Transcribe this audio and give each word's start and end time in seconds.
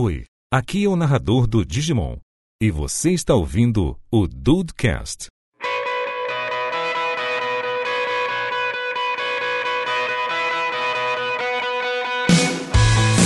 Oi, 0.00 0.26
aqui 0.48 0.84
é 0.84 0.88
o 0.88 0.94
narrador 0.94 1.48
do 1.48 1.64
Digimon. 1.64 2.18
E 2.62 2.70
você 2.70 3.10
está 3.10 3.34
ouvindo 3.34 3.98
o 4.12 4.28
Dudecast. 4.28 5.26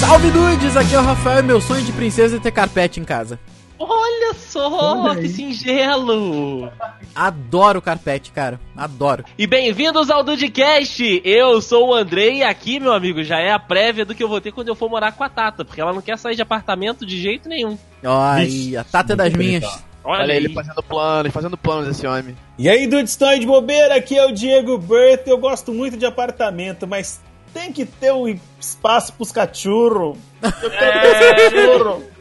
Salve 0.00 0.30
dudes, 0.30 0.74
aqui 0.74 0.94
é 0.94 0.98
o 0.98 1.02
Rafael 1.02 1.40
e 1.40 1.42
meu 1.42 1.60
sonho 1.60 1.84
de 1.84 1.92
princesa 1.92 2.36
é 2.36 2.40
ter 2.40 2.52
carpete 2.52 2.98
em 2.98 3.04
casa. 3.04 3.38
Olha 3.78 4.34
só, 4.34 5.14
que 5.16 5.28
singelo! 5.28 6.70
Adoro 7.14 7.82
carpete, 7.82 8.30
cara. 8.30 8.60
Adoro. 8.76 9.24
E 9.36 9.46
bem-vindos 9.46 10.08
ao 10.10 10.22
Dudcast! 10.22 11.20
Eu 11.24 11.60
sou 11.60 11.88
o 11.88 11.94
Andrei 11.94 12.38
e 12.38 12.42
aqui, 12.44 12.78
meu 12.78 12.92
amigo, 12.92 13.24
já 13.24 13.40
é 13.40 13.50
a 13.50 13.58
prévia 13.58 14.04
do 14.04 14.14
que 14.14 14.22
eu 14.22 14.28
vou 14.28 14.40
ter 14.40 14.52
quando 14.52 14.68
eu 14.68 14.76
for 14.76 14.88
morar 14.88 15.12
com 15.12 15.24
a 15.24 15.28
Tata, 15.28 15.64
porque 15.64 15.80
ela 15.80 15.92
não 15.92 16.00
quer 16.00 16.16
sair 16.16 16.36
de 16.36 16.42
apartamento 16.42 17.04
de 17.04 17.20
jeito 17.20 17.48
nenhum. 17.48 17.76
Ai, 18.04 18.76
a 18.76 18.84
Tata 18.84 19.14
é 19.14 19.16
das 19.16 19.32
minhas. 19.32 19.64
Olha, 20.04 20.22
Olha 20.22 20.32
aí. 20.34 20.36
ele 20.44 20.52
fazendo 20.54 20.82
planos, 20.82 21.32
fazendo 21.32 21.56
planos 21.56 21.88
esse 21.88 22.06
homem. 22.06 22.36
E 22.58 22.68
aí, 22.68 22.86
dudes, 22.86 23.12
estão 23.12 23.28
aí 23.28 23.38
de 23.40 23.46
bobeira? 23.46 23.96
Aqui 23.96 24.16
é 24.16 24.24
o 24.26 24.32
Diego 24.32 24.76
Burt. 24.78 25.26
Eu 25.26 25.38
gosto 25.38 25.72
muito 25.72 25.96
de 25.96 26.04
apartamento, 26.06 26.86
mas 26.88 27.20
tem 27.54 27.72
que 27.72 27.84
ter 27.84 28.12
um 28.12 28.26
espaço 28.60 29.12
pros 29.12 29.30
cachorros. 29.32 30.16
Eu 30.42 30.70
quero 30.70 31.00
ter 31.00 31.06
É. 31.06 31.46
os 31.48 31.52
cachorros. 31.52 32.11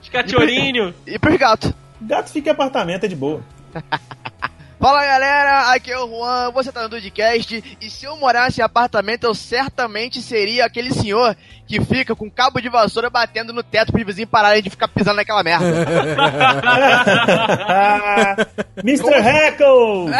Os 0.00 0.08
cachorrinhos! 0.08 0.94
E 1.06 1.18
pros 1.18 1.36
gatos. 1.36 1.72
Gato 2.00 2.30
fica 2.30 2.50
em 2.50 2.52
apartamento, 2.52 3.04
é 3.04 3.08
de 3.08 3.16
boa. 3.16 3.42
Fala 4.82 5.06
galera, 5.06 5.72
aqui 5.72 5.92
é 5.92 5.98
o 6.00 6.08
Juan, 6.08 6.50
você 6.50 6.72
tá 6.72 6.82
no 6.82 6.88
Dudcast 6.88 7.76
e 7.80 7.88
se 7.88 8.04
eu 8.04 8.16
morasse 8.16 8.60
em 8.60 8.64
apartamento 8.64 9.22
eu 9.22 9.32
certamente 9.32 10.20
seria 10.20 10.66
aquele 10.66 10.92
senhor 10.92 11.36
que 11.68 11.80
fica 11.80 12.16
com 12.16 12.28
cabo 12.28 12.60
de 12.60 12.68
vassoura 12.68 13.08
batendo 13.08 13.52
no 13.52 13.62
teto 13.62 13.92
pros 13.92 14.04
vizinhos 14.04 14.28
pararem 14.28 14.60
de 14.60 14.70
ficar 14.70 14.88
pisando 14.88 15.18
naquela 15.18 15.44
merda. 15.44 15.64
Mr. 18.82 19.14
Heckle! 19.14 20.10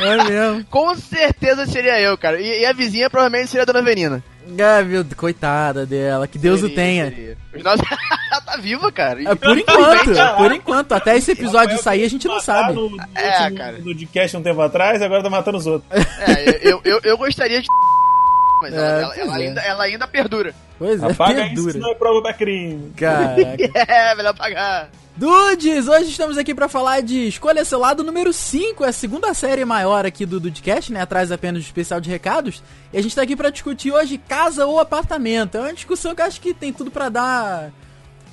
É 0.00 0.16
mesmo. 0.24 0.64
com 0.64 0.96
certeza 0.96 1.64
seria 1.66 2.00
eu, 2.00 2.18
cara. 2.18 2.40
E, 2.40 2.62
e 2.62 2.66
a 2.66 2.72
vizinha 2.72 3.08
provavelmente 3.08 3.50
seria 3.50 3.62
a 3.62 3.66
Dona 3.66 3.82
Verina. 3.82 4.20
Ah, 4.60 4.82
meu, 4.82 5.04
coitada 5.16 5.84
dela. 5.86 6.26
Que 6.26 6.38
Deus 6.38 6.58
o 6.60 6.62
Seria, 6.62 6.74
tenha. 6.76 7.10
seria. 7.10 7.36
Os 7.54 7.62
nossos- 7.62 7.86
Ela 8.32 8.40
tá 8.40 8.56
viva, 8.56 8.90
cara. 8.90 9.22
É, 9.22 9.34
por 9.34 9.58
enquanto, 9.58 10.36
por 10.38 10.52
enquanto. 10.52 10.92
Até 10.92 11.16
esse 11.18 11.32
episódio 11.32 11.76
sair 11.78 12.04
a 12.04 12.08
gente 12.08 12.26
não 12.26 12.40
sabe. 12.40 12.72
No, 12.72 12.88
no 12.88 12.96
É, 13.14 13.40
último 13.42 13.58
cara. 13.58 13.72
do 13.78 13.82
podcast 13.84 14.36
um 14.38 14.42
tempo 14.42 14.60
atrás, 14.62 15.02
agora 15.02 15.22
tá 15.22 15.28
matando 15.30 15.58
os 15.58 15.66
outros. 15.66 15.90
É, 16.20 16.60
eu, 16.66 16.80
eu, 16.84 17.00
eu 17.04 17.18
gostaria 17.18 17.60
de. 17.60 17.68
Mas 18.62 18.72
ela, 18.72 18.86
É, 18.86 19.02
ela- 19.02 19.08
pois 19.14 19.18
ela 19.28 19.38
é. 19.42 19.46
ainda, 19.48 19.60
ela 19.60 19.84
ainda 19.84 20.06
perdura. 20.08 20.54
Pois 20.78 21.02
é, 21.02 21.06
Apaga 21.10 21.44
isso, 21.46 21.54
dura. 21.56 21.72
senão 21.72 21.90
é 21.90 21.94
prova 21.94 22.22
pra 22.22 22.32
crime. 22.32 22.92
Caraca. 22.96 23.56
É, 23.92 24.14
melhor 24.14 24.34
pagar. 24.34 24.88
Dudes, 25.14 25.88
hoje 25.88 26.10
estamos 26.10 26.38
aqui 26.38 26.54
pra 26.54 26.68
falar 26.68 27.02
de 27.02 27.28
Escolha 27.28 27.66
Seu 27.66 27.78
Lado 27.78 28.02
número 28.02 28.32
5, 28.32 28.82
é 28.82 28.88
a 28.88 28.92
segunda 28.92 29.34
série 29.34 29.62
maior 29.62 30.06
aqui 30.06 30.24
do 30.24 30.40
Dudcast, 30.40 30.90
né? 30.90 31.02
Atrás 31.02 31.30
apenas 31.30 31.62
do 31.62 31.66
especial 31.66 32.00
de 32.00 32.08
recados. 32.08 32.62
E 32.90 32.98
a 32.98 33.02
gente 33.02 33.14
tá 33.14 33.20
aqui 33.20 33.36
pra 33.36 33.50
discutir 33.50 33.92
hoje 33.92 34.16
casa 34.16 34.64
ou 34.64 34.80
apartamento. 34.80 35.58
É 35.58 35.60
uma 35.60 35.74
discussão 35.74 36.14
que 36.14 36.22
eu 36.22 36.26
acho 36.26 36.40
que 36.40 36.54
tem 36.54 36.72
tudo 36.72 36.90
pra 36.90 37.10
dar. 37.10 37.70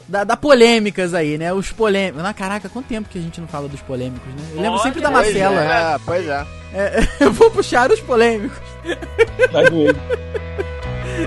dar, 0.08 0.24
dar 0.24 0.38
polêmicas 0.38 1.14
aí, 1.14 1.38
né? 1.38 1.52
Os 1.52 1.70
polêmicos. 1.70 2.24
Ah, 2.24 2.34
caraca, 2.34 2.70
quanto 2.70 2.88
tempo 2.88 3.10
que 3.10 3.20
a 3.20 3.22
gente 3.22 3.42
não 3.42 3.48
fala 3.48 3.68
dos 3.68 3.82
polêmicos, 3.82 4.28
né? 4.34 4.42
Eu 4.52 4.62
lembro 4.62 4.72
Olha, 4.76 4.84
sempre 4.84 5.02
da 5.02 5.12
pois 5.12 5.26
Marcela. 5.26 5.62
É, 5.62 6.00
pois 6.06 6.28
é. 6.28 6.48
É, 6.74 7.08
eu 7.26 7.34
vou 7.34 7.52
puxar 7.52 7.92
os 7.92 8.00
polêmicos. 8.00 8.58
Doer. 9.70 9.96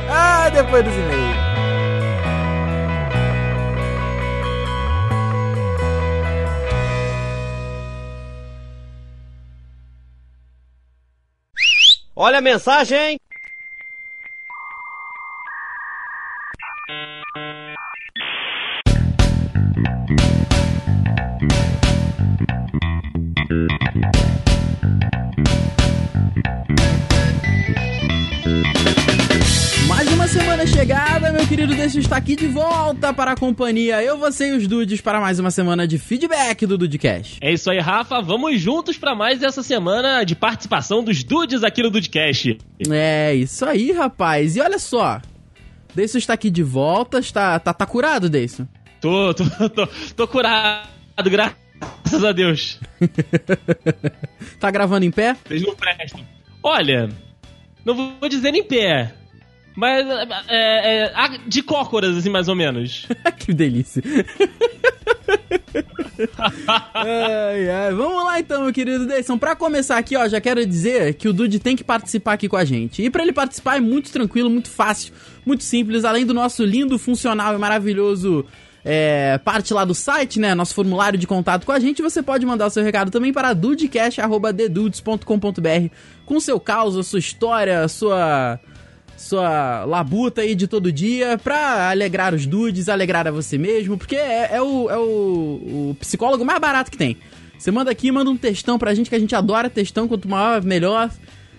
Ah, 0.08 0.48
depois 0.48 0.82
dos 0.82 0.94
e-mails. 0.94 1.51
Olha 12.24 12.38
a 12.38 12.40
mensagem! 12.40 13.18
Está 32.12 32.18
aqui 32.18 32.36
de 32.36 32.46
volta 32.46 33.10
para 33.14 33.32
a 33.32 33.34
companhia. 33.34 34.02
Eu, 34.02 34.18
você 34.18 34.50
e 34.50 34.52
os 34.52 34.66
dudes 34.66 35.00
para 35.00 35.18
mais 35.18 35.38
uma 35.38 35.50
semana 35.50 35.88
de 35.88 35.98
feedback 35.98 36.66
do 36.66 36.76
Dudecast. 36.76 37.38
É 37.40 37.50
isso 37.50 37.70
aí, 37.70 37.78
Rafa. 37.78 38.20
Vamos 38.20 38.60
juntos 38.60 38.98
pra 38.98 39.14
mais 39.14 39.42
essa 39.42 39.62
semana 39.62 40.22
de 40.22 40.36
participação 40.36 41.02
dos 41.02 41.24
dudes 41.24 41.64
aqui 41.64 41.82
no 41.82 41.88
Dudcast. 41.88 42.58
É, 42.90 43.34
isso 43.34 43.64
aí, 43.64 43.92
rapaz. 43.92 44.56
E 44.56 44.60
olha 44.60 44.78
só. 44.78 45.22
Deison 45.94 46.18
está 46.18 46.34
aqui 46.34 46.50
de 46.50 46.62
volta. 46.62 47.18
Está, 47.18 47.58
tá, 47.58 47.72
tá 47.72 47.86
curado, 47.86 48.28
Deison? 48.28 48.68
Tô, 49.00 49.32
tô, 49.32 49.44
tô, 49.70 49.86
tô 50.14 50.28
curado, 50.28 50.86
graças 51.30 52.24
a 52.26 52.32
Deus. 52.32 52.78
tá 54.60 54.70
gravando 54.70 55.06
em 55.06 55.10
pé? 55.10 55.34
Vocês 55.46 55.62
não 55.62 55.74
prestam. 55.74 56.20
Olha, 56.62 57.08
não 57.86 57.94
vou 57.94 58.28
dizer 58.28 58.54
em 58.54 58.62
pé, 58.62 59.14
mas 59.76 60.06
é, 60.48 61.04
é, 61.04 61.12
a- 61.14 61.38
de 61.46 61.62
cócoras, 61.62 62.16
assim, 62.16 62.30
mais 62.30 62.48
ou 62.48 62.54
menos. 62.54 63.06
que 63.38 63.52
delícia. 63.54 64.02
ai, 66.94 67.70
ai. 67.70 67.92
Vamos 67.94 68.24
lá 68.24 68.38
então, 68.40 68.62
meu 68.64 68.72
querido 68.72 69.06
Deison. 69.06 69.38
Pra 69.38 69.54
começar 69.56 69.96
aqui, 69.98 70.16
ó, 70.16 70.26
já 70.28 70.40
quero 70.40 70.64
dizer 70.66 71.14
que 71.14 71.28
o 71.28 71.32
Dude 71.32 71.58
tem 71.58 71.74
que 71.76 71.84
participar 71.84 72.34
aqui 72.34 72.48
com 72.48 72.56
a 72.56 72.64
gente. 72.64 73.02
E 73.02 73.10
pra 73.10 73.22
ele 73.22 73.32
participar 73.32 73.76
é 73.76 73.80
muito 73.80 74.10
tranquilo, 74.12 74.50
muito 74.50 74.70
fácil, 74.70 75.12
muito 75.44 75.64
simples. 75.64 76.04
Além 76.04 76.24
do 76.26 76.34
nosso 76.34 76.64
lindo, 76.64 76.98
funcional 76.98 77.54
e 77.54 77.58
maravilhoso 77.58 78.44
é, 78.84 79.38
parte 79.44 79.72
lá 79.72 79.84
do 79.84 79.94
site, 79.94 80.40
né? 80.40 80.54
Nosso 80.54 80.74
formulário 80.74 81.18
de 81.18 81.26
contato 81.26 81.64
com 81.64 81.72
a 81.72 81.78
gente. 81.80 82.02
Você 82.02 82.22
pode 82.22 82.44
mandar 82.46 82.66
o 82.66 82.70
seu 82.70 82.82
recado 82.82 83.10
também 83.10 83.32
para 83.32 83.52
dudecast.dedudes.com.br 83.52 85.94
com 86.24 86.40
seu 86.40 86.58
caos, 86.60 86.96
a 86.96 87.02
sua 87.02 87.18
história, 87.18 87.80
a 87.82 87.88
sua 87.88 88.58
sua 89.22 89.84
labuta 89.84 90.42
aí 90.42 90.54
de 90.54 90.66
todo 90.66 90.92
dia 90.92 91.38
pra 91.38 91.90
alegrar 91.90 92.34
os 92.34 92.44
dudes, 92.44 92.88
alegrar 92.88 93.26
a 93.26 93.30
você 93.30 93.56
mesmo, 93.56 93.96
porque 93.96 94.16
é, 94.16 94.50
é 94.52 94.62
o, 94.62 94.90
é 94.90 94.98
o, 94.98 95.90
o 95.90 95.96
psicólogo 96.00 96.44
mais 96.44 96.60
barato 96.60 96.90
que 96.90 96.98
tem. 96.98 97.16
Você 97.56 97.70
manda 97.70 97.90
aqui, 97.90 98.10
manda 98.10 98.28
um 98.30 98.36
textão 98.36 98.78
pra 98.78 98.92
gente, 98.92 99.08
que 99.08 99.14
a 99.14 99.18
gente 99.18 99.34
adora 99.34 99.70
textão, 99.70 100.08
quanto 100.08 100.28
maior, 100.28 100.62
melhor. 100.64 101.10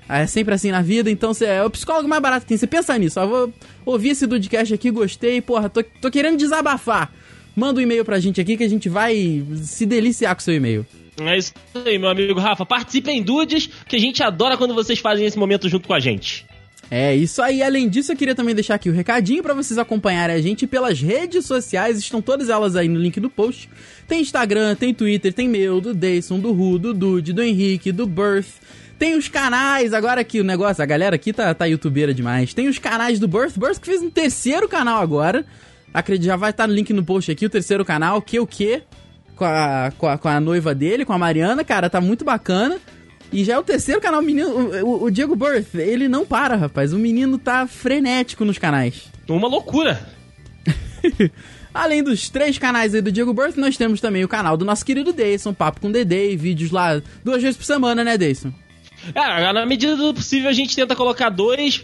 É 0.09 0.27
sempre 0.27 0.53
assim 0.53 0.69
na 0.69 0.81
vida, 0.81 1.09
então 1.09 1.33
você 1.33 1.45
é 1.45 1.63
o 1.63 1.69
psicólogo 1.69 2.09
mais 2.09 2.21
barato 2.21 2.41
que 2.41 2.49
tem. 2.49 2.57
Você 2.57 2.67
pensa 2.67 2.97
nisso, 2.97 3.19
ó, 3.21 3.25
vou 3.25 3.53
ouvir 3.85 4.09
esse 4.09 4.27
Dudcast 4.27 4.73
aqui, 4.73 4.91
gostei, 4.91 5.41
porra, 5.41 5.69
tô, 5.69 5.81
tô 6.01 6.11
querendo 6.11 6.37
desabafar. 6.37 7.11
Manda 7.55 7.79
um 7.79 7.83
e-mail 7.83 8.03
pra 8.03 8.19
gente 8.19 8.41
aqui 8.41 8.57
que 8.57 8.63
a 8.63 8.69
gente 8.69 8.89
vai 8.89 9.43
se 9.55 9.85
deliciar 9.85 10.35
com 10.35 10.41
seu 10.41 10.53
e-mail. 10.53 10.85
É 11.21 11.37
isso 11.37 11.53
aí, 11.85 11.97
meu 11.97 12.09
amigo 12.09 12.39
Rafa. 12.39 12.65
Participem, 12.65 13.21
dudes, 13.21 13.69
que 13.87 13.95
a 13.95 13.99
gente 13.99 14.21
adora 14.21 14.57
quando 14.57 14.73
vocês 14.73 14.99
fazem 14.99 15.25
esse 15.25 15.37
momento 15.37 15.69
junto 15.69 15.87
com 15.87 15.93
a 15.93 15.99
gente. 15.99 16.45
É 16.89 17.15
isso 17.15 17.41
aí. 17.41 17.63
Além 17.63 17.89
disso, 17.89 18.11
eu 18.11 18.15
queria 18.15 18.35
também 18.35 18.53
deixar 18.53 18.75
aqui 18.75 18.89
o 18.89 18.93
recadinho 18.93 19.41
pra 19.41 19.53
vocês 19.53 19.77
acompanharem 19.77 20.35
a 20.35 20.41
gente 20.41 20.67
pelas 20.67 21.01
redes 21.01 21.45
sociais. 21.45 21.97
Estão 21.97 22.21
todas 22.21 22.49
elas 22.49 22.75
aí 22.75 22.87
no 22.87 22.99
link 22.99 23.19
do 23.19 23.29
post. 23.29 23.69
Tem 24.07 24.21
Instagram, 24.21 24.75
tem 24.75 24.93
Twitter, 24.93 25.33
tem 25.33 25.47
meu, 25.47 25.81
do 25.81 25.93
Dayson, 25.93 26.39
do 26.39 26.51
Ru, 26.51 26.77
do 26.77 26.93
Dude, 26.93 27.33
do 27.33 27.41
Henrique, 27.41 27.91
do 27.91 28.05
Birth. 28.05 28.61
Tem 28.99 29.15
os 29.15 29.27
canais, 29.27 29.91
agora 29.93 30.23
que 30.23 30.39
o 30.39 30.43
negócio, 30.43 30.81
a 30.83 30.85
galera 30.85 31.15
aqui 31.15 31.33
tá, 31.33 31.53
tá 31.53 31.65
youtubeira 31.65 32.13
demais. 32.13 32.53
Tem 32.53 32.67
os 32.67 32.77
canais 32.77 33.19
do 33.19 33.27
Birth. 33.27 33.57
Birth 33.57 33.79
que 33.79 33.87
fez 33.87 34.01
um 34.01 34.09
terceiro 34.09 34.67
canal 34.69 35.01
agora. 35.01 35.45
Acredito, 35.93 36.25
já 36.25 36.35
vai 36.35 36.49
estar 36.49 36.67
no 36.67 36.73
link 36.73 36.91
no 36.91 37.03
post 37.03 37.31
aqui, 37.31 37.45
o 37.45 37.49
terceiro 37.49 37.85
canal, 37.85 38.19
que 38.21 38.39
o 38.39 38.47
que? 38.47 38.81
Com 39.35 39.45
a, 39.45 39.91
com, 39.95 40.07
a, 40.07 40.17
com 40.17 40.27
a 40.27 40.39
noiva 40.39 40.73
dele, 40.73 41.05
com 41.05 41.13
a 41.13 41.17
Mariana, 41.19 41.63
cara, 41.63 41.89
tá 41.89 42.01
muito 42.01 42.25
bacana. 42.25 42.79
E 43.33 43.43
já 43.43 43.53
é 43.55 43.59
o 43.59 43.63
terceiro 43.63 43.99
canal, 43.99 44.21
o 44.21 44.23
menino, 44.23 44.49
o, 44.85 45.03
o- 45.05 45.11
Diego 45.11 45.35
Birth, 45.35 45.73
ele 45.75 46.07
não 46.07 46.25
para, 46.25 46.55
rapaz. 46.55 46.93
O 46.93 46.97
menino 46.99 47.37
tá 47.37 47.65
frenético 47.67 48.45
nos 48.45 48.57
canais. 48.57 49.03
Uma 49.27 49.47
loucura. 49.47 50.07
Além 51.73 52.03
dos 52.03 52.29
três 52.29 52.57
canais 52.59 52.93
aí 52.93 53.01
do 53.01 53.11
Diego 53.11 53.33
Birth, 53.33 53.57
nós 53.57 53.75
temos 53.75 53.99
também 53.99 54.23
o 54.23 54.27
canal 54.27 54.55
do 54.55 54.63
nosso 54.63 54.85
querido 54.85 55.11
Dayson, 55.11 55.53
Papo 55.53 55.81
com 55.81 55.91
Dedê, 55.91 56.35
vídeos 56.35 56.69
lá 56.69 57.01
duas 57.23 57.41
vezes 57.41 57.57
por 57.57 57.63
semana, 57.65 58.03
né, 58.03 58.15
Dayson? 58.17 58.53
É, 59.13 59.53
na 59.53 59.65
medida 59.65 59.95
do 59.95 60.13
possível 60.13 60.49
a 60.49 60.53
gente 60.53 60.75
tenta 60.75 60.95
colocar 60.95 61.29
dois, 61.29 61.83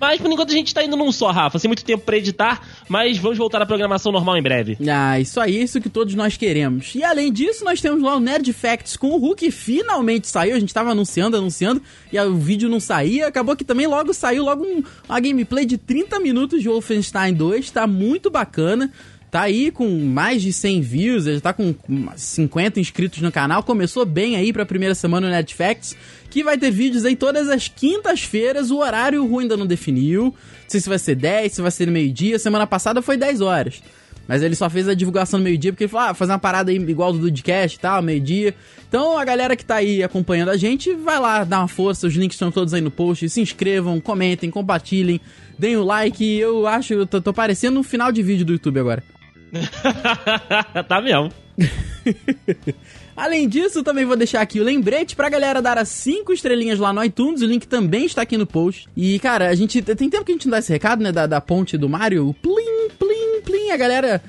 Mas 0.00 0.20
por 0.20 0.30
enquanto 0.30 0.50
a 0.50 0.54
gente 0.54 0.74
tá 0.74 0.82
indo 0.82 0.96
num 0.96 1.12
só, 1.12 1.30
Rafa. 1.30 1.58
Sem 1.58 1.68
muito 1.68 1.84
tempo 1.84 2.04
pra 2.04 2.16
editar, 2.16 2.60
mas 2.88 3.16
vamos 3.16 3.38
voltar 3.38 3.62
à 3.62 3.66
programação 3.66 4.10
normal 4.10 4.36
em 4.36 4.42
breve. 4.42 4.76
Ah, 4.90 5.20
isso 5.20 5.40
aí, 5.40 5.62
isso 5.62 5.80
que 5.80 5.88
todos 5.88 6.14
nós 6.14 6.36
queremos. 6.36 6.94
E 6.94 7.04
além 7.04 7.32
disso, 7.32 7.64
nós 7.64 7.80
temos 7.80 8.02
lá 8.02 8.16
o 8.16 8.20
Nerd 8.20 8.52
Facts 8.52 8.96
com 8.96 9.10
o 9.10 9.18
Hulk, 9.18 9.50
finalmente 9.50 10.26
saiu. 10.26 10.56
A 10.56 10.60
gente 10.60 10.74
tava 10.74 10.90
anunciando, 10.90 11.36
anunciando, 11.36 11.80
e 12.12 12.18
o 12.18 12.36
vídeo 12.36 12.68
não 12.68 12.80
saía. 12.80 13.28
Acabou 13.28 13.54
que 13.54 13.64
também 13.64 13.86
logo 13.86 14.12
saiu 14.12 14.44
logo 14.44 14.64
um, 14.64 14.82
uma 15.08 15.20
gameplay 15.20 15.64
de 15.64 15.78
30 15.78 16.18
minutos 16.18 16.60
de 16.60 16.68
Wolfenstein 16.68 17.34
2. 17.34 17.70
Tá 17.70 17.86
muito 17.86 18.30
bacana. 18.30 18.92
Tá 19.30 19.42
aí 19.42 19.70
com 19.70 19.86
mais 19.86 20.40
de 20.40 20.52
100 20.52 20.80
views, 20.80 21.24
já 21.24 21.40
tá 21.40 21.52
com 21.52 21.74
50 22.16 22.80
inscritos 22.80 23.20
no 23.20 23.30
canal. 23.30 23.62
Começou 23.62 24.06
bem 24.06 24.36
aí 24.36 24.54
pra 24.54 24.64
primeira 24.64 24.94
semana 24.94 25.26
no 25.26 25.32
Netflix, 25.32 25.94
que 26.30 26.42
vai 26.42 26.56
ter 26.56 26.70
vídeos 26.70 27.04
aí 27.04 27.14
todas 27.14 27.48
as 27.48 27.68
quintas-feiras. 27.68 28.70
O 28.70 28.78
horário 28.78 29.22
o 29.22 29.26
Ru 29.26 29.40
ainda 29.40 29.56
não 29.56 29.66
definiu. 29.66 30.24
Não 30.24 30.34
sei 30.66 30.80
se 30.80 30.88
vai 30.88 30.98
ser 30.98 31.14
10, 31.14 31.52
se 31.52 31.60
vai 31.60 31.70
ser 31.70 31.90
meio-dia. 31.90 32.38
Semana 32.38 32.66
passada 32.66 33.02
foi 33.02 33.18
10 33.18 33.42
horas. 33.42 33.82
Mas 34.26 34.42
ele 34.42 34.54
só 34.54 34.68
fez 34.70 34.88
a 34.88 34.94
divulgação 34.94 35.38
no 35.38 35.44
meio-dia 35.44 35.72
porque 35.72 35.84
ele 35.84 35.90
falou: 35.90 36.08
ah, 36.08 36.14
fazer 36.14 36.32
uma 36.32 36.38
parada 36.38 36.70
aí 36.70 36.76
igual 36.76 37.12
do 37.12 37.18
Dudcast 37.18 37.76
e 37.76 37.80
tal, 37.80 38.00
meio-dia. 38.00 38.54
Então 38.88 39.18
a 39.18 39.24
galera 39.26 39.54
que 39.54 39.64
tá 39.64 39.76
aí 39.76 40.02
acompanhando 40.02 40.50
a 40.50 40.56
gente, 40.56 40.94
vai 40.94 41.18
lá 41.18 41.44
dar 41.44 41.60
uma 41.60 41.68
força. 41.68 42.06
Os 42.06 42.14
links 42.14 42.34
estão 42.34 42.50
todos 42.50 42.72
aí 42.72 42.80
no 42.80 42.90
post. 42.90 43.28
Se 43.28 43.42
inscrevam, 43.42 44.00
comentem, 44.00 44.50
compartilhem, 44.50 45.20
deem 45.58 45.76
o 45.76 45.84
like. 45.84 46.24
Eu 46.38 46.66
acho, 46.66 46.94
eu 46.94 47.06
tô, 47.06 47.20
tô 47.20 47.32
parecendo 47.32 47.78
um 47.78 47.82
final 47.82 48.10
de 48.10 48.22
vídeo 48.22 48.46
do 48.46 48.52
YouTube 48.52 48.80
agora. 48.80 49.02
tá 50.88 51.00
mesmo. 51.00 51.32
Além 53.16 53.48
disso, 53.48 53.82
também 53.82 54.04
vou 54.04 54.16
deixar 54.16 54.40
aqui 54.40 54.60
o 54.60 54.64
lembrete 54.64 55.16
pra 55.16 55.28
galera 55.28 55.60
dar 55.60 55.76
as 55.76 55.88
5 55.88 56.32
estrelinhas 56.32 56.78
lá 56.78 56.92
no 56.92 57.02
iTunes. 57.02 57.42
O 57.42 57.46
link 57.46 57.66
também 57.66 58.06
está 58.06 58.22
aqui 58.22 58.36
no 58.36 58.46
post. 58.46 58.88
E, 58.96 59.18
cara, 59.18 59.48
a 59.48 59.54
gente. 59.56 59.82
Tem 59.82 60.08
tempo 60.08 60.24
que 60.24 60.30
a 60.30 60.34
gente 60.34 60.46
não 60.46 60.52
dá 60.52 60.60
esse 60.60 60.72
recado, 60.72 61.02
né? 61.02 61.10
Da, 61.10 61.26
da 61.26 61.40
ponte 61.40 61.76
do 61.76 61.88
Mario. 61.88 62.32
Plim, 62.40 62.88
plim, 62.96 63.42
plim. 63.44 63.70
A 63.72 63.76
galera. 63.76 64.22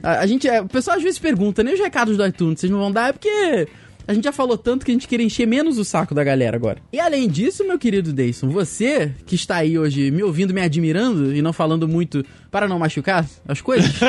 A, 0.00 0.20
a 0.20 0.26
gente. 0.26 0.48
O 0.48 0.68
pessoal 0.68 0.96
às 0.96 1.02
vezes 1.02 1.18
pergunta, 1.18 1.64
nem 1.64 1.74
os 1.74 1.80
recados 1.80 2.16
do 2.16 2.24
iTunes, 2.24 2.60
vocês 2.60 2.70
não 2.70 2.78
vão 2.78 2.92
dar? 2.92 3.08
É 3.08 3.12
porque. 3.12 3.68
A 4.08 4.14
gente 4.14 4.24
já 4.24 4.32
falou 4.32 4.56
tanto 4.56 4.84
que 4.84 4.92
a 4.92 4.94
gente 4.94 5.08
quer 5.08 5.20
encher 5.20 5.46
menos 5.46 5.78
o 5.78 5.84
saco 5.84 6.14
da 6.14 6.22
galera 6.22 6.56
agora. 6.56 6.78
E 6.92 7.00
além 7.00 7.28
disso, 7.28 7.66
meu 7.66 7.76
querido 7.78 8.12
Dayson, 8.12 8.48
você 8.48 9.12
que 9.26 9.34
está 9.34 9.56
aí 9.56 9.76
hoje 9.76 10.12
me 10.12 10.22
ouvindo, 10.22 10.54
me 10.54 10.60
admirando 10.60 11.34
e 11.34 11.42
não 11.42 11.52
falando 11.52 11.88
muito 11.88 12.24
para 12.50 12.68
não 12.68 12.78
machucar 12.78 13.26
as 13.48 13.60
coisas. 13.60 13.90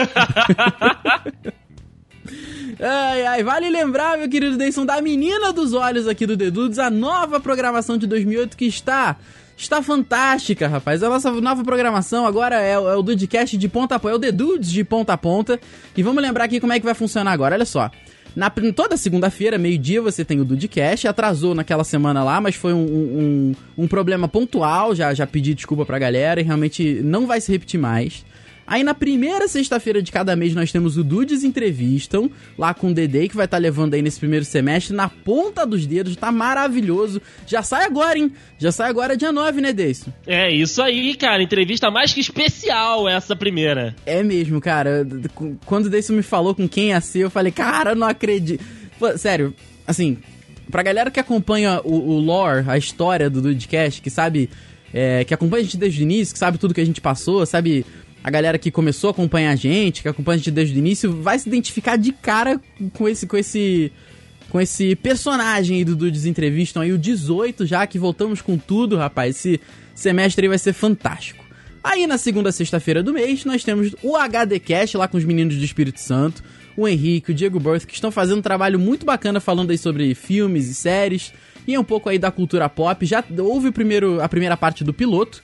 Ai, 2.79 3.25
ai, 3.25 3.43
vale 3.43 3.71
lembrar, 3.71 4.19
meu 4.19 4.29
querido 4.29 4.55
Dayson, 4.55 4.85
da 4.85 5.01
Menina 5.01 5.51
dos 5.51 5.73
Olhos 5.73 6.07
aqui 6.07 6.27
do 6.27 6.37
Dedudes, 6.37 6.77
a 6.77 6.91
nova 6.91 7.39
programação 7.39 7.97
de 7.97 8.05
2008 8.05 8.55
que 8.55 8.65
está 8.65 9.17
está 9.57 9.81
fantástica, 9.81 10.67
rapaz. 10.67 11.01
A 11.01 11.09
nossa 11.09 11.31
nova 11.31 11.63
programação 11.63 12.27
agora 12.27 12.61
é, 12.61 12.73
é 12.73 12.77
o 12.77 13.01
Dudecast 13.01 13.57
de 13.57 13.67
ponta 13.67 13.95
a 13.95 13.99
ponta, 13.99 14.13
é 14.13 14.15
o 14.15 14.19
The 14.19 14.31
Dudes 14.31 14.69
de 14.69 14.83
ponta 14.83 15.13
a 15.13 15.17
ponta. 15.17 15.59
E 15.95 16.03
vamos 16.03 16.21
lembrar 16.21 16.43
aqui 16.43 16.59
como 16.59 16.71
é 16.71 16.79
que 16.79 16.85
vai 16.85 16.93
funcionar 16.93 17.31
agora, 17.31 17.55
olha 17.55 17.65
só. 17.65 17.89
Na, 18.37 18.51
toda 18.51 18.95
segunda-feira, 18.97 19.57
meio-dia, 19.57 19.99
você 19.99 20.23
tem 20.23 20.39
o 20.39 20.45
Dudecast. 20.45 21.07
Atrasou 21.07 21.55
naquela 21.55 21.83
semana 21.83 22.23
lá, 22.23 22.39
mas 22.39 22.53
foi 22.53 22.71
um, 22.71 22.85
um, 22.85 23.55
um, 23.75 23.87
problema 23.87 24.27
pontual. 24.27 24.93
Já, 24.93 25.11
já 25.11 25.25
pedi 25.25 25.55
desculpa 25.55 25.83
pra 25.87 25.97
galera 25.97 26.39
e 26.39 26.43
realmente 26.43 27.01
não 27.03 27.25
vai 27.25 27.41
se 27.41 27.51
repetir 27.51 27.79
mais. 27.79 28.23
Aí 28.67 28.83
na 28.83 28.93
primeira 28.93 29.47
sexta-feira 29.47 30.01
de 30.01 30.11
cada 30.11 30.35
mês 30.35 30.53
nós 30.53 30.73
temos 30.73 30.97
o 30.97 31.03
Dudes 31.03 31.41
Entrevistam, 31.45 32.29
lá 32.57 32.73
com 32.73 32.89
o 32.89 32.93
Dedê, 32.93 33.29
que 33.29 33.35
vai 33.35 33.45
estar 33.45 33.55
tá 33.55 33.61
levando 33.61 33.93
aí 33.93 34.01
nesse 34.01 34.19
primeiro 34.19 34.43
semestre, 34.43 34.93
na 34.93 35.07
ponta 35.07 35.65
dos 35.65 35.85
dedos, 35.85 36.17
tá 36.17 36.33
maravilhoso. 36.33 37.21
Já 37.45 37.63
sai 37.63 37.85
agora, 37.85 38.19
hein? 38.19 38.29
Já 38.59 38.69
sai 38.69 38.89
agora 38.89 39.15
dia 39.15 39.31
9, 39.31 39.61
né, 39.61 39.71
Deison? 39.71 40.11
É, 40.27 40.51
isso 40.51 40.81
aí, 40.81 41.15
cara. 41.15 41.41
Entrevista 41.41 41.89
mais 41.89 42.13
que 42.13 42.19
especial 42.19 43.07
essa 43.07 43.37
primeira. 43.37 43.95
É 44.05 44.21
mesmo, 44.21 44.59
cara. 44.59 45.07
Quando 45.65 45.85
o 45.85 45.89
Deison 45.89 46.13
me 46.13 46.21
falou 46.21 46.53
com 46.53 46.67
quem 46.67 46.89
ia 46.89 46.99
ser, 46.99 47.19
eu 47.19 47.29
falei, 47.29 47.53
cara, 47.53 47.95
não 47.95 48.05
acredito. 48.05 48.61
Pô, 48.99 49.17
sério, 49.17 49.55
assim, 49.85 50.17
pra 50.69 50.83
galera 50.83 51.09
que 51.09 51.21
acompanha 51.21 51.79
o, 51.85 51.93
o 51.93 52.19
lore, 52.19 52.65
a 52.67 52.77
história 52.77 53.29
do 53.29 53.41
Dudecast, 53.41 54.01
que 54.01 54.09
sabe... 54.09 54.49
É, 54.93 55.25
que 55.25 55.33
acompanha 55.33 55.61
a 55.61 55.63
gente 55.65 55.75
desde 55.75 56.01
o 56.01 56.03
início, 56.03 56.33
que 56.33 56.39
sabe 56.39 56.57
tudo 56.57 56.73
que 56.73 56.79
a 56.79 56.85
gente 56.85 57.01
passou, 57.01 57.45
sabe 57.45 57.85
a 58.27 58.29
galera 58.29 58.59
que 58.59 58.69
começou 58.69 59.07
a 59.07 59.11
acompanhar 59.11 59.51
a 59.51 59.55
gente, 59.55 60.01
que 60.01 60.07
acompanha 60.09 60.35
a 60.35 60.37
gente 60.37 60.51
desde 60.51 60.75
o 60.75 60.77
início, 60.77 61.21
vai 61.21 61.39
se 61.39 61.47
identificar 61.47 61.95
de 61.95 62.11
cara 62.11 62.59
com 62.91 63.07
esse 63.07 63.25
com 63.25 63.37
esse 63.37 63.89
com 64.49 64.59
esse 64.59 64.97
personagem 64.97 65.77
aí 65.77 65.85
do 65.85 65.95
Dudes 65.95 66.25
Entrevistam 66.25 66.81
aí 66.81 66.91
o 66.91 66.97
18 66.97 67.65
já 67.65 67.87
que 67.87 67.97
voltamos 67.97 68.41
com 68.41 68.57
tudo, 68.57 68.97
rapaz. 68.97 69.37
Esse 69.37 69.61
semestre 69.95 70.45
aí 70.45 70.49
vai 70.49 70.57
ser 70.57 70.73
fantástico. 70.73 71.41
Aí 71.81 72.05
na 72.05 72.17
segunda 72.17 72.51
sexta-feira 72.51 73.01
do 73.01 73.13
mês 73.13 73.45
nós 73.45 73.63
temos 73.63 73.95
o 74.03 74.17
HD 74.17 74.59
Cast 74.59 74.97
lá 74.97 75.07
com 75.07 75.15
os 75.15 75.23
meninos 75.23 75.55
do 75.55 75.63
Espírito 75.63 76.01
Santo, 76.01 76.43
o 76.75 76.85
Henrique, 76.85 77.31
o 77.31 77.33
Diego 77.33 77.61
Birth, 77.61 77.85
que 77.85 77.93
estão 77.93 78.11
fazendo 78.11 78.39
um 78.39 78.41
trabalho 78.41 78.77
muito 78.77 79.05
bacana 79.05 79.39
falando 79.39 79.71
aí 79.71 79.77
sobre 79.77 80.13
filmes 80.13 80.67
e 80.67 80.75
séries 80.75 81.31
e 81.65 81.77
um 81.77 81.83
pouco 81.83 82.09
aí 82.09 82.19
da 82.19 82.29
cultura 82.29 82.67
pop. 82.67 83.05
Já 83.05 83.23
houve 83.39 83.69
o 83.69 83.73
primeiro, 83.73 84.21
a 84.21 84.27
primeira 84.27 84.57
parte 84.57 84.83
do 84.83 84.93
piloto, 84.93 85.41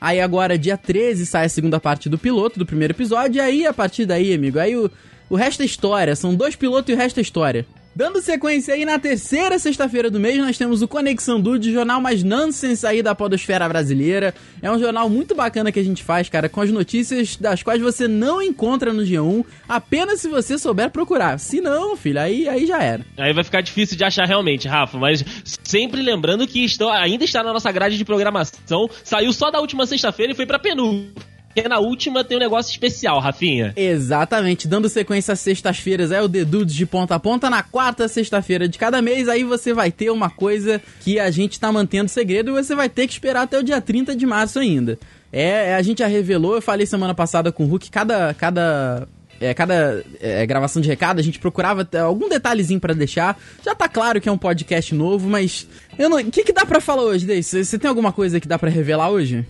Aí 0.00 0.20
agora, 0.20 0.56
dia 0.56 0.76
13, 0.76 1.26
sai 1.26 1.46
a 1.46 1.48
segunda 1.48 1.80
parte 1.80 2.08
do 2.08 2.18
piloto 2.18 2.58
do 2.58 2.66
primeiro 2.66 2.92
episódio. 2.92 3.38
E 3.38 3.40
aí, 3.40 3.66
a 3.66 3.72
partir 3.72 4.06
daí, 4.06 4.32
amigo, 4.32 4.58
aí 4.58 4.76
o, 4.76 4.90
o 5.28 5.36
resto 5.36 5.62
é 5.62 5.66
história. 5.66 6.14
São 6.14 6.34
dois 6.34 6.54
pilotos 6.54 6.90
e 6.90 6.94
o 6.94 6.96
resto 6.96 7.18
é 7.18 7.20
história. 7.20 7.66
Dando 7.98 8.22
sequência 8.22 8.74
aí, 8.74 8.84
na 8.84 8.96
terceira 8.96 9.58
sexta-feira 9.58 10.08
do 10.08 10.20
mês, 10.20 10.38
nós 10.38 10.56
temos 10.56 10.82
o 10.82 10.86
Conexão 10.86 11.40
Dude, 11.40 11.72
jornal 11.72 12.00
mais 12.00 12.22
nonsense 12.22 12.86
aí 12.86 13.02
da 13.02 13.12
podosfera 13.12 13.68
brasileira. 13.68 14.32
É 14.62 14.70
um 14.70 14.78
jornal 14.78 15.10
muito 15.10 15.34
bacana 15.34 15.72
que 15.72 15.80
a 15.80 15.82
gente 15.82 16.04
faz, 16.04 16.28
cara, 16.28 16.48
com 16.48 16.60
as 16.60 16.70
notícias 16.70 17.34
das 17.34 17.60
quais 17.60 17.82
você 17.82 18.06
não 18.06 18.40
encontra 18.40 18.92
no 18.92 19.02
G1, 19.02 19.44
apenas 19.68 20.20
se 20.20 20.28
você 20.28 20.56
souber 20.56 20.90
procurar. 20.90 21.40
Se 21.40 21.60
não, 21.60 21.96
filho, 21.96 22.20
aí, 22.20 22.48
aí 22.48 22.66
já 22.66 22.80
era. 22.80 23.04
Aí 23.16 23.32
vai 23.32 23.42
ficar 23.42 23.62
difícil 23.62 23.96
de 23.96 24.04
achar 24.04 24.28
realmente, 24.28 24.68
Rafa, 24.68 24.96
mas 24.96 25.24
sempre 25.64 26.00
lembrando 26.00 26.46
que 26.46 26.64
estão, 26.64 26.88
ainda 26.92 27.24
está 27.24 27.42
na 27.42 27.52
nossa 27.52 27.72
grade 27.72 27.98
de 27.98 28.04
programação, 28.04 28.88
saiu 29.02 29.32
só 29.32 29.50
da 29.50 29.58
última 29.58 29.84
sexta-feira 29.86 30.32
e 30.32 30.36
foi 30.36 30.46
pra 30.46 30.60
penúltima 30.60 31.37
porque 31.58 31.68
na 31.68 31.78
última 31.78 32.22
tem 32.22 32.36
um 32.36 32.40
negócio 32.40 32.70
especial, 32.70 33.18
Rafinha. 33.20 33.72
Exatamente, 33.76 34.68
dando 34.68 34.88
sequência 34.88 35.32
às 35.32 35.40
sextas-feiras 35.40 36.12
é 36.12 36.22
o 36.22 36.28
The 36.28 36.44
de 36.64 36.86
ponta 36.86 37.14
a 37.16 37.18
ponta. 37.18 37.50
Na 37.50 37.62
quarta 37.62 38.06
sexta-feira 38.06 38.68
de 38.68 38.78
cada 38.78 39.02
mês, 39.02 39.28
aí 39.28 39.42
você 39.42 39.72
vai 39.72 39.90
ter 39.90 40.10
uma 40.10 40.30
coisa 40.30 40.80
que 41.00 41.18
a 41.18 41.30
gente 41.30 41.58
tá 41.58 41.72
mantendo 41.72 42.08
segredo 42.08 42.50
e 42.50 42.62
você 42.62 42.74
vai 42.74 42.88
ter 42.88 43.06
que 43.06 43.12
esperar 43.12 43.42
até 43.42 43.58
o 43.58 43.62
dia 43.62 43.80
30 43.80 44.14
de 44.14 44.26
março 44.26 44.58
ainda. 44.58 44.98
É, 45.32 45.74
a 45.74 45.82
gente 45.82 45.98
já 45.98 46.06
revelou, 46.06 46.54
eu 46.54 46.62
falei 46.62 46.86
semana 46.86 47.14
passada 47.14 47.50
com 47.50 47.64
o 47.64 47.66
Hulk, 47.66 47.90
cada, 47.90 48.32
cada 48.34 49.06
é, 49.40 49.52
cada 49.52 50.02
é, 50.20 50.46
gravação 50.46 50.80
de 50.80 50.88
recado 50.88 51.18
a 51.18 51.22
gente 51.22 51.38
procurava 51.38 51.86
algum 52.02 52.28
detalhezinho 52.28 52.80
para 52.80 52.94
deixar. 52.94 53.38
Já 53.64 53.74
tá 53.74 53.88
claro 53.88 54.20
que 54.20 54.28
é 54.28 54.32
um 54.32 54.38
podcast 54.38 54.94
novo, 54.94 55.28
mas 55.28 55.66
o 55.98 56.30
que 56.30 56.44
que 56.44 56.52
dá 56.52 56.64
para 56.64 56.80
falar 56.80 57.02
hoje, 57.02 57.26
Deise? 57.26 57.64
Você 57.64 57.78
tem 57.78 57.88
alguma 57.88 58.12
coisa 58.12 58.40
que 58.40 58.48
dá 58.48 58.58
para 58.58 58.70
revelar 58.70 59.10
hoje? 59.10 59.44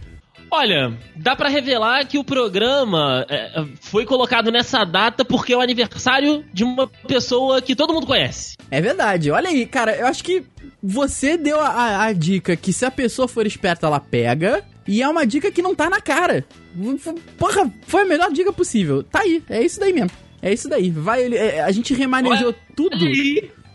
Olha, 0.51 0.97
dá 1.15 1.37
para 1.37 1.49
revelar 1.49 2.07
que 2.07 2.19
o 2.19 2.25
programa 2.25 3.27
é, 3.29 3.65
foi 3.81 4.05
colocado 4.05 4.51
nessa 4.51 4.85
data 4.85 5.25
porque 5.25 5.53
é 5.53 5.57
o 5.57 5.61
aniversário 5.61 6.45
de 6.53 6.65
uma 6.65 6.87
pessoa 6.87 7.61
que 7.61 7.77
todo 7.77 7.93
mundo 7.93 8.07
conhece. 8.07 8.57
É 8.71 8.81
verdade. 8.81 9.31
Olha 9.31 9.51
aí, 9.51 9.67
cara, 9.67 9.95
eu 9.97 10.07
acho 10.07 10.25
que 10.25 10.45
você 10.83 11.37
deu 11.37 11.61
a, 11.61 12.05
a, 12.05 12.13
dica 12.13 12.57
que 12.57 12.73
se 12.73 12.85
a 12.85 12.91
pessoa 12.91 13.29
for 13.29 13.47
esperta, 13.47 13.87
ela 13.87 14.01
pega. 14.01 14.65
E 14.87 15.03
é 15.03 15.09
uma 15.09 15.27
dica 15.27 15.51
que 15.51 15.61
não 15.61 15.75
tá 15.75 15.91
na 15.91 16.01
cara. 16.01 16.47
Porra, 17.37 17.71
foi 17.87 18.03
a 18.03 18.07
melhor 18.07 18.33
dica 18.33 18.53
possível. 18.53 19.03
Tá 19.03 19.21
aí, 19.21 19.43
é 19.51 19.63
isso 19.63 19.79
daí 19.79 19.93
mesmo. 19.93 20.11
É 20.41 20.53
isso 20.53 20.67
daí. 20.69 20.91
Vai, 20.91 21.31
é, 21.35 21.61
a 21.61 21.71
gente 21.71 21.93
remanejou 21.93 22.55
tudo. 22.75 22.97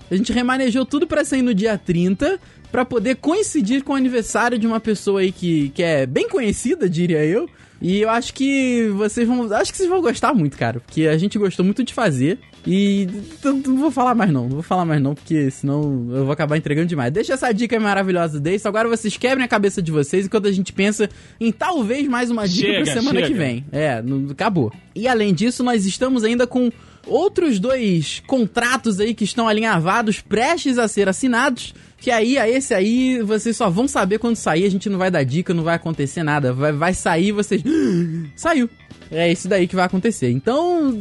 A 0.09 0.15
gente 0.15 0.33
remanejou 0.33 0.85
tudo 0.85 1.05
para 1.05 1.23
sair 1.23 1.43
no 1.43 1.53
dia 1.53 1.77
30 1.77 2.39
para 2.73 2.83
poder 2.83 3.17
coincidir 3.17 3.83
com 3.83 3.93
o 3.93 3.95
aniversário 3.95 4.57
de 4.57 4.65
uma 4.65 4.79
pessoa 4.79 5.21
aí 5.21 5.31
que, 5.31 5.69
que 5.75 5.83
é 5.83 6.07
bem 6.07 6.27
conhecida, 6.27 6.89
diria 6.89 7.23
eu. 7.23 7.47
E 7.79 8.01
eu 8.01 8.09
acho 8.09 8.33
que 8.33 8.87
vocês 8.95 9.27
vão. 9.27 9.43
Acho 9.53 9.71
que 9.71 9.77
vocês 9.77 9.87
vão 9.87 10.01
gostar 10.01 10.33
muito, 10.33 10.57
cara. 10.57 10.79
Porque 10.79 11.05
a 11.05 11.15
gente 11.15 11.37
gostou 11.37 11.63
muito 11.63 11.83
de 11.83 11.93
fazer. 11.93 12.39
E 12.65 13.07
não 13.43 13.77
vou 13.77 13.91
falar 13.91 14.15
mais 14.15 14.31
não, 14.31 14.43
não 14.43 14.55
vou 14.55 14.63
falar 14.63 14.85
mais 14.85 15.01
não, 15.01 15.13
porque 15.13 15.51
senão 15.51 16.07
eu 16.09 16.23
vou 16.23 16.31
acabar 16.31 16.57
entregando 16.57 16.87
demais. 16.87 17.11
Deixa 17.11 17.33
essa 17.33 17.51
dica 17.51 17.79
maravilhosa 17.79 18.39
desse. 18.39 18.67
Agora 18.67 18.89
vocês 18.89 19.17
quebrem 19.17 19.45
a 19.45 19.49
cabeça 19.49 19.79
de 19.79 19.91
vocês 19.91 20.25
enquanto 20.25 20.47
a 20.47 20.51
gente 20.51 20.73
pensa 20.73 21.07
em 21.39 21.51
talvez 21.51 22.07
mais 22.07 22.31
uma 22.31 22.47
dica 22.47 22.67
chega, 22.67 22.83
pra 22.85 22.93
semana 22.93 23.19
chega. 23.19 23.27
que 23.27 23.33
vem. 23.35 23.65
É, 23.71 24.01
não, 24.01 24.31
acabou. 24.31 24.71
E 24.95 25.07
além 25.07 25.31
disso, 25.31 25.61
nós 25.61 25.85
estamos 25.85 26.23
ainda 26.23 26.47
com 26.47 26.71
outros 27.05 27.59
dois 27.59 28.23
contratos 28.25 28.99
aí 28.99 29.13
que 29.13 29.25
estão 29.25 29.47
alinhavados, 29.47 30.21
prestes 30.21 30.77
a 30.77 30.87
ser 30.87 31.09
assinados. 31.09 31.73
Que 32.03 32.11
aí, 32.11 32.37
a 32.37 32.49
esse 32.49 32.73
aí, 32.73 33.21
vocês 33.21 33.55
só 33.55 33.69
vão 33.69 33.87
saber 33.87 34.19
quando 34.19 34.35
sair. 34.35 34.65
A 34.65 34.69
gente 34.69 34.89
não 34.89 34.97
vai 34.97 35.09
dar 35.09 35.23
dica, 35.23 35.53
não 35.53 35.63
vai 35.63 35.75
acontecer 35.75 36.21
nada. 36.21 36.51
Vai, 36.51 36.73
vai 36.73 36.93
sair, 36.93 37.31
vocês. 37.31 37.63
Saiu. 38.35 38.69
É 39.11 39.31
isso 39.31 39.47
daí 39.47 39.67
que 39.67 39.75
vai 39.75 39.85
acontecer. 39.85 40.29
Então, 40.29 40.91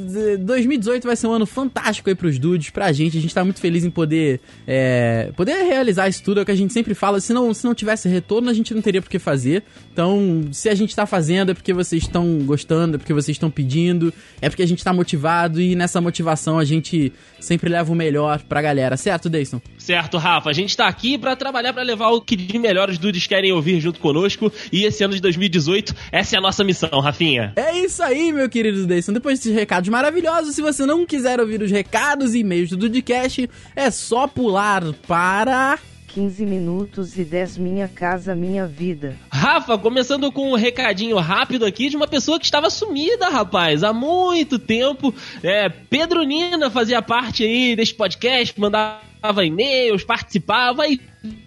2018 0.40 1.06
vai 1.06 1.16
ser 1.16 1.26
um 1.26 1.32
ano 1.32 1.46
fantástico 1.46 2.08
aí 2.08 2.14
pros 2.14 2.38
dudes, 2.38 2.70
pra 2.70 2.92
gente. 2.92 3.18
A 3.18 3.20
gente 3.20 3.34
tá 3.34 3.44
muito 3.44 3.60
feliz 3.60 3.84
em 3.84 3.90
poder 3.90 4.40
é, 4.66 5.30
poder 5.36 5.62
realizar 5.64 6.08
isso 6.08 6.22
tudo, 6.22 6.40
é 6.40 6.42
o 6.42 6.46
que 6.46 6.52
a 6.52 6.56
gente 6.56 6.72
sempre 6.72 6.94
fala. 6.94 7.20
Se 7.20 7.32
não, 7.32 7.52
se 7.52 7.64
não 7.64 7.74
tivesse 7.74 8.08
retorno, 8.08 8.50
a 8.50 8.54
gente 8.54 8.74
não 8.74 8.82
teria 8.82 9.02
por 9.02 9.10
que 9.10 9.18
fazer. 9.18 9.62
Então, 9.92 10.42
se 10.52 10.68
a 10.68 10.74
gente 10.74 10.94
tá 10.94 11.06
fazendo, 11.06 11.50
é 11.50 11.54
porque 11.54 11.72
vocês 11.72 12.02
estão 12.02 12.38
gostando, 12.44 12.96
é 12.96 12.98
porque 12.98 13.12
vocês 13.12 13.34
estão 13.34 13.50
pedindo, 13.50 14.12
é 14.40 14.48
porque 14.48 14.62
a 14.62 14.66
gente 14.66 14.82
tá 14.82 14.92
motivado 14.92 15.60
e 15.60 15.74
nessa 15.74 16.00
motivação 16.00 16.58
a 16.58 16.64
gente 16.64 17.12
sempre 17.40 17.68
leva 17.68 17.92
o 17.92 17.94
melhor 17.94 18.42
pra 18.42 18.62
galera, 18.62 18.96
certo, 18.96 19.28
Deison? 19.28 19.60
Certo, 19.76 20.16
Rafa. 20.16 20.50
A 20.50 20.52
gente 20.52 20.76
tá 20.76 20.86
aqui 20.86 21.18
para 21.18 21.34
trabalhar 21.36 21.72
para 21.72 21.82
levar 21.82 22.08
o 22.10 22.20
que 22.20 22.36
de 22.36 22.58
melhor 22.58 22.88
os 22.88 22.98
dudes 22.98 23.26
querem 23.26 23.52
ouvir 23.52 23.80
junto 23.80 24.00
conosco. 24.00 24.52
E 24.72 24.84
esse 24.84 25.02
ano 25.04 25.14
de 25.14 25.20
2018, 25.20 25.94
essa 26.10 26.36
é 26.36 26.38
a 26.38 26.42
nossa 26.42 26.64
missão, 26.64 27.00
Rafinha. 27.00 27.52
É 27.56 27.78
isso 27.78 27.91
aí, 28.00 28.32
meu 28.32 28.48
querido 28.48 28.86
Deison. 28.86 29.12
Depois 29.12 29.38
desses 29.38 29.54
recados 29.54 29.88
maravilhosos, 29.88 30.54
se 30.54 30.62
você 30.62 30.86
não 30.86 31.04
quiser 31.04 31.40
ouvir 31.40 31.60
os 31.60 31.70
recados 31.70 32.34
e 32.34 32.38
e-mails 32.38 32.70
do 32.70 32.76
Dudcast, 32.76 33.50
é 33.74 33.90
só 33.90 34.28
pular 34.28 34.84
para 35.06 35.78
15 36.14 36.44
minutos 36.44 37.18
e 37.18 37.24
10 37.24 37.56
Minha 37.58 37.88
Casa 37.88 38.34
Minha 38.34 38.66
Vida. 38.66 39.16
Rafa, 39.30 39.78
começando 39.78 40.30
com 40.30 40.52
um 40.52 40.56
recadinho 40.56 41.16
rápido 41.18 41.64
aqui 41.64 41.88
de 41.88 41.96
uma 41.96 42.06
pessoa 42.06 42.38
que 42.38 42.44
estava 42.44 42.68
sumida, 42.68 43.28
rapaz, 43.30 43.82
há 43.82 43.92
muito 43.92 44.58
tempo. 44.58 45.14
É, 45.42 45.68
Pedro 45.68 46.22
Nina 46.22 46.70
fazia 46.70 47.00
parte 47.00 47.42
aí 47.42 47.74
desse 47.74 47.94
podcast, 47.94 48.58
mandava 48.60 49.11
e-mails, 49.44 50.04
participava 50.04 50.86
e 50.86 51.00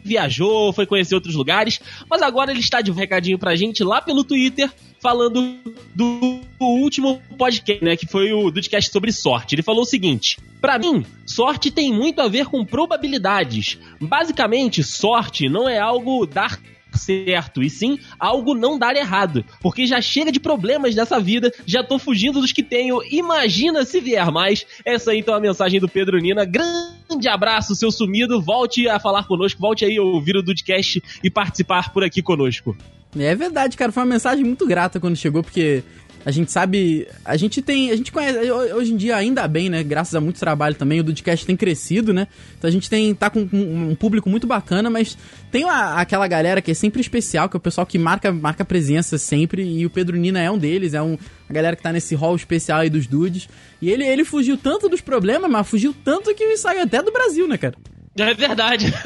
viajou, 0.03 0.72
foi 0.72 0.86
conhecer 0.86 1.15
outros 1.15 1.36
lugares, 1.36 1.82
mas 2.10 2.22
agora 2.22 2.51
ele 2.51 2.60
está 2.60 2.82
de 2.82 2.91
recadinho 2.91 3.38
pra 3.38 3.55
gente 3.55 3.84
lá 3.84 4.01
pelo 4.01 4.24
Twitter, 4.24 4.72
falando 5.01 5.58
do 5.94 6.39
último 6.60 7.22
podcast, 7.38 7.84
né, 7.84 7.96
que 7.96 8.08
foi 8.08 8.32
o 8.32 8.51
podcast 8.51 8.91
sobre 8.91 9.12
sorte. 9.12 9.55
Ele 9.55 9.62
falou 9.62 9.82
o 9.82 9.86
seguinte: 9.86 10.39
"Para 10.62 10.79
mim, 10.79 11.05
sorte 11.25 11.70
tem 11.70 11.94
muito 11.94 12.22
a 12.22 12.27
ver 12.27 12.46
com 12.46 12.65
probabilidades. 12.65 13.77
Basicamente, 14.00 14.84
sorte 14.84 15.50
não 15.50 15.67
é 15.67 15.77
algo 15.77 16.25
dar 16.25 16.60
certo, 16.98 17.62
e 17.62 17.70
sim 17.70 18.00
algo 18.17 18.53
não 18.53 18.79
dar 18.79 18.96
errado. 18.96 19.44
Porque 19.62 19.86
já 19.86 20.01
chega 20.01 20.32
de 20.32 20.39
problemas 20.39 20.96
nessa 20.96 21.20
vida, 21.20 21.51
já 21.65 21.84
tô 21.84 22.00
fugindo 22.00 22.41
dos 22.41 22.51
que 22.51 22.63
tenho. 22.63 23.01
Imagina 23.12 23.86
se 23.86 24.00
vier 24.00 24.32
mais. 24.32 24.65
Essa 24.86 25.12
aí 25.12 25.20
então 25.20 25.36
é 25.36 25.38
a 25.38 25.41
mensagem 25.41 25.79
do 25.79 25.89
Pedro 25.89 26.17
Nina. 26.17 26.46
Grande 26.46 26.95
abraço, 27.27 27.75
seu 27.75 27.91
sumido. 27.91 28.41
Volte 28.41 28.88
a 28.88 29.00
falar 29.00 29.24
conosco, 29.24 29.60
volte 29.60 29.86
aí 29.86 30.00
ouvir 30.00 30.36
o 30.36 30.43
Dudcast 30.43 31.01
e 31.24 31.29
participar 31.29 31.91
por 31.91 32.03
aqui 32.03 32.22
conosco. 32.22 32.75
É 33.17 33.34
verdade, 33.34 33.77
cara. 33.77 33.91
Foi 33.91 34.03
uma 34.03 34.10
mensagem 34.10 34.43
muito 34.43 34.67
grata 34.67 35.00
quando 35.00 35.15
chegou, 35.15 35.41
porque 35.41 35.84
a 36.25 36.32
gente 36.32 36.51
sabe. 36.51 37.08
A 37.24 37.38
gente 37.38 37.62
tem. 37.62 37.91
A 37.91 37.96
gente 37.96 38.12
conhece. 38.12 38.51
Hoje 38.51 38.91
em 38.91 38.98
dia, 38.98 39.15
ainda 39.15 39.48
bem, 39.48 39.70
né? 39.70 39.84
Graças 39.84 40.15
a 40.15 40.20
muito 40.20 40.39
trabalho 40.39 40.74
também, 40.74 41.00
o 41.00 41.03
Dudcast 41.03 41.46
tem 41.46 41.55
crescido, 41.55 42.12
né? 42.12 42.27
Então 42.58 42.67
a 42.67 42.72
gente 42.72 42.89
tem. 42.89 43.13
tá 43.13 43.29
com 43.29 43.48
um 43.51 43.94
público 43.94 44.27
muito 44.27 44.48
bacana, 44.48 44.89
mas 44.89 45.15
tem 45.51 45.63
uma, 45.63 46.01
aquela 46.01 46.27
galera 46.27 46.63
que 46.63 46.72
é 46.72 46.74
sempre 46.74 47.00
especial, 47.00 47.48
que 47.48 47.55
é 47.55 47.60
o 47.60 47.62
pessoal 47.62 47.86
que 47.86 48.00
marca, 48.00 48.32
marca 48.32 48.65
presença 48.65 49.20
sempre. 49.20 49.63
E 49.63 49.86
o 49.86 49.89
Pedro 49.89 50.17
Nina 50.17 50.41
é 50.41 50.50
um 50.50 50.58
deles, 50.58 50.96
é 50.96 51.01
um, 51.01 51.15
a 51.48 51.53
galera 51.53 51.75
que 51.75 51.84
tá 51.84 51.94
nesse 51.94 52.15
hall 52.15 52.36
especial 52.36 52.79
aí 52.79 52.89
dos 52.89 53.05
dudes. 53.05 53.48
E 53.79 53.91
ele, 53.91 54.03
ele 54.03 54.25
fugiu 54.25 54.58
tanto 54.58 54.89
dos 54.89 55.01
problemas, 55.01 55.50
mas 55.50 55.67
fugiu 55.67 55.96
tanto 56.03 56.34
que 56.34 56.58
saiu 56.58 56.82
até 56.82 57.03
do 57.03 57.12
Brasil, 57.12 57.48
né, 57.48 57.55
cara? 57.55 57.75
É 58.17 58.34
verdade. 58.34 58.91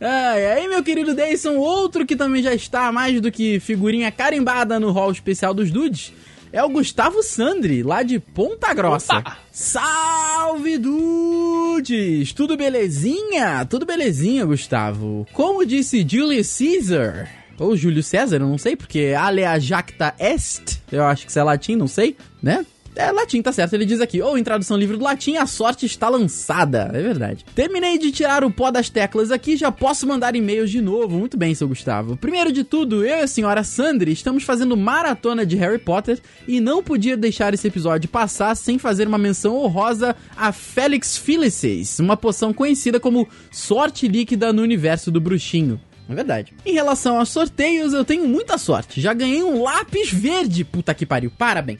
Ah, 0.00 0.38
e 0.38 0.46
aí, 0.46 0.68
meu 0.68 0.82
querido 0.82 1.14
Deison, 1.14 1.56
outro 1.56 2.06
que 2.06 2.14
também 2.14 2.42
já 2.42 2.54
está 2.54 2.92
mais 2.92 3.20
do 3.20 3.32
que 3.32 3.58
figurinha 3.58 4.12
carimbada 4.12 4.78
no 4.78 4.92
hall 4.92 5.10
especial 5.10 5.52
dos 5.52 5.70
dudes 5.70 6.12
é 6.52 6.62
o 6.62 6.68
Gustavo 6.68 7.22
Sandri, 7.22 7.82
lá 7.82 8.02
de 8.02 8.18
Ponta 8.18 8.72
Grossa. 8.72 9.18
Opa! 9.18 9.38
Salve, 9.50 10.78
dudes! 10.78 12.32
Tudo 12.32 12.56
belezinha? 12.56 13.64
Tudo 13.66 13.84
belezinha, 13.84 14.44
Gustavo. 14.44 15.26
Como 15.32 15.66
disse 15.66 16.06
Julius 16.08 16.56
Caesar, 16.56 17.28
ou 17.58 17.76
Júlio 17.76 18.02
César, 18.02 18.36
eu 18.36 18.46
não 18.46 18.56
sei, 18.56 18.76
porque 18.76 19.14
alea 19.18 19.58
jacta 19.58 20.14
est, 20.18 20.80
eu 20.90 21.04
acho 21.04 21.24
que 21.24 21.30
isso 21.30 21.38
é 21.38 21.42
latim, 21.42 21.76
não 21.76 21.88
sei, 21.88 22.16
né? 22.42 22.64
É 22.98 23.12
latim, 23.12 23.40
tá 23.40 23.52
certo. 23.52 23.74
Ele 23.74 23.86
diz 23.86 24.00
aqui, 24.00 24.20
ou 24.20 24.36
em 24.36 24.42
tradução 24.42 24.76
livre 24.76 24.96
do 24.96 25.04
latim, 25.04 25.36
a 25.36 25.46
sorte 25.46 25.86
está 25.86 26.08
lançada. 26.08 26.90
É 26.92 27.00
verdade. 27.00 27.44
Terminei 27.54 27.96
de 27.96 28.10
tirar 28.10 28.42
o 28.42 28.50
pó 28.50 28.72
das 28.72 28.90
teclas 28.90 29.30
aqui, 29.30 29.56
já 29.56 29.70
posso 29.70 30.04
mandar 30.04 30.34
e-mails 30.34 30.68
de 30.68 30.80
novo. 30.80 31.16
Muito 31.16 31.36
bem, 31.36 31.54
seu 31.54 31.68
Gustavo. 31.68 32.16
Primeiro 32.16 32.50
de 32.50 32.64
tudo, 32.64 33.06
eu 33.06 33.18
e 33.18 33.22
a 33.22 33.28
senhora 33.28 33.62
Sandri 33.62 34.10
estamos 34.10 34.42
fazendo 34.42 34.76
maratona 34.76 35.46
de 35.46 35.54
Harry 35.54 35.78
Potter 35.78 36.18
e 36.46 36.60
não 36.60 36.82
podia 36.82 37.16
deixar 37.16 37.54
esse 37.54 37.68
episódio 37.68 38.08
passar 38.08 38.56
sem 38.56 38.80
fazer 38.80 39.06
uma 39.06 39.16
menção 39.16 39.54
honrosa 39.54 40.16
a 40.36 40.50
Félix 40.50 41.16
Filices, 41.16 42.00
uma 42.00 42.16
poção 42.16 42.52
conhecida 42.52 42.98
como 42.98 43.28
sorte 43.52 44.08
líquida 44.08 44.52
no 44.52 44.60
universo 44.60 45.12
do 45.12 45.20
bruxinho. 45.20 45.80
É 46.08 46.14
verdade. 46.16 46.52
Em 46.66 46.72
relação 46.72 47.16
aos 47.16 47.28
sorteios, 47.28 47.92
eu 47.92 48.04
tenho 48.04 48.26
muita 48.26 48.58
sorte. 48.58 49.00
Já 49.00 49.14
ganhei 49.14 49.42
um 49.42 49.62
lápis 49.62 50.10
verde. 50.10 50.64
Puta 50.64 50.94
que 50.94 51.06
pariu. 51.06 51.30
Parabéns. 51.30 51.78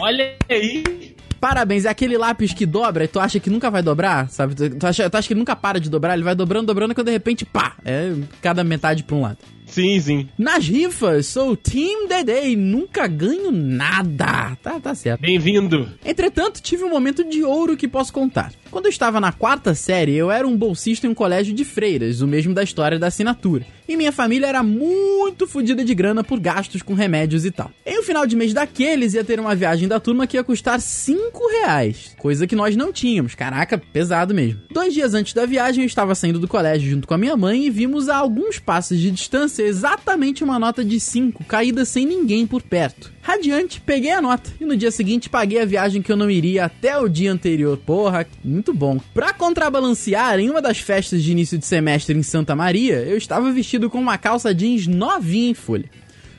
Olha 0.00 0.36
aí. 0.48 1.16
Parabéns, 1.40 1.84
é 1.84 1.88
aquele 1.88 2.16
lápis 2.16 2.52
que 2.52 2.64
dobra 2.64 3.04
e 3.04 3.08
tu 3.08 3.20
acha 3.20 3.38
que 3.38 3.50
nunca 3.50 3.70
vai 3.70 3.82
dobrar, 3.82 4.28
sabe? 4.30 4.54
Tu 4.54 4.86
acha, 4.86 5.08
tu 5.10 5.16
acha 5.16 5.28
que 5.28 5.34
nunca 5.34 5.54
para 5.54 5.78
de 5.78 5.90
dobrar, 5.90 6.14
ele 6.14 6.24
vai 6.24 6.34
dobrando, 6.34 6.66
dobrando, 6.66 6.94
quando 6.94 7.06
de 7.06 7.12
repente, 7.12 7.44
pá, 7.44 7.76
é 7.84 8.12
cada 8.40 8.64
metade 8.64 9.04
pra 9.04 9.16
um 9.16 9.20
lado. 9.20 9.38
Sim, 9.66 10.00
sim. 10.00 10.28
Nas 10.38 10.66
rifas, 10.66 11.26
sou 11.26 11.56
Team 11.56 12.08
Dedei, 12.08 12.56
nunca 12.56 13.06
ganho 13.06 13.50
nada. 13.52 14.56
Tá, 14.62 14.80
tá 14.80 14.94
certo. 14.94 15.20
Bem-vindo. 15.20 15.88
Entretanto, 16.04 16.62
tive 16.62 16.84
um 16.84 16.90
momento 16.90 17.24
de 17.24 17.44
ouro 17.44 17.76
que 17.76 17.88
posso 17.88 18.12
contar. 18.12 18.52
Quando 18.70 18.86
eu 18.86 18.90
estava 18.90 19.20
na 19.20 19.32
quarta 19.32 19.74
série, 19.74 20.14
eu 20.14 20.30
era 20.30 20.46
um 20.46 20.56
bolsista 20.56 21.06
em 21.06 21.10
um 21.10 21.14
colégio 21.14 21.54
de 21.54 21.64
freiras, 21.64 22.20
o 22.20 22.26
mesmo 22.26 22.54
da 22.54 22.62
história 22.62 22.98
da 22.98 23.06
assinatura. 23.06 23.66
E 23.88 23.96
minha 23.96 24.10
família 24.10 24.46
era 24.46 24.62
muito 24.64 25.46
fodida 25.46 25.84
de 25.84 25.94
grana 25.94 26.24
por 26.24 26.40
gastos 26.40 26.82
com 26.82 26.92
remédios 26.92 27.44
e 27.44 27.52
tal. 27.52 27.70
Em 27.84 28.00
um 28.00 28.02
final 28.02 28.26
de 28.26 28.34
mês 28.34 28.52
daqueles, 28.52 29.14
ia 29.14 29.22
ter 29.22 29.38
uma 29.38 29.54
viagem 29.54 29.86
da 29.86 30.00
turma 30.00 30.26
que 30.26 30.36
ia 30.36 30.42
custar 30.42 30.80
5 30.80 31.48
reais. 31.60 32.14
Coisa 32.18 32.46
que 32.46 32.56
nós 32.56 32.74
não 32.74 32.92
tínhamos. 32.92 33.36
Caraca, 33.36 33.78
pesado 33.78 34.34
mesmo. 34.34 34.60
Dois 34.72 34.92
dias 34.92 35.14
antes 35.14 35.32
da 35.32 35.46
viagem, 35.46 35.84
eu 35.84 35.86
estava 35.86 36.14
saindo 36.16 36.40
do 36.40 36.48
colégio 36.48 36.90
junto 36.90 37.06
com 37.06 37.14
a 37.14 37.18
minha 37.18 37.36
mãe 37.36 37.66
e 37.66 37.70
vimos 37.70 38.08
a 38.08 38.16
alguns 38.16 38.58
passos 38.58 38.98
de 38.98 39.10
distância 39.10 39.55
exatamente 39.62 40.42
uma 40.44 40.58
nota 40.58 40.84
de 40.84 40.98
5 41.00 41.44
caída 41.44 41.84
sem 41.84 42.04
ninguém 42.06 42.46
por 42.46 42.62
perto. 42.62 43.12
Radiante, 43.22 43.80
peguei 43.80 44.10
a 44.12 44.20
nota 44.22 44.50
e 44.60 44.64
no 44.64 44.76
dia 44.76 44.90
seguinte 44.90 45.28
paguei 45.28 45.60
a 45.60 45.64
viagem 45.64 46.00
que 46.02 46.10
eu 46.12 46.16
não 46.16 46.30
iria 46.30 46.64
até 46.64 46.96
o 46.98 47.08
dia 47.08 47.32
anterior. 47.32 47.76
Porra, 47.78 48.26
muito 48.44 48.72
bom. 48.72 49.00
Pra 49.12 49.32
contrabalancear, 49.32 50.38
em 50.38 50.48
uma 50.50 50.62
das 50.62 50.78
festas 50.78 51.22
de 51.22 51.32
início 51.32 51.58
de 51.58 51.66
semestre 51.66 52.16
em 52.16 52.22
Santa 52.22 52.54
Maria, 52.54 52.96
eu 53.02 53.16
estava 53.16 53.50
vestido 53.52 53.90
com 53.90 53.98
uma 53.98 54.16
calça 54.18 54.54
jeans 54.54 54.86
novinha 54.86 55.50
em 55.50 55.54
folha. 55.54 55.90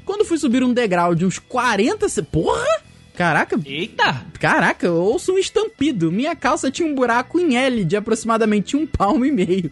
Quando 0.05 0.23
fui 0.25 0.37
subir 0.37 0.63
um 0.63 0.73
degrau 0.73 1.13
de 1.13 1.25
uns 1.25 1.37
40... 1.39 2.07
se- 2.07 2.21
Porra! 2.23 2.86
Caraca, 3.17 3.59
Eita! 3.65 4.25
Caraca, 4.39 4.85
eu 4.85 4.93
ouço 4.93 5.33
um 5.33 5.39
estampido. 5.39 6.11
Minha 6.11 6.35
calça 6.35 6.69
tinha 6.69 6.87
um 6.87 6.93
buraco 6.93 7.39
em 7.39 7.57
L 7.57 7.83
de 7.83 7.97
aproximadamente 7.97 8.77
um 8.77 8.85
palmo 8.85 9.25
e 9.25 9.31
meio. 9.31 9.71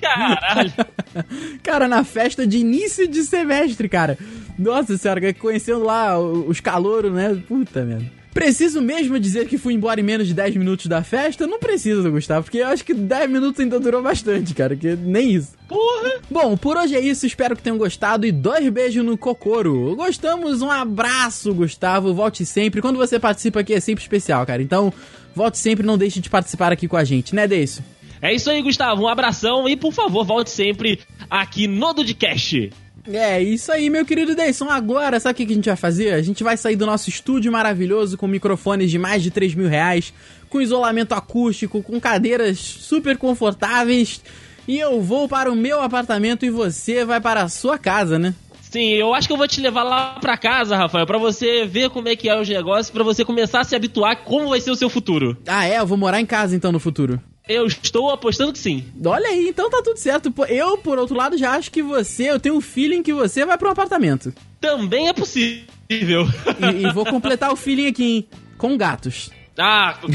Caralho! 0.00 0.72
Cara, 1.62 1.86
na 1.86 2.02
festa 2.02 2.44
de 2.44 2.58
início 2.58 3.06
de 3.06 3.22
semestre, 3.22 3.88
cara. 3.88 4.18
Nossa 4.58 4.98
senhora, 4.98 5.32
conhecendo 5.32 5.84
lá 5.84 6.18
os 6.18 6.58
calouros, 6.58 7.12
né? 7.12 7.40
Puta 7.46 7.84
merda. 7.84 8.10
Preciso 8.36 8.82
mesmo 8.82 9.18
dizer 9.18 9.48
que 9.48 9.56
fui 9.56 9.72
embora 9.72 9.98
em 9.98 10.02
menos 10.02 10.28
de 10.28 10.34
10 10.34 10.56
minutos 10.56 10.84
da 10.88 11.02
festa? 11.02 11.46
Não 11.46 11.58
preciso, 11.58 12.10
Gustavo, 12.10 12.44
porque 12.44 12.58
eu 12.58 12.66
acho 12.66 12.84
que 12.84 12.92
10 12.92 13.30
minutos 13.30 13.58
ainda 13.58 13.80
durou 13.80 14.02
bastante, 14.02 14.52
cara, 14.52 14.76
que 14.76 14.94
nem 14.94 15.30
isso. 15.32 15.54
Porra! 15.66 16.20
Bom, 16.30 16.54
por 16.54 16.76
hoje 16.76 16.94
é 16.94 17.00
isso, 17.00 17.24
espero 17.24 17.56
que 17.56 17.62
tenham 17.62 17.78
gostado 17.78 18.26
e 18.26 18.30
dois 18.30 18.68
beijos 18.68 19.02
no 19.02 19.16
cocoro. 19.16 19.96
Gostamos, 19.96 20.60
um 20.60 20.70
abraço, 20.70 21.54
Gustavo, 21.54 22.12
volte 22.12 22.44
sempre. 22.44 22.82
Quando 22.82 22.98
você 22.98 23.18
participa 23.18 23.60
aqui 23.60 23.72
é 23.72 23.80
sempre 23.80 24.02
especial, 24.02 24.44
cara. 24.44 24.62
Então, 24.62 24.92
volte 25.34 25.56
sempre, 25.56 25.86
não 25.86 25.96
deixe 25.96 26.20
de 26.20 26.28
participar 26.28 26.70
aqui 26.70 26.86
com 26.86 26.98
a 26.98 27.04
gente, 27.04 27.34
né, 27.34 27.48
Deison? 27.48 27.82
É 28.20 28.34
isso 28.34 28.50
aí, 28.50 28.60
Gustavo. 28.60 29.04
Um 29.04 29.08
abração 29.08 29.66
e, 29.66 29.76
por 29.76 29.94
favor, 29.94 30.26
volte 30.26 30.50
sempre 30.50 31.00
aqui 31.30 31.66
no 31.66 31.94
Dudcast. 31.94 32.70
É, 33.12 33.40
isso 33.40 33.70
aí, 33.70 33.88
meu 33.88 34.04
querido 34.04 34.34
Deison. 34.34 34.68
Agora, 34.68 35.20
sabe 35.20 35.32
o 35.32 35.36
que 35.36 35.46
que 35.46 35.52
a 35.52 35.56
gente 35.56 35.68
vai 35.68 35.76
fazer? 35.76 36.12
A 36.12 36.22
gente 36.22 36.42
vai 36.42 36.56
sair 36.56 36.76
do 36.76 36.86
nosso 36.86 37.08
estúdio 37.08 37.52
maravilhoso 37.52 38.16
com 38.16 38.26
microfones 38.26 38.90
de 38.90 38.98
mais 38.98 39.22
de 39.22 39.30
3 39.30 39.54
mil 39.54 39.68
reais, 39.68 40.12
com 40.48 40.60
isolamento 40.60 41.12
acústico, 41.12 41.82
com 41.82 42.00
cadeiras 42.00 42.58
super 42.58 43.16
confortáveis. 43.16 44.20
E 44.66 44.78
eu 44.78 45.00
vou 45.00 45.28
para 45.28 45.50
o 45.50 45.54
meu 45.54 45.80
apartamento 45.80 46.44
e 46.44 46.50
você 46.50 47.04
vai 47.04 47.20
para 47.20 47.42
a 47.42 47.48
sua 47.48 47.78
casa, 47.78 48.18
né? 48.18 48.34
Sim, 48.60 48.90
eu 48.90 49.14
acho 49.14 49.28
que 49.28 49.32
eu 49.32 49.38
vou 49.38 49.46
te 49.46 49.60
levar 49.60 49.84
lá 49.84 50.18
pra 50.20 50.36
casa, 50.36 50.76
Rafael, 50.76 51.06
pra 51.06 51.18
você 51.18 51.64
ver 51.64 51.88
como 51.88 52.08
é 52.08 52.16
que 52.16 52.28
é 52.28 52.38
os 52.38 52.48
negócios, 52.48 52.90
pra 52.90 53.04
você 53.04 53.24
começar 53.24 53.60
a 53.60 53.64
se 53.64 53.76
habituar 53.76 54.24
como 54.24 54.48
vai 54.48 54.60
ser 54.60 54.72
o 54.72 54.76
seu 54.76 54.90
futuro. 54.90 55.36
Ah, 55.46 55.66
é? 55.66 55.78
Eu 55.78 55.86
vou 55.86 55.96
morar 55.96 56.20
em 56.20 56.26
casa 56.26 56.56
então 56.56 56.72
no 56.72 56.80
futuro. 56.80 57.20
Eu 57.48 57.66
estou 57.66 58.10
apostando 58.10 58.52
que 58.52 58.58
sim. 58.58 58.84
Olha 59.04 59.28
aí, 59.28 59.48
então 59.48 59.70
tá 59.70 59.80
tudo 59.82 59.98
certo. 59.98 60.34
Eu, 60.48 60.78
por 60.78 60.98
outro 60.98 61.14
lado, 61.16 61.38
já 61.38 61.52
acho 61.52 61.70
que 61.70 61.80
você, 61.80 62.30
eu 62.30 62.40
tenho 62.40 62.56
um 62.56 62.60
feeling 62.60 63.04
que 63.04 63.12
você 63.12 63.44
vai 63.46 63.56
pra 63.56 63.68
um 63.68 63.72
apartamento. 63.72 64.34
Também 64.60 65.08
é 65.08 65.12
possível. 65.12 65.66
E, 65.88 66.86
e 66.86 66.92
vou 66.92 67.06
completar 67.06 67.52
o 67.52 67.56
feeling 67.56 67.86
aqui, 67.86 68.04
hein? 68.04 68.28
Com 68.58 68.76
gatos. 68.76 69.30
Ah, 69.58 69.98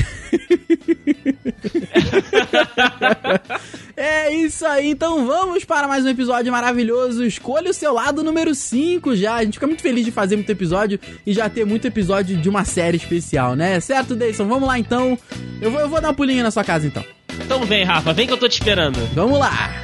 É 3.97 4.33
isso 4.33 4.65
aí, 4.65 4.89
então 4.89 5.25
vamos 5.25 5.63
para 5.65 5.87
mais 5.87 6.05
um 6.05 6.09
episódio 6.09 6.51
maravilhoso. 6.51 7.23
Escolha 7.25 7.71
o 7.71 7.73
seu 7.73 7.93
lado 7.93 8.23
número 8.23 8.53
5 8.53 9.15
já. 9.15 9.35
A 9.35 9.43
gente 9.43 9.53
fica 9.55 9.67
muito 9.67 9.81
feliz 9.81 10.05
de 10.05 10.11
fazer 10.11 10.35
muito 10.35 10.49
episódio 10.49 10.99
e 11.25 11.33
já 11.33 11.49
ter 11.49 11.65
muito 11.65 11.87
episódio 11.87 12.37
de 12.37 12.49
uma 12.49 12.65
série 12.65 12.97
especial, 12.97 13.55
né? 13.55 13.79
Certo, 13.79 14.15
Deison? 14.15 14.47
Vamos 14.47 14.67
lá 14.67 14.77
então. 14.77 15.17
Eu 15.61 15.71
vou, 15.71 15.79
eu 15.79 15.89
vou 15.89 16.01
dar 16.01 16.09
uma 16.09 16.13
pulinha 16.13 16.43
na 16.43 16.51
sua 16.51 16.63
casa 16.63 16.87
então. 16.87 17.03
Então 17.39 17.63
vem, 17.65 17.83
Rafa, 17.83 18.13
vem 18.13 18.27
que 18.27 18.33
eu 18.33 18.37
tô 18.37 18.47
te 18.47 18.53
esperando. 18.53 18.99
Vamos 19.13 19.39
lá! 19.39 19.81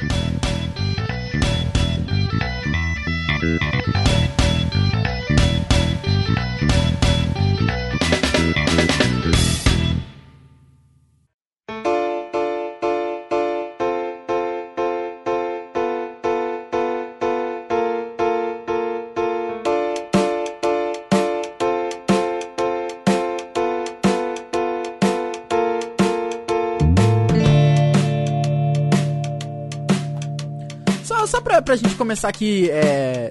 Pra, 31.64 31.76
gente 31.76 31.94
começar 31.94 32.28
aqui, 32.28 32.68
é, 32.70 33.28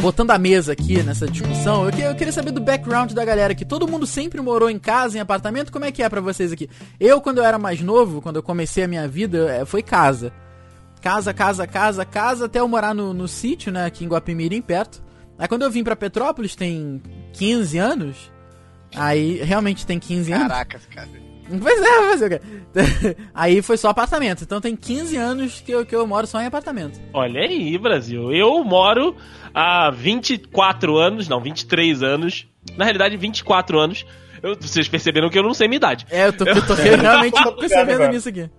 botando 0.00 0.30
a 0.30 0.38
mesa 0.38 0.72
aqui 0.72 1.02
nessa 1.02 1.26
discussão, 1.26 1.84
eu, 1.86 1.92
que- 1.92 2.00
eu 2.02 2.14
queria 2.14 2.32
saber 2.32 2.50
do 2.50 2.60
background 2.60 3.12
da 3.12 3.24
galera 3.24 3.52
aqui. 3.52 3.64
Todo 3.64 3.86
mundo 3.88 4.06
sempre 4.06 4.40
morou 4.40 4.68
em 4.70 4.78
casa, 4.78 5.16
em 5.16 5.20
apartamento? 5.20 5.70
Como 5.72 5.84
é 5.84 5.92
que 5.92 6.02
é 6.02 6.08
pra 6.08 6.20
vocês 6.20 6.52
aqui? 6.52 6.68
Eu, 6.98 7.20
quando 7.20 7.38
eu 7.38 7.44
era 7.44 7.58
mais 7.58 7.80
novo, 7.80 8.20
quando 8.22 8.36
eu 8.36 8.42
comecei 8.42 8.84
a 8.84 8.88
minha 8.88 9.06
vida, 9.08 9.50
é, 9.50 9.64
foi 9.64 9.82
casa. 9.82 10.32
Casa, 11.00 11.32
casa, 11.32 11.66
casa, 11.66 12.04
casa, 12.04 12.46
até 12.46 12.58
eu 12.60 12.66
morar 12.68 12.94
no, 12.94 13.12
no 13.14 13.28
sítio, 13.28 13.70
né, 13.70 13.84
aqui 13.86 14.04
em 14.04 14.08
Guapimirim, 14.08 14.60
perto. 14.60 15.02
Aí 15.38 15.46
quando 15.46 15.62
eu 15.62 15.70
vim 15.70 15.84
pra 15.84 15.94
Petrópolis, 15.94 16.56
tem 16.56 17.00
15 17.34 17.78
anos, 17.78 18.32
aí 18.94 19.36
realmente 19.42 19.86
tem 19.86 19.98
15 19.98 20.32
anos. 20.32 20.48
Caracas, 20.48 20.82
cara. 20.86 21.08
Pois 21.60 21.78
é, 21.80 22.00
vai 22.00 22.10
fazer 22.10 22.26
o 22.26 22.30
quê? 22.30 23.16
Aí 23.34 23.62
foi 23.62 23.76
só 23.76 23.88
apartamento. 23.88 24.42
Então 24.42 24.60
tem 24.60 24.74
15 24.74 25.16
anos 25.16 25.60
que 25.60 25.72
eu, 25.72 25.86
que 25.86 25.94
eu 25.94 26.06
moro 26.06 26.26
só 26.26 26.40
em 26.40 26.46
apartamento. 26.46 27.00
Olha 27.12 27.40
aí, 27.40 27.76
Brasil. 27.78 28.32
Eu 28.32 28.62
moro 28.64 29.16
há 29.54 29.90
24 29.90 30.96
anos, 30.96 31.28
não, 31.28 31.40
23 31.40 32.02
anos. 32.02 32.46
Na 32.76 32.84
realidade, 32.84 33.16
24 33.16 33.78
anos. 33.78 34.04
Eu- 34.42 34.56
vocês 34.60 34.88
perceberam 34.88 35.30
que 35.30 35.38
eu 35.38 35.42
não 35.42 35.54
sei 35.54 35.68
minha 35.68 35.76
idade. 35.76 36.06
É, 36.10 36.26
eu 36.26 36.32
tô, 36.32 36.44
eu 36.44 36.66
tô 36.66 36.74
realmente 36.74 37.34
Obrigado, 37.38 37.56
percebendo 37.56 38.08
nisso 38.08 38.28
aqui. 38.28 38.50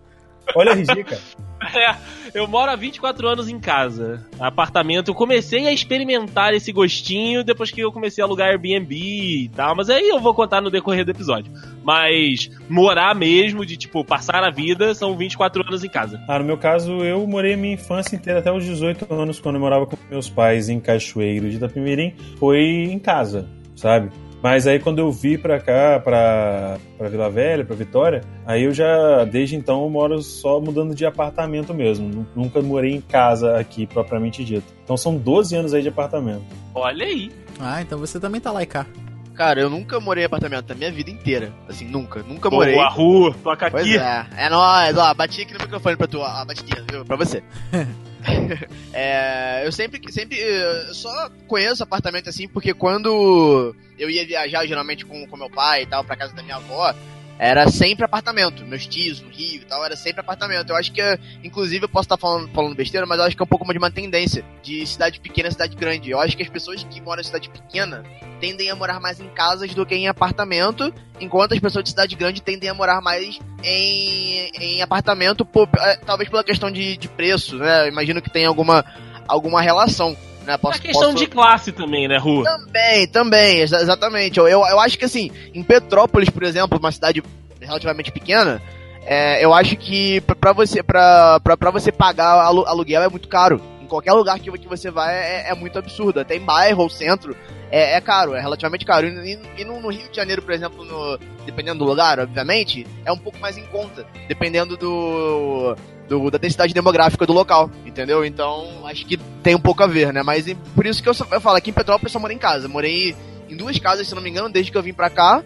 Olha 0.55 0.71
a 0.71 0.75
RG, 0.75 1.03
cara. 1.03 1.21
É, 1.75 1.95
eu 2.33 2.47
moro 2.47 2.71
há 2.71 2.75
24 2.75 3.27
anos 3.27 3.49
em 3.49 3.59
casa, 3.59 4.25
apartamento. 4.39 5.09
Eu 5.09 5.15
comecei 5.15 5.67
a 5.67 5.73
experimentar 5.73 6.53
esse 6.53 6.71
gostinho 6.71 7.43
depois 7.43 7.71
que 7.71 7.81
eu 7.81 7.91
comecei 7.91 8.23
a 8.23 8.27
alugar 8.27 8.49
Airbnb 8.49 8.95
e 8.95 9.49
tal, 9.49 9.75
mas 9.75 9.89
aí 9.89 10.07
eu 10.07 10.19
vou 10.19 10.33
contar 10.33 10.61
no 10.61 10.69
decorrer 10.69 11.03
do 11.03 11.11
episódio. 11.11 11.51
Mas 11.83 12.49
morar 12.69 13.15
mesmo, 13.15 13.65
de 13.65 13.75
tipo, 13.75 14.05
passar 14.05 14.43
a 14.43 14.51
vida, 14.51 14.93
são 14.93 15.17
24 15.17 15.63
anos 15.67 15.83
em 15.83 15.89
casa. 15.89 16.21
Ah, 16.27 16.37
no 16.39 16.45
meu 16.45 16.57
caso, 16.57 17.03
eu 17.03 17.25
morei 17.25 17.53
a 17.53 17.57
minha 17.57 17.73
infância 17.73 18.15
inteira 18.15 18.39
até 18.39 18.51
os 18.51 18.63
18 18.63 19.11
anos, 19.11 19.39
quando 19.39 19.55
eu 19.55 19.61
morava 19.61 19.87
com 19.87 19.97
meus 20.09 20.29
pais 20.29 20.69
em 20.69 20.79
Cachoeiro 20.79 21.49
de 21.49 21.57
Itapemirim. 21.57 22.15
Foi 22.37 22.59
em 22.59 22.99
casa, 22.99 23.49
sabe? 23.75 24.11
Mas 24.41 24.67
aí 24.67 24.79
quando 24.79 24.99
eu 24.99 25.11
vi 25.11 25.37
pra 25.37 25.59
cá, 25.59 25.99
pra, 25.99 26.77
pra 26.97 27.09
Vila 27.09 27.29
Velha, 27.29 27.65
pra 27.65 27.75
Vitória, 27.75 28.21
aí 28.45 28.63
eu 28.63 28.73
já, 28.73 29.23
desde 29.25 29.55
então, 29.55 29.83
eu 29.83 29.89
moro 29.89 30.21
só 30.21 30.59
mudando 30.59 30.93
de 30.93 31.05
apartamento 31.05 31.73
mesmo. 31.73 32.07
Nu- 32.07 32.27
Nunca 32.35 32.61
morei 32.61 32.93
em 32.93 33.01
casa 33.01 33.57
aqui, 33.57 33.87
propriamente 33.87 34.43
dito. 34.45 34.65
Então 34.83 34.95
são 34.95 35.17
12 35.17 35.55
anos 35.55 35.73
aí 35.73 35.81
de 35.81 35.89
apartamento. 35.89 36.43
Olha 36.75 37.05
aí. 37.05 37.31
Ah, 37.59 37.81
então 37.81 37.97
você 37.97 38.19
também 38.19 38.39
tá 38.39 38.51
lá 38.51 38.61
e 38.61 38.67
cá. 38.67 38.85
Cara, 39.33 39.59
eu 39.61 39.69
nunca 39.69 39.99
morei 39.99 40.23
em 40.23 40.25
apartamento 40.27 40.69
na 40.69 40.75
minha 40.75 40.91
vida 40.91 41.11
inteira. 41.11 41.51
Assim, 41.69 41.85
nunca. 41.87 42.23
Nunca 42.27 42.49
morei. 42.49 42.73
Boa, 42.75 42.89
Ru, 42.89 43.33
toca 43.43 43.69
Pois 43.69 43.83
aqui. 43.85 43.97
é. 43.97 44.25
É 44.35 44.49
nóis, 44.49 44.97
ó. 44.97 45.13
Bati 45.13 45.41
aqui 45.43 45.53
no 45.53 45.59
microfone 45.59 45.95
pra 45.95 46.07
tu, 46.07 46.19
ó. 46.19 46.45
Bati 46.45 46.61
aqui, 46.63 46.81
viu? 46.91 47.05
Pra 47.05 47.15
você. 47.17 47.43
É, 48.93 49.61
eu 49.65 49.71
sempre, 49.71 50.01
sempre 50.11 50.39
eh, 50.39 50.89
só 50.91 51.29
conheço 51.47 51.83
apartamento 51.83 52.29
assim 52.29 52.47
porque 52.47 52.73
quando 52.73 53.75
eu 53.99 54.09
ia 54.09 54.25
viajar 54.25 54.65
geralmente 54.65 55.05
com, 55.05 55.27
com 55.27 55.37
meu 55.37 55.49
pai 55.51 55.83
e 55.83 55.85
tal 55.85 56.03
pra 56.03 56.15
casa 56.15 56.33
da 56.33 56.41
minha 56.41 56.55
avó, 56.55 56.95
era 57.39 57.69
sempre 57.69 58.03
apartamento. 58.05 58.65
Meus 58.65 58.85
tios 58.87 59.21
no 59.21 59.29
Rio 59.29 59.61
e 59.61 59.65
tal, 59.65 59.83
era 59.85 59.95
sempre 59.95 60.21
apartamento. 60.21 60.69
Eu 60.69 60.75
acho 60.75 60.91
que, 60.91 61.01
inclusive, 61.43 61.85
eu 61.85 61.89
posso 61.89 62.05
estar 62.05 62.17
falando, 62.17 62.49
falando 62.53 62.75
besteira, 62.75 63.05
mas 63.05 63.19
eu 63.19 63.25
acho 63.25 63.35
que 63.35 63.41
é 63.41 63.45
um 63.45 63.47
pouco 63.47 63.71
de 63.71 63.77
uma 63.77 63.91
tendência 63.91 64.43
de 64.63 64.85
cidade 64.85 65.19
pequena 65.19 65.49
a 65.49 65.51
cidade 65.51 65.75
grande. 65.75 66.09
Eu 66.09 66.19
acho 66.19 66.35
que 66.35 66.43
as 66.43 66.49
pessoas 66.49 66.83
que 66.83 66.99
moram 67.01 67.21
em 67.21 67.25
cidade 67.25 67.49
pequena 67.49 68.03
tendem 68.39 68.69
a 68.69 68.75
morar 68.75 68.99
mais 68.99 69.19
em 69.19 69.27
casas 69.29 69.73
do 69.73 69.85
que 69.85 69.95
em 69.95 70.07
apartamento, 70.07 70.93
enquanto 71.19 71.53
as 71.53 71.59
pessoas 71.59 71.83
de 71.83 71.89
cidade 71.91 72.15
grande 72.15 72.41
tendem 72.41 72.69
a 72.69 72.73
morar 72.73 73.01
mais 73.01 73.39
em, 73.63 74.49
em 74.59 74.81
apartamento, 74.81 75.45
por- 75.45 75.69
eh, 75.79 75.97
talvez 76.05 76.29
pela 76.29 76.43
questão 76.43 76.71
de, 76.71 76.97
de 76.97 77.07
preço, 77.07 77.57
né? 77.57 77.83
Eu 77.83 77.87
imagino 77.87 78.21
que 78.21 78.29
tem 78.29 78.45
alguma, 78.45 78.83
alguma 79.27 79.61
relação. 79.61 80.15
Né? 80.47 80.53
É 80.53 80.57
Posso, 80.57 80.81
questão 80.81 81.11
posso- 81.11 81.15
de 81.17 81.27
classe 81.27 81.71
também, 81.73 82.07
né, 82.07 82.17
Ru? 82.17 82.41
Também, 82.43 83.05
também, 83.07 83.59
exa- 83.59 83.81
exatamente. 83.81 84.39
Eu, 84.39 84.47
eu, 84.47 84.61
eu 84.65 84.79
acho 84.79 84.97
que 84.97 85.05
assim, 85.05 85.29
em 85.53 85.61
Petrópolis, 85.61 86.29
por 86.29 86.41
exemplo, 86.43 86.79
uma 86.79 86.91
cidade 86.91 87.21
relativamente 87.61 88.11
pequena, 88.11 88.61
é, 89.05 89.43
eu 89.43 89.53
acho 89.53 89.75
que 89.75 90.21
pra- 90.21 90.35
pra 90.35 90.53
você, 90.53 90.81
pra, 90.81 91.39
pra, 91.41 91.57
pra 91.57 91.69
você 91.71 91.91
pagar 91.91 92.41
alu- 92.45 92.65
aluguel 92.65 93.01
é 93.03 93.09
muito 93.09 93.27
caro. 93.27 93.61
Em 93.81 93.87
qualquer 93.87 94.13
lugar 94.13 94.39
que, 94.39 94.51
que 94.57 94.67
você 94.67 94.89
vai 94.89 95.13
é, 95.15 95.49
é 95.49 95.53
muito 95.55 95.77
absurdo. 95.77 96.19
Até 96.19 96.35
em 96.35 96.41
bairro 96.41 96.83
ou 96.83 96.89
centro 96.89 97.35
é, 97.71 97.95
é 97.95 98.01
caro, 98.01 98.33
é 98.33 98.39
relativamente 98.41 98.85
caro. 98.85 99.07
E, 99.07 99.33
e- 99.33 99.61
e 99.61 99.65
no, 99.65 99.79
no 99.81 99.89
Rio 99.89 100.09
de 100.09 100.15
Janeiro, 100.15 100.41
por 100.41 100.53
exemplo, 100.53 100.83
no- 100.85 101.17
dependendo 101.45 101.79
do 101.79 101.85
lugar, 101.85 102.19
obviamente, 102.19 102.85
é 103.05 103.11
um 103.11 103.17
pouco 103.17 103.37
mais 103.39 103.57
em 103.57 103.65
conta. 103.67 104.05
Dependendo 104.27 104.75
do, 104.77 105.75
do- 106.07 106.31
da 106.31 106.37
densidade 106.37 106.73
demográfica 106.73 107.25
do 107.25 107.33
local, 107.33 107.69
entendeu? 107.85 108.23
Então, 108.25 108.67
acho 108.85 109.05
que 109.05 109.17
tem 109.43 109.55
um 109.55 109.59
pouco 109.59 109.83
a 109.83 109.87
ver, 109.87 110.11
né? 110.13 110.23
Mas 110.23 110.45
por 110.75 110.85
isso 110.85 111.01
que 111.03 111.09
eu, 111.09 111.13
eu 111.31 111.41
falo, 111.41 111.57
aqui 111.57 111.69
em 111.69 111.73
Petrópolis 111.73 112.11
eu 112.13 112.13
só 112.13 112.19
morei 112.19 112.35
em 112.35 112.39
casa. 112.39 112.67
Morei 112.67 113.15
em 113.49 113.55
duas 113.55 113.77
casas, 113.79 114.07
se 114.07 114.15
não 114.15 114.21
me 114.21 114.29
engano, 114.29 114.49
desde 114.49 114.71
que 114.71 114.77
eu 114.77 114.83
vim 114.83 114.93
pra 114.93 115.09
cá. 115.09 115.43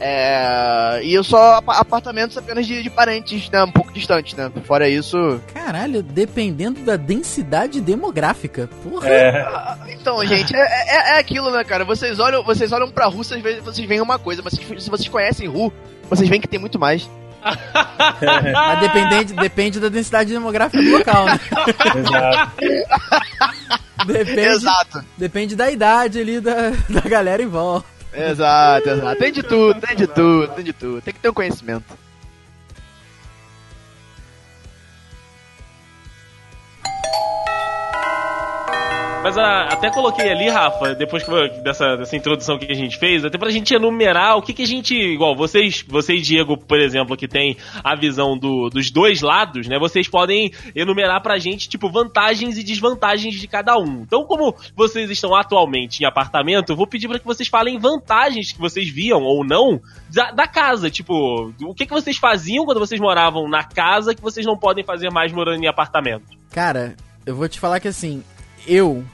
É, 0.00 1.00
e 1.02 1.12
eu 1.12 1.24
só 1.24 1.54
apa- 1.54 1.76
apartamentos 1.78 2.36
apenas 2.36 2.66
de, 2.66 2.82
de 2.82 2.88
parentes, 2.90 3.50
né? 3.50 3.64
Um 3.64 3.70
pouco 3.72 3.92
distantes, 3.92 4.34
né? 4.34 4.50
Fora 4.64 4.88
isso. 4.88 5.40
Caralho, 5.52 6.02
dependendo 6.04 6.80
da 6.80 6.96
densidade 6.96 7.80
demográfica. 7.80 8.70
Porra. 8.82 9.08
É, 9.08 9.48
Então, 9.92 10.24
gente, 10.24 10.54
é, 10.54 10.60
é, 10.60 10.96
é 11.16 11.18
aquilo, 11.18 11.50
né, 11.50 11.64
cara? 11.64 11.84
Vocês 11.84 12.20
olham, 12.20 12.44
vocês 12.44 12.70
olham 12.70 12.88
pra 12.90 13.06
Ru, 13.06 13.20
às 13.22 13.28
vezes 13.30 13.62
vocês 13.64 13.86
veem 13.88 14.00
uma 14.00 14.18
coisa, 14.20 14.40
mas 14.42 14.52
se, 14.54 14.62
se 14.80 14.88
vocês 14.88 15.08
conhecem 15.08 15.48
Ru, 15.48 15.72
vocês 16.08 16.28
veem 16.28 16.40
que 16.40 16.48
tem 16.48 16.60
muito 16.60 16.78
mais. 16.78 17.10
Mas 18.52 18.80
depende, 18.80 19.32
depende 19.34 19.80
da 19.80 19.88
densidade 19.88 20.32
demográfica 20.32 20.82
do 20.82 20.90
local, 20.90 21.26
né? 21.26 21.40
exato. 21.96 22.52
Depende, 24.06 24.40
Exato. 24.40 25.04
depende 25.16 25.56
da 25.56 25.70
idade 25.70 26.20
ali 26.20 26.40
da, 26.40 26.70
da 26.88 27.00
galera 27.00 27.42
em 27.42 27.48
volta. 27.48 27.86
Exato, 28.12 28.88
exato. 28.88 29.18
Tem 29.18 29.32
de 29.32 29.42
tudo, 29.42 29.80
tem 29.80 29.96
de 29.96 30.06
tudo, 30.06 30.48
tem 30.48 30.64
de 30.64 30.72
tudo. 30.72 31.02
Tem 31.02 31.12
que 31.12 31.20
ter 31.20 31.28
um 31.28 31.34
conhecimento. 31.34 31.84
Mas 39.28 39.36
ah, 39.36 39.64
até 39.70 39.90
coloquei 39.90 40.26
ali, 40.32 40.48
Rafa, 40.48 40.94
depois 40.94 41.22
que- 41.22 41.60
dessa, 41.62 41.96
dessa 41.96 42.16
introdução 42.16 42.58
que 42.58 42.64
a 42.72 42.74
gente 42.74 42.96
fez, 42.98 43.22
até 43.26 43.36
pra 43.36 43.50
gente 43.50 43.74
enumerar 43.74 44.38
o 44.38 44.42
que, 44.42 44.54
que 44.54 44.62
a 44.62 44.66
gente. 44.66 44.94
Igual, 44.94 45.36
vocês, 45.36 45.84
vocês, 45.86 46.26
Diego, 46.26 46.56
por 46.56 46.80
exemplo, 46.80 47.14
que 47.14 47.28
tem 47.28 47.54
a 47.84 47.94
visão 47.94 48.38
do- 48.38 48.70
dos 48.70 48.90
dois 48.90 49.20
lados, 49.20 49.68
né? 49.68 49.78
Vocês 49.78 50.08
podem 50.08 50.50
enumerar 50.74 51.22
pra 51.22 51.36
gente, 51.36 51.68
tipo, 51.68 51.90
vantagens 51.90 52.56
e 52.56 52.62
desvantagens 52.64 53.34
de 53.38 53.46
cada 53.46 53.76
um. 53.76 54.00
Então, 54.00 54.24
como 54.24 54.54
vocês 54.74 55.10
estão 55.10 55.34
atualmente 55.34 56.00
em 56.02 56.06
apartamento, 56.06 56.72
eu 56.72 56.76
vou 56.76 56.86
pedir 56.86 57.06
pra 57.06 57.18
que 57.18 57.26
vocês 57.26 57.48
falem 57.50 57.78
vantagens 57.78 58.50
que 58.52 58.58
vocês 58.58 58.88
viam 58.88 59.20
ou 59.20 59.44
não 59.44 59.78
da, 60.10 60.30
da 60.30 60.48
casa. 60.48 60.88
Tipo, 60.88 61.52
o 61.62 61.74
que, 61.74 61.84
que 61.84 61.92
vocês 61.92 62.16
faziam 62.16 62.64
quando 62.64 62.80
vocês 62.80 62.98
moravam 62.98 63.46
na 63.46 63.62
casa 63.62 64.14
que 64.14 64.22
vocês 64.22 64.46
não 64.46 64.56
podem 64.56 64.84
fazer 64.86 65.10
mais 65.12 65.30
morando 65.34 65.62
em 65.62 65.68
apartamento? 65.68 66.24
Cara, 66.50 66.96
eu 67.26 67.36
vou 67.36 67.46
te 67.46 67.60
falar 67.60 67.78
que 67.78 67.88
assim, 67.88 68.24
eu 68.66 69.04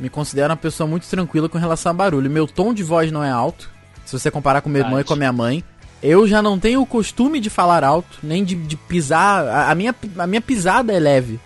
me 0.00 0.08
considero 0.08 0.50
uma 0.50 0.56
pessoa 0.56 0.86
muito 0.88 1.06
tranquila 1.06 1.48
com 1.48 1.58
relação 1.58 1.90
a 1.90 1.92
barulho. 1.94 2.30
Meu 2.30 2.46
tom 2.46 2.72
de 2.74 2.82
voz 2.82 3.12
não 3.12 3.22
é 3.22 3.30
alto, 3.30 3.70
se 4.04 4.18
você 4.18 4.30
comparar 4.30 4.60
com 4.62 4.68
meu 4.70 4.82
irmão 4.82 4.98
e 4.98 5.04
com 5.04 5.12
a 5.12 5.16
minha 5.16 5.32
mãe. 5.32 5.62
Eu 6.02 6.26
já 6.26 6.40
não 6.40 6.58
tenho 6.58 6.80
o 6.80 6.86
costume 6.86 7.38
de 7.38 7.50
falar 7.50 7.84
alto, 7.84 8.18
nem 8.22 8.42
de, 8.42 8.54
de 8.54 8.74
pisar. 8.74 9.46
A, 9.46 9.70
a 9.70 9.74
minha, 9.74 9.94
a 10.18 10.26
minha 10.26 10.40
pisada 10.40 10.92
é 10.94 10.98
leve. 10.98 11.38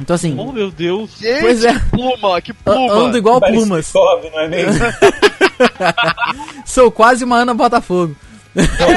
Então, 0.00 0.14
assim, 0.16 0.34
Oh, 0.38 0.50
meu 0.52 0.70
Deus. 0.70 1.10
Gente, 1.20 1.40
Pois 1.42 1.64
é. 1.64 1.74
que 1.74 1.80
pluma, 1.90 2.40
que 2.40 2.52
a- 2.52 2.54
pluma. 2.54 2.92
ando 2.94 3.18
igual 3.18 3.38
Parece 3.40 3.58
plumas. 3.58 3.86
Sobe, 3.88 4.30
não 4.30 4.40
é 4.40 4.48
mesmo? 4.48 4.72
Sou 6.64 6.90
quase 6.90 7.24
uma 7.24 7.36
Ana 7.38 7.52
Botafogo. 7.52 8.16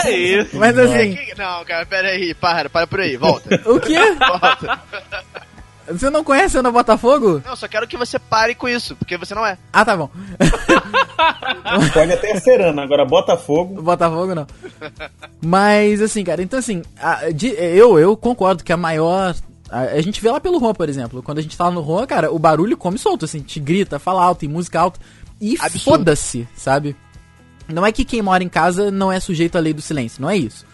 É 0.06 0.12
isso. 0.12 0.56
Mas 0.58 0.78
assim, 0.78 1.18
Não, 1.38 1.66
cara, 1.66 1.86
pera 1.86 2.08
aí, 2.10 2.34
para, 2.34 2.70
para 2.70 2.88
por 2.88 3.00
aí, 3.00 3.18
volta. 3.18 3.62
o 3.66 3.80
quê? 3.80 3.98
volta. 4.18 4.80
Você 5.88 6.10
não 6.10 6.24
conhece 6.24 6.58
Ana 6.58 6.72
Botafogo? 6.72 7.42
Não, 7.46 7.56
só 7.56 7.68
quero 7.68 7.88
que 7.88 7.98
você 7.98 8.18
pare 8.20 8.56
com 8.56 8.68
isso, 8.70 8.96
porque 8.96 9.18
você 9.18 9.34
não 9.36 9.46
é. 9.46 9.58
Ah, 9.74 9.84
tá 9.84 9.96
bom. 9.98 10.10
Pode 11.94 12.14
até 12.14 12.40
ser 12.40 12.62
Ana, 12.62 12.84
agora 12.84 13.06
Botafogo. 13.06 13.82
Botafogo 13.82 14.36
não. 14.36 14.48
Mas 15.42 16.02
assim, 16.02 16.24
cara, 16.24 16.42
então 16.42 16.60
assim, 16.60 16.82
a- 17.00 17.30
de- 17.32 17.56
eu, 17.58 17.98
eu 18.00 18.16
concordo 18.18 18.64
que 18.64 18.74
a 18.74 18.78
maior. 18.78 19.36
A, 19.70 19.80
a 19.82 20.02
gente 20.02 20.22
vê 20.22 20.30
lá 20.30 20.40
pelo 20.40 20.60
Juan, 20.60 20.74
por 20.74 20.90
exemplo. 20.90 21.24
Quando 21.24 21.38
a 21.38 21.42
gente 21.42 21.58
tá 21.58 21.66
lá 21.66 21.72
no 21.72 21.84
Juan, 21.86 22.06
cara, 22.06 22.32
o 22.32 22.38
barulho 22.40 22.76
come 22.78 22.98
solto, 22.98 23.26
assim, 23.26 23.40
te 23.42 23.60
grita, 23.60 24.00
fala 24.00 24.24
alto, 24.24 24.40
tem 24.40 24.50
música 24.50 24.80
alta. 24.80 25.00
E 25.40 25.58
foda-se, 25.80 26.48
sabe? 26.56 26.96
Não 27.68 27.86
é 27.86 27.92
que 27.92 28.04
quem 28.06 28.22
mora 28.22 28.44
em 28.44 28.50
casa 28.50 28.92
não 28.92 29.12
é 29.12 29.20
sujeito 29.20 29.58
à 29.58 29.62
lei 29.62 29.74
do 29.74 29.82
silêncio, 29.82 30.22
não 30.22 30.30
é 30.30 30.36
isso. 30.38 30.66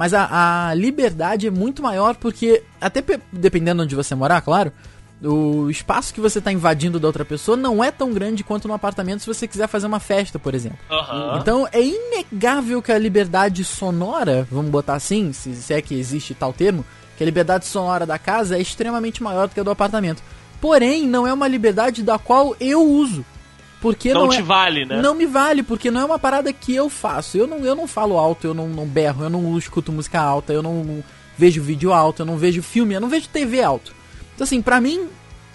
Mas 0.00 0.14
a, 0.14 0.68
a 0.70 0.74
liberdade 0.74 1.46
é 1.46 1.50
muito 1.50 1.82
maior 1.82 2.14
porque, 2.16 2.62
até 2.80 3.02
pe- 3.02 3.20
dependendo 3.30 3.82
de 3.82 3.84
onde 3.84 3.94
você 3.94 4.14
morar, 4.14 4.40
claro, 4.40 4.72
o 5.22 5.68
espaço 5.68 6.14
que 6.14 6.22
você 6.22 6.40
tá 6.40 6.50
invadindo 6.50 6.98
da 6.98 7.06
outra 7.06 7.22
pessoa 7.22 7.54
não 7.54 7.84
é 7.84 7.90
tão 7.90 8.10
grande 8.10 8.42
quanto 8.42 8.66
no 8.66 8.72
apartamento 8.72 9.20
se 9.20 9.26
você 9.26 9.46
quiser 9.46 9.66
fazer 9.68 9.86
uma 9.86 10.00
festa, 10.00 10.38
por 10.38 10.54
exemplo. 10.54 10.78
Então 11.38 11.68
é 11.70 11.82
inegável 11.82 12.80
que 12.80 12.90
a 12.90 12.96
liberdade 12.98 13.62
sonora, 13.62 14.48
vamos 14.50 14.70
botar 14.70 14.94
assim, 14.94 15.34
se, 15.34 15.54
se 15.54 15.74
é 15.74 15.82
que 15.82 15.94
existe 15.94 16.32
tal 16.32 16.54
termo, 16.54 16.82
que 17.18 17.22
a 17.22 17.26
liberdade 17.26 17.66
sonora 17.66 18.06
da 18.06 18.18
casa 18.18 18.56
é 18.56 18.60
extremamente 18.62 19.22
maior 19.22 19.48
do 19.48 19.52
que 19.54 19.60
a 19.60 19.62
do 19.62 19.70
apartamento. 19.70 20.22
Porém, 20.62 21.06
não 21.06 21.26
é 21.26 21.32
uma 21.34 21.46
liberdade 21.46 22.02
da 22.02 22.18
qual 22.18 22.56
eu 22.58 22.82
uso. 22.82 23.22
Porque 23.80 24.12
não 24.12 24.22
não, 24.22 24.28
te 24.28 24.38
é, 24.38 24.42
vale, 24.42 24.84
né? 24.84 25.00
não 25.00 25.14
me 25.14 25.24
vale, 25.26 25.62
porque 25.62 25.90
não 25.90 26.00
é 26.02 26.04
uma 26.04 26.18
parada 26.18 26.52
que 26.52 26.74
eu 26.74 26.90
faço. 26.90 27.38
Eu 27.38 27.46
não, 27.46 27.58
eu 27.64 27.74
não 27.74 27.86
falo 27.86 28.18
alto, 28.18 28.46
eu 28.46 28.52
não, 28.54 28.68
não 28.68 28.86
berro, 28.86 29.24
eu 29.24 29.30
não 29.30 29.56
escuto 29.56 29.90
música 29.90 30.20
alta, 30.20 30.52
eu 30.52 30.62
não, 30.62 30.84
não 30.84 31.04
vejo 31.38 31.62
vídeo 31.62 31.92
alto, 31.92 32.20
eu 32.22 32.26
não 32.26 32.36
vejo 32.36 32.62
filme, 32.62 32.94
eu 32.94 33.00
não 33.00 33.08
vejo 33.08 33.28
TV 33.28 33.62
alto. 33.62 33.94
Então, 34.34 34.44
assim, 34.44 34.60
pra 34.60 34.80
mim, 34.80 35.08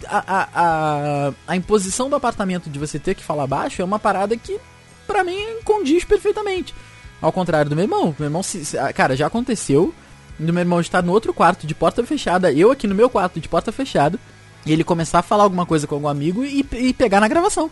a, 0.08 0.18
a, 0.18 0.50
a, 0.56 1.34
a 1.48 1.56
imposição 1.56 2.10
do 2.10 2.16
apartamento 2.16 2.70
de 2.70 2.80
você 2.80 2.98
ter 2.98 3.14
que 3.16 3.24
falar 3.24 3.46
baixo 3.46 3.82
é 3.82 3.86
uma 3.86 4.00
parada 4.00 4.36
que, 4.36 4.60
pra 5.06 5.24
mim, 5.24 5.38
condiz 5.64 6.04
perfeitamente. 6.04 6.74
Ao 7.22 7.32
contrário 7.32 7.70
do 7.70 7.76
meu 7.76 7.86
irmão. 7.86 8.16
Meu 8.18 8.28
irmão, 8.28 8.42
se, 8.44 8.66
se- 8.66 8.78
ah, 8.78 8.92
cara, 8.92 9.16
já 9.16 9.28
aconteceu 9.28 9.94
do 10.38 10.52
meu 10.52 10.62
irmão 10.62 10.82
estar 10.82 11.02
no 11.02 11.12
outro 11.14 11.34
quarto 11.34 11.66
de 11.66 11.74
porta 11.74 12.04
fechada, 12.04 12.52
eu 12.52 12.72
aqui 12.72 12.88
no 12.88 12.96
meu 12.96 13.10
quarto 13.10 13.40
de 13.40 13.48
porta 13.48 13.72
fechada, 13.72 14.20
e 14.66 14.74
ele 14.74 14.84
começar 14.84 15.20
a 15.20 15.24
falar 15.24 15.44
alguma 15.44 15.66
coisa 15.66 15.86
com 15.88 15.96
algum 15.96 16.08
amigo 16.08 16.44
e, 16.44 16.66
e 16.74 16.94
pegar 16.94 17.20
na 17.22 17.28
gravação. 17.28 17.70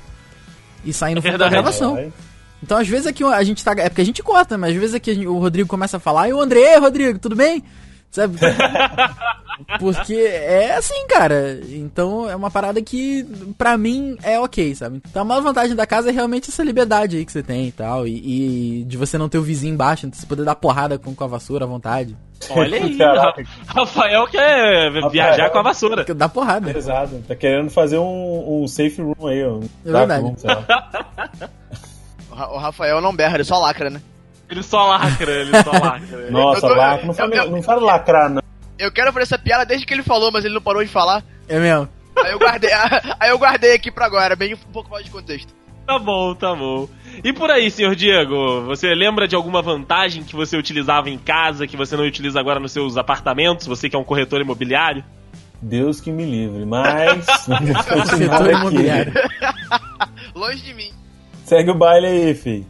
E 0.83 0.91
sair 0.93 1.15
no 1.15 1.21
fundo 1.21 1.37
da 1.37 1.49
gravação. 1.49 1.95
Então, 2.61 2.77
às 2.77 2.87
vezes 2.87 3.07
aqui 3.07 3.23
a 3.23 3.43
gente 3.43 3.63
tá. 3.63 3.73
É 3.77 3.89
porque 3.89 4.01
a 4.01 4.05
gente 4.05 4.23
corta, 4.23 4.57
mas 4.57 4.73
às 4.73 4.79
vezes 4.79 4.95
aqui 4.95 5.13
gente- 5.13 5.27
o 5.27 5.37
Rodrigo 5.37 5.67
começa 5.67 5.97
a 5.97 5.99
falar 5.99 6.29
e 6.29 6.33
o 6.33 6.39
André, 6.41 6.59
"Ei, 6.73 6.79
Rodrigo, 6.79 7.19
tudo 7.19 7.35
bem? 7.35 7.63
Sabe? 8.11 8.37
Porque 9.79 10.13
é 10.13 10.75
assim, 10.75 11.05
cara. 11.07 11.59
Então 11.69 12.29
é 12.29 12.35
uma 12.35 12.49
parada 12.51 12.81
que, 12.81 13.23
pra 13.57 13.77
mim, 13.77 14.17
é 14.23 14.39
ok, 14.39 14.73
sabe? 14.75 15.01
Então 15.09 15.21
a 15.21 15.25
maior 15.25 15.41
vantagem 15.41 15.75
da 15.75 15.85
casa 15.85 16.09
é 16.09 16.11
realmente 16.11 16.49
essa 16.49 16.63
liberdade 16.63 17.17
aí 17.17 17.25
que 17.25 17.31
você 17.31 17.43
tem 17.43 17.67
e 17.67 17.71
tal. 17.71 18.07
E, 18.07 18.81
e 18.81 18.83
de 18.85 18.97
você 18.97 19.17
não 19.17 19.29
ter 19.29 19.37
o 19.37 19.43
vizinho 19.43 19.73
embaixo, 19.73 20.07
de 20.07 20.15
você 20.17 20.25
poder 20.25 20.43
dar 20.43 20.55
porrada 20.55 20.97
com, 20.97 21.13
com 21.15 21.23
a 21.23 21.27
vassoura 21.27 21.65
à 21.65 21.67
vontade. 21.67 22.15
Olha 22.49 22.77
aí, 22.77 22.97
Caraca. 22.97 23.43
Rafael 23.67 24.27
quer 24.27 24.91
viajar 25.09 25.49
com 25.49 25.57
a 25.59 25.61
vassoura. 25.61 26.03
Dá 26.13 26.27
porrada. 26.29 26.75
Exato. 26.77 27.23
Tá 27.27 27.35
querendo 27.35 27.69
fazer 27.69 27.97
um, 27.97 28.63
um 28.63 28.67
safe 28.67 29.01
room 29.01 29.27
aí, 29.27 29.43
ó. 29.45 29.53
Um 29.55 29.69
É 29.85 29.91
verdade. 29.91 30.23
room. 30.23 30.35
O 32.31 32.35
Ra- 32.35 32.49
o 32.51 32.57
Rafael 32.57 32.99
não 32.99 33.15
berra, 33.15 33.35
ele 33.35 33.43
só 33.43 33.59
lacra, 33.59 33.89
né? 33.91 34.01
Ele 34.49 34.63
só 34.63 34.87
lacra, 34.87 35.31
ele 35.31 35.51
só 35.63 35.71
lacra. 35.71 36.29
Nossa, 36.31 36.61
tô- 36.61 36.73
lacra. 36.73 37.05
Não 37.05 37.13
fala, 37.13 37.35
eu- 37.35 37.43
eu- 37.43 37.51
não 37.51 37.61
fala 37.61 37.81
lacrar, 37.81 38.29
não. 38.29 38.41
Eu 38.79 38.91
quero 38.91 39.13
fazer 39.13 39.23
essa 39.23 39.37
piada 39.37 39.65
desde 39.65 39.85
que 39.85 39.93
ele 39.93 40.01
falou, 40.03 40.31
mas 40.31 40.43
ele 40.43 40.55
não 40.55 40.61
parou 40.61 40.83
de 40.83 40.89
falar. 40.89 41.23
É 41.47 41.59
mesmo. 41.59 41.87
Aí 42.17 42.31
eu 42.31 42.39
guardei, 42.39 42.71
aí 43.19 43.29
eu 43.29 43.37
guardei 43.37 43.73
aqui 43.75 43.91
pra 43.91 44.05
agora, 44.07 44.35
bem 44.35 44.53
um 44.55 44.57
pouco 44.71 44.89
mais 44.89 45.05
de 45.05 45.11
contexto. 45.11 45.53
Tá 45.85 45.99
bom, 45.99 46.33
tá 46.33 46.55
bom. 46.55 46.87
E 47.23 47.33
por 47.33 47.51
aí, 47.51 47.69
senhor 47.69 47.95
Diego, 47.95 48.61
você 48.61 48.95
lembra 48.95 49.27
de 49.27 49.35
alguma 49.35 49.61
vantagem 49.61 50.23
que 50.23 50.35
você 50.35 50.57
utilizava 50.57 51.09
em 51.09 51.17
casa 51.17 51.67
que 51.67 51.75
você 51.75 51.95
não 51.95 52.05
utiliza 52.05 52.39
agora 52.39 52.59
nos 52.59 52.71
seus 52.71 52.97
apartamentos? 52.97 53.67
Você 53.67 53.89
que 53.89 53.95
é 53.95 53.99
um 53.99 54.03
corretor 54.03 54.41
imobiliário? 54.41 55.03
Deus 55.61 56.01
que 56.01 56.11
me 56.11 56.25
livre. 56.25 56.65
Mas. 56.65 57.25
Setor 58.07 58.49
imobiliário. 58.49 59.13
Longe 60.33 60.61
de 60.63 60.73
mim. 60.73 60.91
Segue 61.43 61.71
o 61.71 61.75
baile 61.75 62.07
aí, 62.07 62.33
fi. 62.33 62.65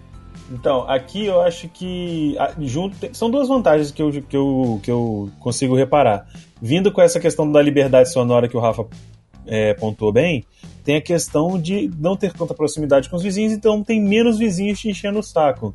Então, 0.52 0.90
aqui 0.90 1.26
eu 1.26 1.42
acho 1.42 1.68
que 1.70 2.36
junto 2.60 2.96
são 3.16 3.30
duas 3.30 3.48
vantagens 3.48 3.92
que 3.92 4.02
eu, 4.02 4.12
que, 4.12 4.36
eu, 4.36 4.80
que 4.84 4.92
eu 4.92 5.32
consigo 5.40 5.76
reparar. 5.76 6.28
Vindo 6.62 6.92
com 6.92 7.02
essa 7.02 7.20
questão 7.20 7.50
da 7.52 7.62
liberdade 7.62 8.12
sonora 8.12 8.48
que 8.48 8.56
o 8.56 8.60
Rafa 8.60 8.86
é, 9.46 9.74
pontuou 9.74 10.12
bem, 10.12 10.46
tem 10.84 10.96
a 10.98 11.02
questão 11.02 11.60
de 11.60 11.90
não 12.00 12.16
ter 12.16 12.34
tanta 12.34 12.54
proximidade 12.54 13.10
com 13.10 13.16
os 13.16 13.24
vizinhos, 13.24 13.54
então 13.54 13.84
tem 13.84 14.02
menos 14.02 14.38
vizinhos 14.38 14.80
te 14.80 14.90
enchendo 14.90 15.20
o 15.20 15.24
saco. 15.24 15.74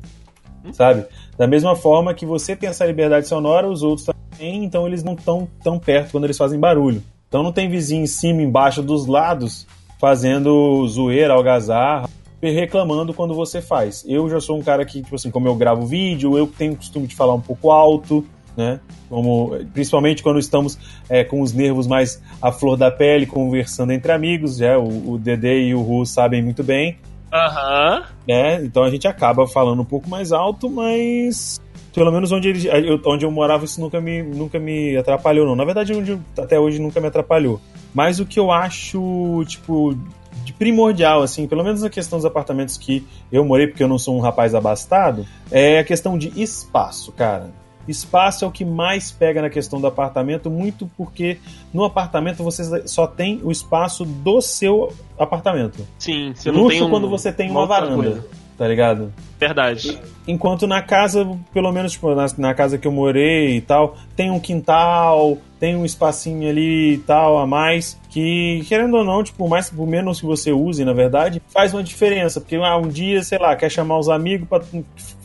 Sabe? 0.73 1.05
Da 1.37 1.47
mesma 1.47 1.75
forma 1.75 2.13
que 2.13 2.25
você 2.25 2.55
tem 2.55 2.69
essa 2.69 2.85
liberdade 2.85 3.27
sonora, 3.27 3.67
os 3.67 3.81
outros 3.81 4.05
também, 4.05 4.63
então 4.63 4.85
eles 4.85 5.03
não 5.03 5.13
estão 5.13 5.47
tão 5.63 5.79
perto 5.79 6.11
quando 6.11 6.25
eles 6.25 6.37
fazem 6.37 6.59
barulho. 6.59 7.01
Então 7.27 7.43
não 7.43 7.51
tem 7.51 7.69
vizinho 7.69 8.03
em 8.03 8.07
cima, 8.07 8.41
embaixo, 8.41 8.81
dos 8.81 9.05
lados, 9.05 9.65
fazendo 9.99 10.85
zoeira, 10.87 11.33
algazarra, 11.33 12.09
reclamando 12.41 13.13
quando 13.13 13.33
você 13.33 13.61
faz. 13.61 14.03
Eu 14.07 14.29
já 14.29 14.39
sou 14.39 14.57
um 14.57 14.61
cara 14.61 14.85
que, 14.85 15.01
tipo 15.01 15.15
assim, 15.15 15.29
como 15.29 15.47
eu 15.47 15.55
gravo 15.55 15.85
vídeo, 15.85 16.37
eu 16.37 16.47
tenho 16.47 16.73
o 16.73 16.77
costume 16.77 17.07
de 17.07 17.15
falar 17.15 17.33
um 17.33 17.41
pouco 17.41 17.71
alto, 17.71 18.25
né? 18.59 18.81
Como, 19.07 19.57
principalmente 19.73 20.21
quando 20.21 20.37
estamos 20.37 20.77
é, 21.09 21.23
com 21.23 21.41
os 21.41 21.53
nervos 21.53 21.87
mais 21.87 22.21
à 22.41 22.51
flor 22.51 22.75
da 22.75 22.91
pele, 22.91 23.25
conversando 23.25 23.93
entre 23.93 24.11
amigos, 24.11 24.57
já 24.57 24.77
o, 24.77 25.13
o 25.13 25.17
Dede 25.17 25.47
e 25.47 25.73
o 25.73 25.81
Ru 25.81 26.05
sabem 26.05 26.43
muito 26.43 26.61
bem, 26.61 26.97
Aham. 27.33 28.03
né? 28.27 28.61
Então 28.63 28.83
a 28.83 28.89
gente 28.89 29.07
acaba 29.07 29.47
falando 29.47 29.81
um 29.81 29.85
pouco 29.85 30.09
mais 30.09 30.33
alto, 30.33 30.69
mas 30.69 31.59
pelo 31.93 32.11
menos 32.11 32.31
onde, 32.31 32.49
ele, 32.49 32.67
eu, 32.67 33.01
onde 33.05 33.25
eu 33.25 33.31
morava 33.31 33.63
isso 33.63 33.79
nunca 33.79 33.99
me, 34.01 34.21
nunca 34.21 34.59
me 34.59 34.95
atrapalhou, 34.97 35.47
não. 35.47 35.55
Na 35.55 35.63
verdade, 35.65 35.93
onde 35.93 36.19
até 36.37 36.59
hoje 36.59 36.79
nunca 36.79 36.99
me 36.99 37.07
atrapalhou. 37.07 37.61
Mas 37.93 38.19
o 38.19 38.25
que 38.25 38.39
eu 38.39 38.51
acho, 38.51 39.43
tipo, 39.47 39.97
de 40.43 40.53
primordial, 40.53 41.21
assim, 41.21 41.47
pelo 41.47 41.63
menos 41.63 41.81
na 41.81 41.89
questão 41.89 42.19
dos 42.19 42.25
apartamentos 42.25 42.77
que 42.77 43.05
eu 43.31 43.43
morei, 43.45 43.67
porque 43.67 43.83
eu 43.83 43.87
não 43.87 43.97
sou 43.97 44.15
um 44.15 44.19
rapaz 44.19 44.53
abastado, 44.53 45.25
é 45.49 45.79
a 45.79 45.83
questão 45.83 46.17
de 46.17 46.29
espaço, 46.41 47.11
cara. 47.11 47.49
Espaço 47.89 48.45
é 48.45 48.47
o 48.47 48.51
que 48.51 48.63
mais 48.63 49.11
pega 49.11 49.41
na 49.41 49.49
questão 49.49 49.81
do 49.81 49.87
apartamento, 49.87 50.49
muito 50.49 50.89
porque 50.95 51.39
no 51.73 51.83
apartamento 51.83 52.43
você 52.43 52.87
só 52.87 53.07
tem 53.07 53.41
o 53.43 53.51
espaço 53.51 54.05
do 54.05 54.41
seu 54.41 54.93
apartamento. 55.17 55.87
Sim, 55.97 56.33
você 56.35 56.51
não 56.51 56.61
Luxo 56.61 56.77
tem 56.77 56.85
um, 56.85 56.89
quando 56.89 57.09
você 57.09 57.31
tem 57.31 57.49
uma, 57.49 57.61
outra 57.61 57.81
varanda, 57.81 57.95
coisa. 57.95 58.27
Tá 58.59 58.67
ligado? 58.67 59.13
Verdade. 59.39 59.97
Enquanto 60.27 60.67
na 60.67 60.81
casa, 60.81 61.25
pelo 61.53 61.71
menos 61.71 61.93
tipo, 61.93 62.13
na, 62.13 62.25
na 62.37 62.53
casa 62.53 62.77
que 62.77 62.85
eu 62.85 62.91
morei 62.91 63.55
e 63.55 63.61
tal, 63.61 63.95
tem 64.17 64.29
um 64.29 64.37
quintal, 64.37 65.37
tem 65.57 65.77
um 65.77 65.85
espacinho 65.85 66.49
ali 66.49 66.95
e 66.95 66.97
tal 66.97 67.37
a 67.37 67.47
mais, 67.47 67.97
que 68.09 68.61
querendo 68.67 68.97
ou 68.97 69.05
não, 69.05 69.23
tipo, 69.23 69.47
mais 69.47 69.69
por 69.69 69.87
menos 69.87 70.19
que 70.19 70.25
você 70.25 70.51
use, 70.51 70.83
na 70.83 70.91
verdade, 70.91 71.41
faz 71.53 71.73
uma 71.73 71.81
diferença. 71.81 72.41
Porque 72.41 72.57
ah, 72.57 72.75
um 72.75 72.89
dia, 72.89 73.23
sei 73.23 73.39
lá, 73.39 73.55
quer 73.55 73.71
chamar 73.71 73.97
os 73.97 74.09
amigos 74.09 74.45
pra 74.45 74.61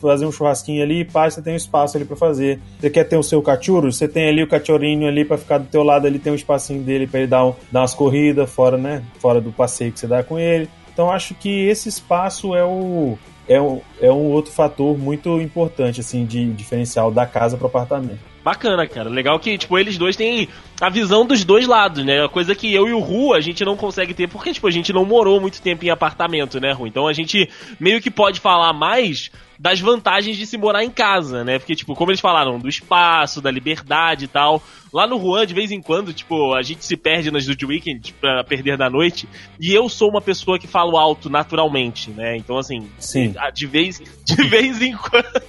fazer 0.01 0.25
um 0.25 0.31
churrasquinho 0.31 0.81
ali, 0.81 1.03
pá, 1.03 1.29
você 1.29 1.41
tem 1.41 1.53
um 1.53 1.57
espaço 1.57 1.97
ali 1.97 2.05
pra 2.05 2.15
fazer. 2.15 2.61
Você 2.79 2.89
quer 2.89 3.03
ter 3.03 3.17
o 3.17 3.23
seu 3.23 3.41
cachorro, 3.41 3.91
você 3.91 4.07
tem 4.07 4.29
ali 4.29 4.41
o 4.41 4.47
cachorrinho 4.47 5.09
ali 5.09 5.25
pra 5.25 5.37
ficar 5.37 5.57
do 5.57 5.67
teu 5.67 5.83
lado, 5.83 6.07
ali 6.07 6.19
tem 6.19 6.31
um 6.31 6.37
espacinho 6.37 6.81
dele 6.81 7.05
pra 7.05 7.19
ele 7.19 7.27
dar, 7.27 7.45
um, 7.45 7.53
dar 7.69 7.81
umas 7.81 7.93
corridas 7.93 8.49
fora, 8.49 8.77
né? 8.77 9.03
Fora 9.19 9.41
do 9.41 9.51
passeio 9.51 9.91
que 9.91 9.99
você 9.99 10.07
dá 10.07 10.23
com 10.23 10.39
ele. 10.39 10.69
Então 10.95 11.11
acho 11.11 11.35
que 11.35 11.67
esse 11.67 11.89
espaço 11.89 12.55
é 12.55 12.63
o 12.63 13.17
é 13.47 13.61
um, 13.61 13.81
é 14.01 14.11
um 14.11 14.31
outro 14.31 14.51
fator 14.51 14.97
muito 14.97 15.39
importante, 15.39 15.99
assim, 15.99 16.25
de 16.25 16.51
diferencial 16.53 17.11
da 17.11 17.25
casa 17.25 17.57
para 17.57 17.67
apartamento. 17.67 18.19
Bacana, 18.43 18.87
cara. 18.87 19.09
Legal 19.09 19.39
que, 19.39 19.57
tipo, 19.57 19.77
eles 19.77 19.97
dois 19.97 20.15
têm 20.15 20.47
a 20.79 20.89
visão 20.89 21.25
dos 21.25 21.43
dois 21.43 21.67
lados, 21.67 22.05
né? 22.05 22.27
Coisa 22.27 22.55
que 22.55 22.73
eu 22.73 22.87
e 22.87 22.93
o 22.93 22.99
Ru 22.99 23.33
a 23.33 23.41
gente 23.41 23.65
não 23.65 23.75
consegue 23.75 24.13
ter 24.13 24.27
porque, 24.27 24.53
tipo, 24.53 24.67
a 24.67 24.71
gente 24.71 24.93
não 24.93 25.03
morou 25.03 25.41
muito 25.41 25.61
tempo 25.61 25.83
em 25.83 25.89
apartamento, 25.89 26.59
né, 26.59 26.71
Ru? 26.71 26.87
Então 26.87 27.07
a 27.07 27.13
gente 27.13 27.49
meio 27.79 28.01
que 28.01 28.09
pode 28.09 28.39
falar 28.39 28.71
mais 28.71 29.31
das 29.57 29.79
vantagens 29.79 30.37
de 30.37 30.45
se 30.45 30.57
morar 30.57 30.83
em 30.83 30.89
casa, 30.89 31.43
né? 31.43 31.59
Porque, 31.59 31.75
tipo, 31.75 31.95
como 31.95 32.11
eles 32.11 32.19
falaram, 32.19 32.59
do 32.59 32.69
espaço, 32.69 33.41
da 33.41 33.51
liberdade 33.51 34.25
e 34.25 34.27
tal. 34.27 34.61
Lá 34.93 35.05
no 35.05 35.19
Juan, 35.19 35.45
de 35.45 35.53
vez 35.53 35.71
em 35.71 35.81
quando, 35.81 36.13
tipo, 36.13 36.53
a 36.53 36.61
gente 36.61 36.85
se 36.85 36.95
perde 36.95 37.29
nas 37.29 37.45
do 37.45 37.67
Weekend 37.67 38.13
pra 38.13 38.43
perder 38.43 38.77
da 38.77 38.89
noite. 38.89 39.27
E 39.59 39.73
eu 39.73 39.89
sou 39.89 40.09
uma 40.09 40.21
pessoa 40.21 40.57
que 40.57 40.67
falo 40.67 40.97
alto 40.97 41.29
naturalmente, 41.29 42.09
né? 42.11 42.37
Então, 42.37 42.57
assim, 42.57 42.89
Sim. 42.97 43.33
de 43.53 43.67
vez, 43.67 44.01
de 44.23 44.35
vez 44.47 44.81
em 44.81 44.95
quando. 44.95 45.43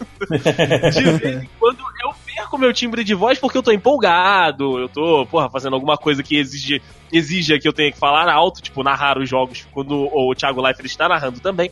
De 0.92 1.02
vez 1.18 1.42
em 1.44 1.48
quando 1.58 1.78
eu 2.02 2.12
perco 2.36 2.58
meu 2.58 2.72
timbre 2.72 3.02
de 3.02 3.14
voz 3.14 3.38
porque 3.38 3.56
eu 3.56 3.62
tô 3.62 3.72
empolgado, 3.72 4.78
eu 4.78 4.88
tô, 4.88 5.26
porra, 5.26 5.48
fazendo 5.48 5.74
alguma 5.74 5.96
coisa 5.96 6.22
que 6.22 6.36
exige, 6.36 6.82
exija 7.12 7.58
que 7.58 7.66
eu 7.66 7.72
tenha 7.72 7.90
que 7.90 7.98
falar 7.98 8.30
alto, 8.30 8.60
tipo, 8.60 8.82
narrar 8.82 9.18
os 9.18 9.28
jogos 9.28 9.66
quando 9.72 10.08
o 10.12 10.34
Thiago 10.34 10.60
Leifert 10.60 10.86
está 10.86 11.08
narrando 11.08 11.40
também. 11.40 11.70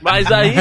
Mas 0.00 0.26
aí, 0.32 0.54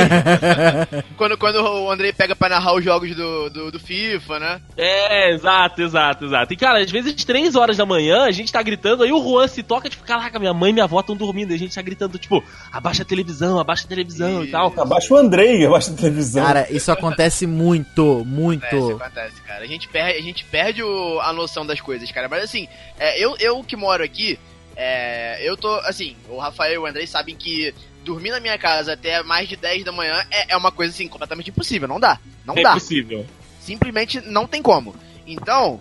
Quando, 1.17 1.37
quando 1.37 1.55
o 1.63 1.91
Andrei 1.91 2.11
pega 2.11 2.35
pra 2.35 2.49
narrar 2.49 2.73
os 2.73 2.83
jogos 2.83 3.15
do, 3.15 3.49
do, 3.49 3.71
do 3.71 3.79
FIFA, 3.79 4.39
né? 4.39 4.61
é, 4.77 5.33
exato, 5.33 5.81
exato, 5.81 6.25
exato. 6.25 6.53
E 6.53 6.57
cara, 6.57 6.79
às 6.79 6.91
vezes 6.91 7.13
três 7.23 7.55
horas 7.55 7.77
da 7.77 7.85
manhã 7.85 8.23
a 8.23 8.31
gente 8.31 8.51
tá 8.51 8.61
gritando, 8.61 9.03
aí 9.03 9.11
o 9.11 9.21
Juan 9.23 9.47
se 9.47 9.63
toca, 9.63 9.89
tipo, 9.89 10.03
caraca, 10.03 10.39
minha 10.39 10.53
mãe 10.53 10.71
e 10.71 10.73
minha 10.73 10.85
avó 10.85 10.99
estão 10.99 11.15
dormindo, 11.15 11.51
e 11.51 11.55
a 11.55 11.59
gente 11.59 11.75
tá 11.75 11.81
gritando, 11.81 12.17
tipo, 12.17 12.43
abaixa 12.71 13.03
a 13.03 13.05
televisão, 13.05 13.59
abaixa 13.59 13.85
a 13.85 13.89
televisão 13.89 14.43
e 14.43 14.47
tal. 14.47 14.73
Abaixa 14.77 15.13
o 15.13 15.17
Andrei, 15.17 15.65
abaixa 15.65 15.91
a 15.91 15.95
televisão. 15.95 16.43
Cara, 16.45 16.67
isso 16.71 16.91
acontece 16.91 17.45
muito, 17.47 18.23
muito. 18.25 18.65
Acontece, 18.65 18.91
acontece, 18.93 19.41
cara. 19.41 19.63
A 19.63 19.67
gente 19.67 19.87
perde, 19.87 20.17
a 20.19 20.21
gente 20.21 20.43
perde 20.45 20.83
o- 20.83 21.19
a 21.21 21.31
noção 21.33 21.65
das 21.65 21.79
coisas, 21.79 22.11
cara. 22.11 22.27
Mas 22.29 22.43
assim, 22.43 22.67
é, 22.99 23.19
eu, 23.23 23.35
eu 23.39 23.63
que 23.63 23.75
moro 23.75 24.03
aqui, 24.03 24.39
é, 24.75 25.37
eu 25.47 25.55
tô, 25.57 25.69
assim, 25.81 26.15
o 26.29 26.37
Rafael 26.37 26.73
e 26.73 26.77
o 26.77 26.85
Andrei 26.85 27.05
sabem 27.05 27.35
que 27.35 27.73
dormir 28.03 28.31
na 28.31 28.39
minha 28.39 28.57
casa 28.57 28.93
até 28.93 29.21
mais 29.23 29.47
de 29.47 29.55
10 29.55 29.83
da 29.83 29.91
manhã 29.91 30.25
é, 30.29 30.53
é 30.53 30.57
uma 30.57 30.71
coisa, 30.71 30.93
assim, 30.93 31.07
completamente 31.07 31.49
impossível. 31.49 31.87
Não 31.87 31.99
dá. 31.99 32.19
Não 32.45 32.55
é 32.55 32.61
dá. 32.61 32.71
impossível. 32.71 33.25
Simplesmente 33.59 34.21
não 34.21 34.47
tem 34.47 34.61
como. 34.61 34.95
Então, 35.25 35.79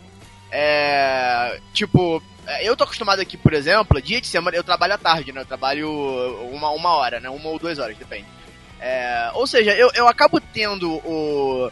é. 0.50 1.59
Tipo, 1.72 2.22
é, 2.46 2.68
eu 2.68 2.76
tô 2.76 2.85
acostumado 2.85 3.20
aqui, 3.20 3.37
por 3.37 3.52
exemplo, 3.52 4.00
dia 4.00 4.20
de 4.20 4.26
semana 4.26 4.56
eu 4.56 4.64
trabalho 4.64 4.94
à 4.94 4.98
tarde, 4.98 5.33
né? 5.33 5.40
Eu 5.40 5.46
trabalho 5.46 5.90
uma, 6.52 6.70
uma 6.70 6.90
hora, 6.90 7.20
né? 7.20 7.28
Uma 7.28 7.48
ou 7.48 7.59
duas 7.59 7.78
horas, 7.78 7.96
depende. 7.96 8.26
É, 8.80 9.30
ou 9.35 9.46
seja, 9.46 9.72
eu, 9.72 9.90
eu 9.94 10.09
acabo 10.09 10.40
tendo 10.40 10.90
o. 10.90 11.70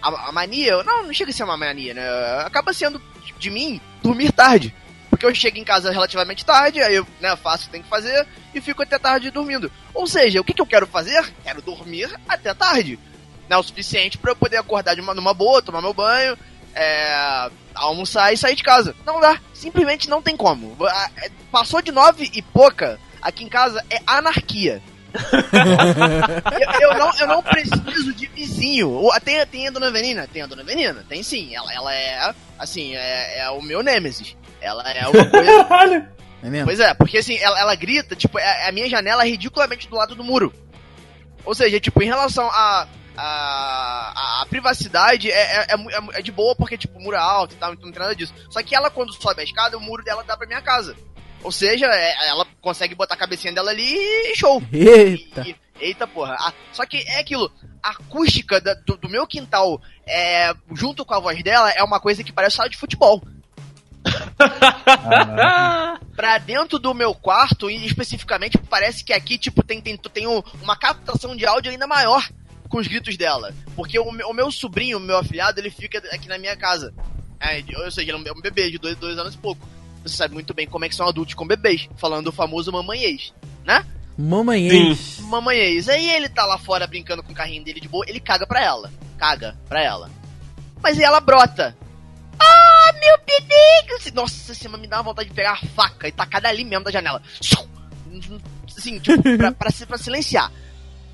A, 0.00 0.28
a 0.28 0.32
mania. 0.32 0.82
Não, 0.82 1.04
não 1.04 1.12
chega 1.12 1.30
a 1.30 1.34
ser 1.34 1.44
uma 1.44 1.56
mania, 1.56 1.94
né? 1.94 2.02
Acaba 2.44 2.72
sendo 2.72 3.00
de, 3.24 3.32
de 3.32 3.50
mim 3.50 3.80
dormir 4.02 4.32
tarde. 4.32 4.74
Porque 5.22 5.26
eu 5.26 5.34
chego 5.40 5.58
em 5.58 5.64
casa 5.64 5.92
relativamente 5.92 6.44
tarde, 6.44 6.82
aí 6.82 6.96
eu 6.96 7.06
né, 7.20 7.36
faço 7.36 7.62
o 7.62 7.66
que 7.66 7.72
tem 7.72 7.82
que 7.82 7.88
fazer 7.88 8.26
e 8.52 8.60
fico 8.60 8.82
até 8.82 8.98
tarde 8.98 9.30
dormindo. 9.30 9.70
Ou 9.94 10.04
seja, 10.04 10.40
o 10.40 10.44
que, 10.44 10.52
que 10.52 10.60
eu 10.60 10.66
quero 10.66 10.84
fazer? 10.84 11.32
Quero 11.44 11.62
dormir 11.62 12.10
até 12.28 12.52
tarde. 12.52 12.98
Né, 13.48 13.56
o 13.56 13.62
suficiente 13.62 14.18
pra 14.18 14.32
eu 14.32 14.36
poder 14.36 14.56
acordar 14.56 14.96
de 14.96 15.00
uma, 15.00 15.14
numa 15.14 15.32
boa, 15.32 15.62
tomar 15.62 15.80
meu 15.80 15.94
banho, 15.94 16.36
é, 16.74 17.48
almoçar 17.72 18.32
e 18.32 18.36
sair 18.36 18.56
de 18.56 18.64
casa. 18.64 18.96
Não 19.06 19.20
dá. 19.20 19.38
Simplesmente 19.54 20.10
não 20.10 20.20
tem 20.20 20.36
como. 20.36 20.76
É, 21.16 21.30
Passou 21.52 21.80
de 21.80 21.92
nove 21.92 22.28
e 22.34 22.42
pouca, 22.42 22.98
aqui 23.20 23.44
em 23.44 23.48
casa 23.48 23.80
é 23.90 24.00
anarquia. 24.04 24.82
eu, 26.80 26.90
eu 26.90 26.98
não, 26.98 27.16
eu 27.16 27.26
não 27.28 27.42
preciso 27.44 28.12
de 28.12 28.26
vizinho. 28.26 29.08
Tem, 29.24 29.46
tem 29.46 29.68
a 29.68 29.70
Dona 29.70 29.92
Venina? 29.92 30.26
Tem 30.26 30.42
a 30.42 30.46
Dona 30.46 30.64
Venina? 30.64 31.04
Tem 31.08 31.22
sim. 31.22 31.54
Ela, 31.54 31.72
ela 31.72 31.94
é, 31.94 32.34
assim, 32.58 32.96
é, 32.96 33.38
é 33.38 33.50
o 33.50 33.62
meu 33.62 33.84
nêmesis. 33.84 34.34
Ela 34.62 34.90
é 34.92 35.06
uma 35.08 35.24
coisa... 35.30 35.64
Caralho. 35.64 36.08
É 36.42 36.48
mesmo? 36.50 36.66
Pois 36.66 36.80
é, 36.80 36.92
porque 36.94 37.18
assim, 37.18 37.36
ela, 37.38 37.58
ela 37.60 37.74
grita, 37.74 38.16
tipo, 38.16 38.38
é- 38.38 38.68
a 38.68 38.72
minha 38.72 38.88
janela 38.88 39.24
é 39.24 39.28
ridiculamente 39.28 39.88
do 39.88 39.96
lado 39.96 40.14
do 40.14 40.24
muro. 40.24 40.52
Ou 41.44 41.54
seja, 41.54 41.78
tipo, 41.80 42.02
em 42.02 42.06
relação 42.06 42.46
a. 42.48 42.86
A, 43.14 44.12
a- 44.16 44.42
a 44.42 44.46
privacidade 44.46 45.30
é, 45.30 45.34
é, 45.34 45.66
é 45.68 45.74
é 45.74 46.18
é 46.18 46.22
de 46.22 46.32
boa 46.32 46.56
porque, 46.56 46.78
tipo, 46.78 46.98
o 46.98 47.02
muro 47.02 47.14
é 47.14 47.20
alto 47.20 47.54
e 47.54 47.58
tal, 47.58 47.74
então 47.74 47.84
não 47.86 47.92
tem 47.92 48.00
nada 48.00 48.16
disso. 48.16 48.32
Só 48.48 48.62
que 48.62 48.74
ela, 48.74 48.90
quando 48.90 49.12
sobe 49.12 49.42
a 49.42 49.44
escada, 49.44 49.76
o 49.76 49.80
muro 49.80 50.02
dela 50.02 50.24
dá 50.24 50.34
pra 50.36 50.46
minha 50.46 50.62
casa. 50.62 50.96
Ou 51.42 51.52
seja, 51.52 51.86
é- 51.86 52.28
ela 52.28 52.46
consegue 52.62 52.94
botar 52.94 53.14
a 53.14 53.18
cabecinha 53.18 53.52
dela 53.52 53.70
ali 53.70 53.84
e 53.94 54.34
show. 54.34 54.62
Eita. 54.72 55.42
E- 55.46 55.50
e- 55.50 55.56
eita 55.88 56.06
porra. 56.06 56.36
Ah, 56.40 56.52
só 56.72 56.86
que 56.86 57.04
é 57.06 57.20
aquilo, 57.20 57.52
a 57.82 57.90
acústica 57.90 58.60
da- 58.60 58.74
do, 58.74 58.96
do 58.96 59.08
meu 59.10 59.26
quintal, 59.26 59.78
é, 60.06 60.54
junto 60.72 61.04
com 61.04 61.12
a 61.14 61.20
voz 61.20 61.40
dela, 61.42 61.70
é 61.70 61.82
uma 61.84 62.00
coisa 62.00 62.24
que 62.24 62.32
parece 62.32 62.56
sala 62.56 62.70
de 62.70 62.78
futebol. 62.78 63.22
Pra 66.16 66.38
dentro 66.38 66.78
do 66.78 66.94
meu 66.94 67.14
quarto, 67.14 67.70
e 67.70 67.84
especificamente, 67.86 68.58
parece 68.58 69.04
que 69.04 69.12
aqui, 69.12 69.38
tipo, 69.38 69.62
tem, 69.62 69.80
tem, 69.80 69.96
tem 69.96 70.26
um- 70.26 70.42
uma 70.62 70.76
captação 70.76 71.34
de 71.34 71.46
áudio 71.46 71.70
ainda 71.72 71.86
maior 71.86 72.26
com 72.68 72.78
os 72.78 72.86
gritos 72.86 73.16
dela. 73.16 73.52
Porque 73.74 73.98
o, 73.98 74.10
meu- 74.12 74.28
o 74.28 74.34
meu 74.34 74.50
sobrinho, 74.50 74.98
o 74.98 75.00
meu 75.00 75.16
afilhado, 75.18 75.58
ele 75.60 75.70
fica 75.70 75.98
aqui 76.12 76.28
na 76.28 76.38
minha 76.38 76.56
casa. 76.56 76.92
É, 77.40 77.62
ou 77.84 77.90
seja, 77.90 78.12
ele 78.12 78.28
é 78.28 78.32
um 78.32 78.40
bebê 78.40 78.70
de 78.70 78.78
dois, 78.78 78.96
dois 78.96 79.18
anos 79.18 79.34
e 79.34 79.38
pouco. 79.38 79.66
Você 80.04 80.16
sabe 80.16 80.34
muito 80.34 80.52
bem 80.54 80.66
como 80.66 80.84
é 80.84 80.88
que 80.88 80.94
são 80.94 81.08
adultos 81.08 81.34
com 81.34 81.46
bebês, 81.46 81.88
falando 81.96 82.28
o 82.28 82.32
famoso 82.32 82.70
mamães, 82.72 83.32
né? 83.64 83.84
Mamães. 84.18 85.18
Mamães. 85.20 85.88
Aí 85.88 86.10
ele 86.10 86.28
tá 86.28 86.44
lá 86.44 86.58
fora 86.58 86.86
brincando 86.86 87.22
com 87.22 87.32
o 87.32 87.34
carrinho 87.34 87.64
dele 87.64 87.80
de 87.80 87.88
boa, 87.88 88.04
ele 88.06 88.20
caga 88.20 88.46
pra 88.46 88.62
ela. 88.62 88.90
Caga 89.18 89.56
pra 89.68 89.82
ela. 89.82 90.10
Mas 90.82 90.98
aí 90.98 91.04
ela 91.04 91.20
brota. 91.20 91.76
Ah, 92.92 92.98
meu 93.00 93.18
bebê! 93.26 94.12
Nossa 94.14 94.54
senhora, 94.54 94.78
me 94.80 94.86
dá 94.86 94.96
uma 94.98 95.04
vontade 95.04 95.28
de 95.28 95.34
pegar 95.34 95.52
a 95.52 95.66
faca 95.68 96.08
e 96.08 96.12
tacar 96.12 96.40
dali 96.40 96.64
mesmo 96.64 96.84
da 96.84 96.90
janela. 96.90 97.22
Assim, 98.76 98.98
tipo, 98.98 99.22
pra, 99.38 99.52
pra, 99.52 99.70
pra 99.86 99.98
silenciar. 99.98 100.50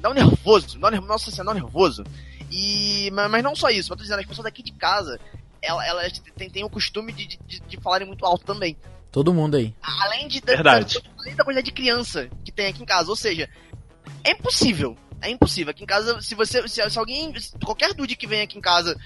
Dá 0.01 0.11
um 0.11 0.15
nervoso, 0.15 0.79
dá 0.79 0.89
um 0.89 0.91
nervoso, 0.91 1.09
nossa 1.13 1.31
senhora, 1.31 1.47
dá 1.47 1.51
um 1.53 1.63
nervoso. 1.65 2.05
E, 2.51 3.11
mas, 3.13 3.31
mas 3.31 3.43
não 3.45 3.55
só 3.55 3.69
isso, 3.69 3.93
eu 3.93 3.97
tô 3.97 4.03
dizendo, 4.03 4.21
as 4.21 4.27
pessoas 4.27 4.45
daqui 4.45 4.63
de 4.63 4.73
casa, 4.73 5.21
ela- 5.61 5.85
elas 5.87 6.19
têm, 6.37 6.49
têm 6.49 6.65
o 6.65 6.71
costume 6.71 7.13
de, 7.13 7.27
de, 7.27 7.61
de 7.61 7.81
falarem 7.81 8.07
muito 8.07 8.25
alto 8.25 8.45
também. 8.45 8.77
Todo 9.11 9.35
mundo 9.35 9.57
aí. 9.57 9.75
Além 9.83 10.29
de 10.29 10.41
da, 10.41 10.55
Verdade. 10.55 10.95
da- 11.03 11.11
além 11.21 11.35
da 11.35 11.45
quantidade 11.45 11.67
de 11.67 11.73
criança 11.73 12.29
que 12.45 12.53
tem 12.53 12.67
aqui 12.67 12.83
em 12.83 12.87
casa. 12.87 13.09
Ou 13.11 13.17
seja, 13.17 13.49
é 14.25 14.31
impossível. 14.33 14.97
É 15.21 15.31
impossível. 15.31 15.71
Aqui 15.71 15.83
em 15.83 15.87
casa, 15.87 16.21
se 16.21 16.35
você. 16.35 16.67
Se, 16.69 16.89
se 16.91 16.99
alguém. 16.99 17.39
se 17.41 17.53
qualquer 17.65 17.93
dude 17.95 18.15
que 18.17 18.27
vem 18.27 18.43
aqui 18.43 18.57
em 18.57 18.61
casa 18.61 18.97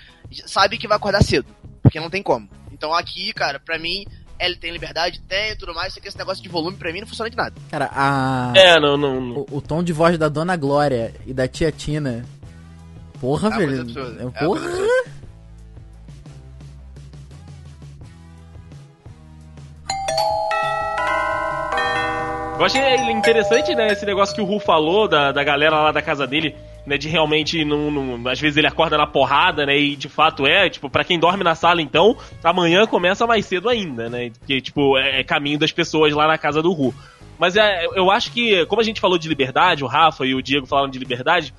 sabe 0.46 0.76
que 0.76 0.86
vai 0.88 0.96
acordar 0.96 1.22
cedo. 1.22 1.46
Porque 1.82 1.98
não 2.00 2.10
tem 2.10 2.22
como. 2.22 2.48
Então 2.82 2.92
aqui, 2.92 3.32
cara, 3.32 3.60
pra 3.60 3.78
mim, 3.78 4.04
ele 4.40 4.56
tem 4.56 4.72
liberdade, 4.72 5.20
tem 5.28 5.52
e 5.52 5.56
tudo 5.56 5.72
mais. 5.72 5.94
Só 5.94 6.00
que 6.00 6.08
esse 6.08 6.18
negócio 6.18 6.42
de 6.42 6.48
volume 6.48 6.76
pra 6.76 6.92
mim 6.92 6.98
não 6.98 7.06
funciona 7.06 7.30
de 7.30 7.36
nada. 7.36 7.54
Cara, 7.70 7.88
a... 7.94 8.52
É, 8.56 8.80
não, 8.80 8.96
não. 8.96 9.20
não. 9.20 9.36
o, 9.36 9.46
o 9.52 9.60
tom 9.60 9.84
de 9.84 9.92
voz 9.92 10.18
da 10.18 10.28
Dona 10.28 10.56
Glória 10.56 11.14
e 11.24 11.32
da 11.32 11.46
tia 11.46 11.70
Tina. 11.70 12.24
Porra, 13.20 13.54
É 13.54 13.56
velho. 13.56 13.86
É, 14.18 14.24
É 14.24 14.44
porra. 14.44 14.66
absurda. 14.66 15.12
Eu 22.58 22.66
achei 22.66 23.10
interessante, 23.12 23.74
né, 23.76 23.92
esse 23.92 24.04
negócio 24.04 24.34
que 24.34 24.40
o 24.40 24.44
Ru 24.44 24.58
falou 24.58 25.06
da, 25.06 25.30
da 25.30 25.44
galera 25.44 25.80
lá 25.80 25.92
da 25.92 26.02
casa 26.02 26.26
dele, 26.26 26.56
né, 26.86 26.98
de 26.98 27.08
realmente, 27.08 27.64
não, 27.64 27.90
não- 27.90 28.28
às 28.30 28.40
vezes 28.40 28.56
ele 28.56 28.66
acorda 28.66 28.96
na 28.98 29.06
porrada, 29.06 29.64
né, 29.64 29.78
e 29.78 29.96
de 29.96 30.08
fato 30.08 30.46
é, 30.46 30.68
tipo, 30.68 30.90
pra 30.90 31.04
quem 31.04 31.18
dorme 31.18 31.44
na 31.44 31.54
sala 31.54 31.80
então, 31.80 32.16
amanhã 32.42 32.86
começa 32.86 33.26
mais 33.26 33.46
cedo 33.46 33.68
ainda, 33.68 34.08
né, 34.08 34.30
porque, 34.38 34.60
tipo, 34.60 34.98
é, 34.98 35.20
é 35.20 35.24
caminho 35.24 35.58
das 35.58 35.72
pessoas 35.72 36.12
lá 36.12 36.26
na 36.26 36.38
casa 36.38 36.60
do 36.62 36.72
Ru. 36.72 36.94
Mas 37.38 37.56
é, 37.56 37.86
eu 37.94 38.10
acho 38.10 38.32
que, 38.32 38.64
como 38.66 38.80
a 38.80 38.84
gente 38.84 39.00
falou 39.00 39.18
de 39.18 39.28
liberdade, 39.28 39.82
o 39.84 39.88
Rafa 39.88 40.24
e 40.24 40.34
o 40.34 40.42
Diego 40.42 40.66
falaram 40.66 40.90
de 40.90 40.98
liberdade, 40.98 41.54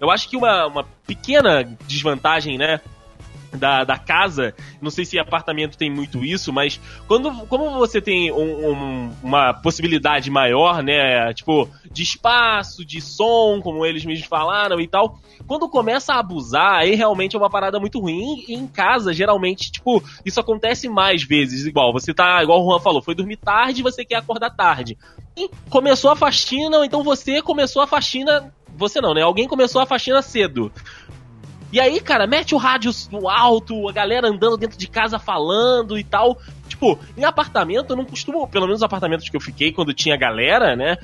eu 0.00 0.10
acho 0.10 0.28
que 0.28 0.36
uma, 0.36 0.66
uma 0.66 0.84
pequena 1.06 1.64
desvantagem, 1.86 2.56
né, 2.56 2.80
da, 3.58 3.84
da 3.84 3.98
casa, 3.98 4.54
não 4.80 4.90
sei 4.90 5.04
se 5.04 5.18
apartamento 5.18 5.76
tem 5.76 5.90
muito 5.90 6.24
isso, 6.24 6.52
mas 6.52 6.80
quando 7.06 7.30
como 7.46 7.70
você 7.78 8.00
tem 8.00 8.32
um- 8.32 8.70
um- 8.70 9.12
uma 9.22 9.52
possibilidade 9.52 10.30
maior, 10.30 10.82
né, 10.82 11.32
tipo, 11.34 11.68
de 11.90 12.02
espaço, 12.02 12.84
de 12.84 13.00
som, 13.00 13.60
como 13.62 13.84
eles 13.84 14.04
mesmos 14.04 14.26
falaram 14.28 14.80
e 14.80 14.86
tal, 14.86 15.18
quando 15.46 15.68
começa 15.68 16.14
a 16.14 16.20
abusar, 16.20 16.74
aí 16.80 16.94
realmente 16.94 17.36
é 17.36 17.38
uma 17.38 17.50
parada 17.50 17.78
muito 17.78 17.98
ruim. 18.00 18.44
E 18.46 18.54
em 18.54 18.66
casa, 18.66 19.12
geralmente, 19.12 19.70
tipo, 19.70 20.02
isso 20.24 20.40
acontece 20.40 20.88
mais 20.88 21.22
vezes. 21.22 21.66
Igual, 21.66 21.92
você 21.92 22.12
tá, 22.14 22.42
igual 22.42 22.60
o 22.62 22.70
Juan 22.70 22.80
falou, 22.80 23.02
foi 23.02 23.14
dormir 23.14 23.36
tarde 23.36 23.82
você 23.82 24.04
quer 24.04 24.16
acordar 24.16 24.50
tarde. 24.50 24.96
E 25.36 25.48
começou 25.70 26.10
a 26.10 26.16
faxina, 26.16 26.78
ou 26.78 26.84
então 26.84 27.02
você 27.02 27.40
começou 27.42 27.82
a 27.82 27.86
faxina. 27.86 28.52
Você 28.76 29.00
não, 29.00 29.14
né? 29.14 29.22
Alguém 29.22 29.48
começou 29.48 29.80
a 29.80 29.86
faxina 29.86 30.22
cedo. 30.22 30.70
E 31.72 31.78
aí, 31.80 32.00
cara, 32.00 32.26
mete 32.26 32.54
o 32.54 32.58
rádio 32.58 32.90
no 33.12 33.28
alto, 33.28 33.88
a 33.88 33.92
galera 33.92 34.28
andando 34.28 34.56
dentro 34.56 34.78
de 34.78 34.88
casa 34.88 35.18
falando 35.18 35.98
e 35.98 36.04
tal. 36.04 36.38
Tipo, 36.68 36.98
em 37.16 37.24
apartamento 37.24 37.90
eu 37.90 37.96
não 37.96 38.04
costumo, 38.04 38.46
pelo 38.48 38.66
menos 38.66 38.80
os 38.80 38.84
apartamentos 38.84 39.28
que 39.28 39.36
eu 39.36 39.40
fiquei 39.40 39.72
quando 39.72 39.92
tinha 39.92 40.16
galera, 40.16 40.74
né? 40.76 40.96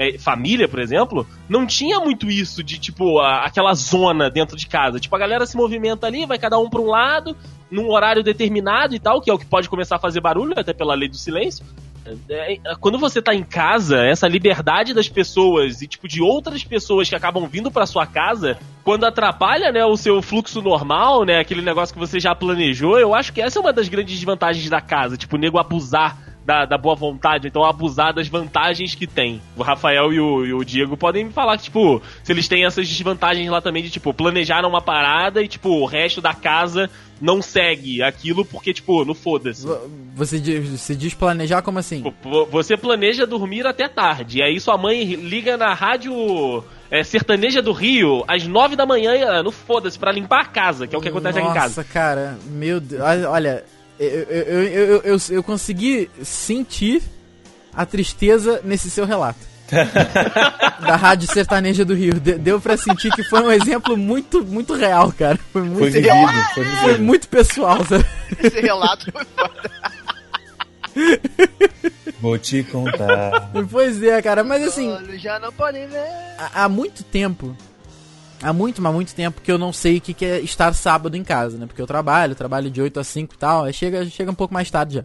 é, 0.00 0.16
família, 0.16 0.68
por 0.68 0.78
exemplo, 0.78 1.26
não 1.48 1.66
tinha 1.66 1.98
muito 1.98 2.30
isso 2.30 2.62
de, 2.62 2.78
tipo, 2.78 3.18
a- 3.18 3.44
aquela 3.44 3.74
zona 3.74 4.30
dentro 4.30 4.56
de 4.56 4.68
casa. 4.68 5.00
Tipo, 5.00 5.16
a 5.16 5.18
galera 5.18 5.44
se 5.44 5.56
movimenta 5.56 6.06
ali, 6.06 6.24
vai 6.24 6.38
cada 6.38 6.56
um 6.56 6.70
pra 6.70 6.80
um 6.80 6.86
lado, 6.86 7.36
num 7.68 7.90
horário 7.90 8.22
determinado 8.22 8.94
e 8.94 9.00
tal, 9.00 9.20
que 9.20 9.28
é 9.28 9.34
o 9.34 9.38
que 9.38 9.44
pode 9.44 9.68
começar 9.68 9.96
a 9.96 9.98
fazer 9.98 10.20
barulho, 10.20 10.54
até 10.56 10.72
pela 10.72 10.94
lei 10.94 11.08
do 11.08 11.16
silêncio. 11.16 11.66
É, 12.28 12.54
é, 12.54 12.58
quando 12.80 12.98
você 12.98 13.20
tá 13.20 13.34
em 13.34 13.42
casa, 13.42 13.98
essa 14.04 14.28
liberdade 14.28 14.94
das 14.94 15.08
pessoas 15.08 15.82
e, 15.82 15.86
tipo, 15.86 16.08
de 16.08 16.22
outras 16.22 16.64
pessoas 16.64 17.08
que 17.08 17.14
acabam 17.14 17.46
vindo 17.46 17.70
pra 17.70 17.86
sua 17.86 18.06
casa, 18.06 18.58
quando 18.84 19.04
atrapalha, 19.04 19.72
né, 19.72 19.84
o 19.84 19.96
seu 19.96 20.22
fluxo 20.22 20.62
normal, 20.62 21.24
né, 21.24 21.40
aquele 21.40 21.62
negócio 21.62 21.92
que 21.92 22.00
você 22.00 22.18
já 22.20 22.34
planejou, 22.34 22.98
eu 22.98 23.14
acho 23.14 23.32
que 23.32 23.40
essa 23.40 23.58
é 23.58 23.60
uma 23.60 23.72
das 23.72 23.88
grandes 23.88 24.14
desvantagens 24.14 24.68
da 24.68 24.80
casa, 24.80 25.16
tipo, 25.16 25.36
o 25.36 25.38
nego 25.38 25.58
abusar 25.58 26.27
da, 26.48 26.64
da 26.64 26.78
boa 26.78 26.94
vontade, 26.94 27.46
então 27.46 27.62
abusar 27.62 28.14
das 28.14 28.26
vantagens 28.26 28.94
que 28.94 29.06
tem. 29.06 29.38
O 29.54 29.62
Rafael 29.62 30.10
e 30.14 30.18
o, 30.18 30.46
e 30.46 30.54
o 30.54 30.64
Diego 30.64 30.96
podem 30.96 31.26
me 31.26 31.30
falar 31.30 31.58
tipo, 31.58 32.00
se 32.24 32.32
eles 32.32 32.48
têm 32.48 32.64
essas 32.64 32.88
desvantagens 32.88 33.46
lá 33.50 33.60
também 33.60 33.82
de, 33.82 33.90
tipo, 33.90 34.14
planejaram 34.14 34.66
uma 34.66 34.80
parada 34.80 35.42
e, 35.42 35.46
tipo, 35.46 35.68
o 35.68 35.84
resto 35.84 36.22
da 36.22 36.32
casa 36.32 36.88
não 37.20 37.42
segue 37.42 38.02
aquilo 38.02 38.46
porque, 38.46 38.72
tipo, 38.72 39.04
não 39.04 39.14
foda-se. 39.14 39.66
Vo- 39.66 39.78
Você 40.14 40.38
você 40.60 40.94
diz 40.94 41.12
planejar 41.12 41.60
como 41.60 41.78
assim? 41.80 42.02
Vo- 42.22 42.46
Você 42.46 42.78
planeja 42.78 43.26
dormir 43.26 43.66
até 43.66 43.86
tarde, 43.86 44.38
e 44.38 44.42
aí 44.42 44.58
sua 44.58 44.78
mãe 44.78 45.04
liga 45.04 45.54
na 45.58 45.74
rádio 45.74 46.64
é, 46.90 47.04
sertaneja 47.04 47.60
do 47.60 47.72
Rio 47.72 48.24
às 48.26 48.46
nove 48.46 48.74
da 48.74 48.86
manhã, 48.86 49.12
ah, 49.28 49.42
não 49.42 49.52
foda-se, 49.52 49.98
pra 49.98 50.10
limpar 50.12 50.40
a 50.40 50.46
casa, 50.46 50.86
que 50.86 50.94
é 50.94 50.98
o 50.98 51.02
que 51.02 51.08
acontece 51.10 51.38
aqui 51.38 51.46
em 51.46 51.52
casa. 51.52 51.66
Nossa, 51.68 51.84
cara, 51.84 52.38
meu 52.46 52.80
Deus. 52.80 53.02
Olha, 53.28 53.64
eu, 53.98 54.08
eu, 54.08 54.42
eu, 54.42 54.62
eu, 54.64 55.00
eu, 55.04 55.16
eu 55.30 55.42
consegui 55.42 56.10
sentir 56.22 57.02
a 57.74 57.84
tristeza 57.86 58.60
nesse 58.64 58.90
seu 58.90 59.04
relato. 59.04 59.46
da 60.80 60.96
Rádio 60.96 61.30
Sertaneja 61.30 61.84
do 61.84 61.94
Rio. 61.94 62.14
De- 62.18 62.38
deu 62.38 62.58
pra 62.58 62.74
sentir 62.76 63.12
que 63.12 63.22
foi 63.22 63.42
um 63.42 63.52
exemplo 63.52 63.96
muito, 63.98 64.42
muito 64.42 64.72
real, 64.74 65.12
cara. 65.12 65.38
Foi 65.52 65.60
muito, 65.62 65.78
Foi 65.80 65.90
vivido, 65.90 66.14
foi 66.54 66.64
foi 66.64 66.64
vivido. 66.86 67.02
muito 67.04 67.28
pessoal, 67.28 67.84
sabe? 67.84 68.04
Esse 68.42 68.60
relato 68.60 69.12
foi 69.12 69.24
foda. 69.36 69.70
Vou 72.20 72.38
te 72.38 72.62
contar. 72.64 73.50
Pois 73.70 74.02
é, 74.02 74.20
cara, 74.22 74.42
mas 74.42 74.62
assim, 74.66 74.90
Olhos 74.90 75.20
já 75.20 75.38
não 75.38 75.52
podem 75.52 75.86
ver. 75.86 76.02
há, 76.38 76.64
há 76.64 76.68
muito 76.68 77.04
tempo, 77.04 77.56
há 78.42 78.52
muito, 78.52 78.80
mas 78.82 78.92
muito 78.92 79.14
tempo 79.14 79.40
que 79.40 79.50
eu 79.50 79.58
não 79.58 79.72
sei 79.72 79.98
o 79.98 80.00
que, 80.00 80.14
que 80.14 80.24
é 80.24 80.40
estar 80.40 80.72
sábado 80.74 81.16
em 81.16 81.24
casa, 81.24 81.58
né? 81.58 81.66
Porque 81.66 81.80
eu 81.82 81.86
trabalho, 81.86 82.34
trabalho 82.34 82.70
de 82.70 82.80
8 82.80 83.00
a 83.00 83.04
5 83.04 83.34
e 83.34 83.38
tal, 83.38 83.64
aí 83.64 83.72
chega, 83.72 84.04
chega 84.06 84.30
um 84.30 84.34
pouco 84.34 84.52
mais 84.54 84.70
tarde 84.70 84.96
já. 84.96 85.04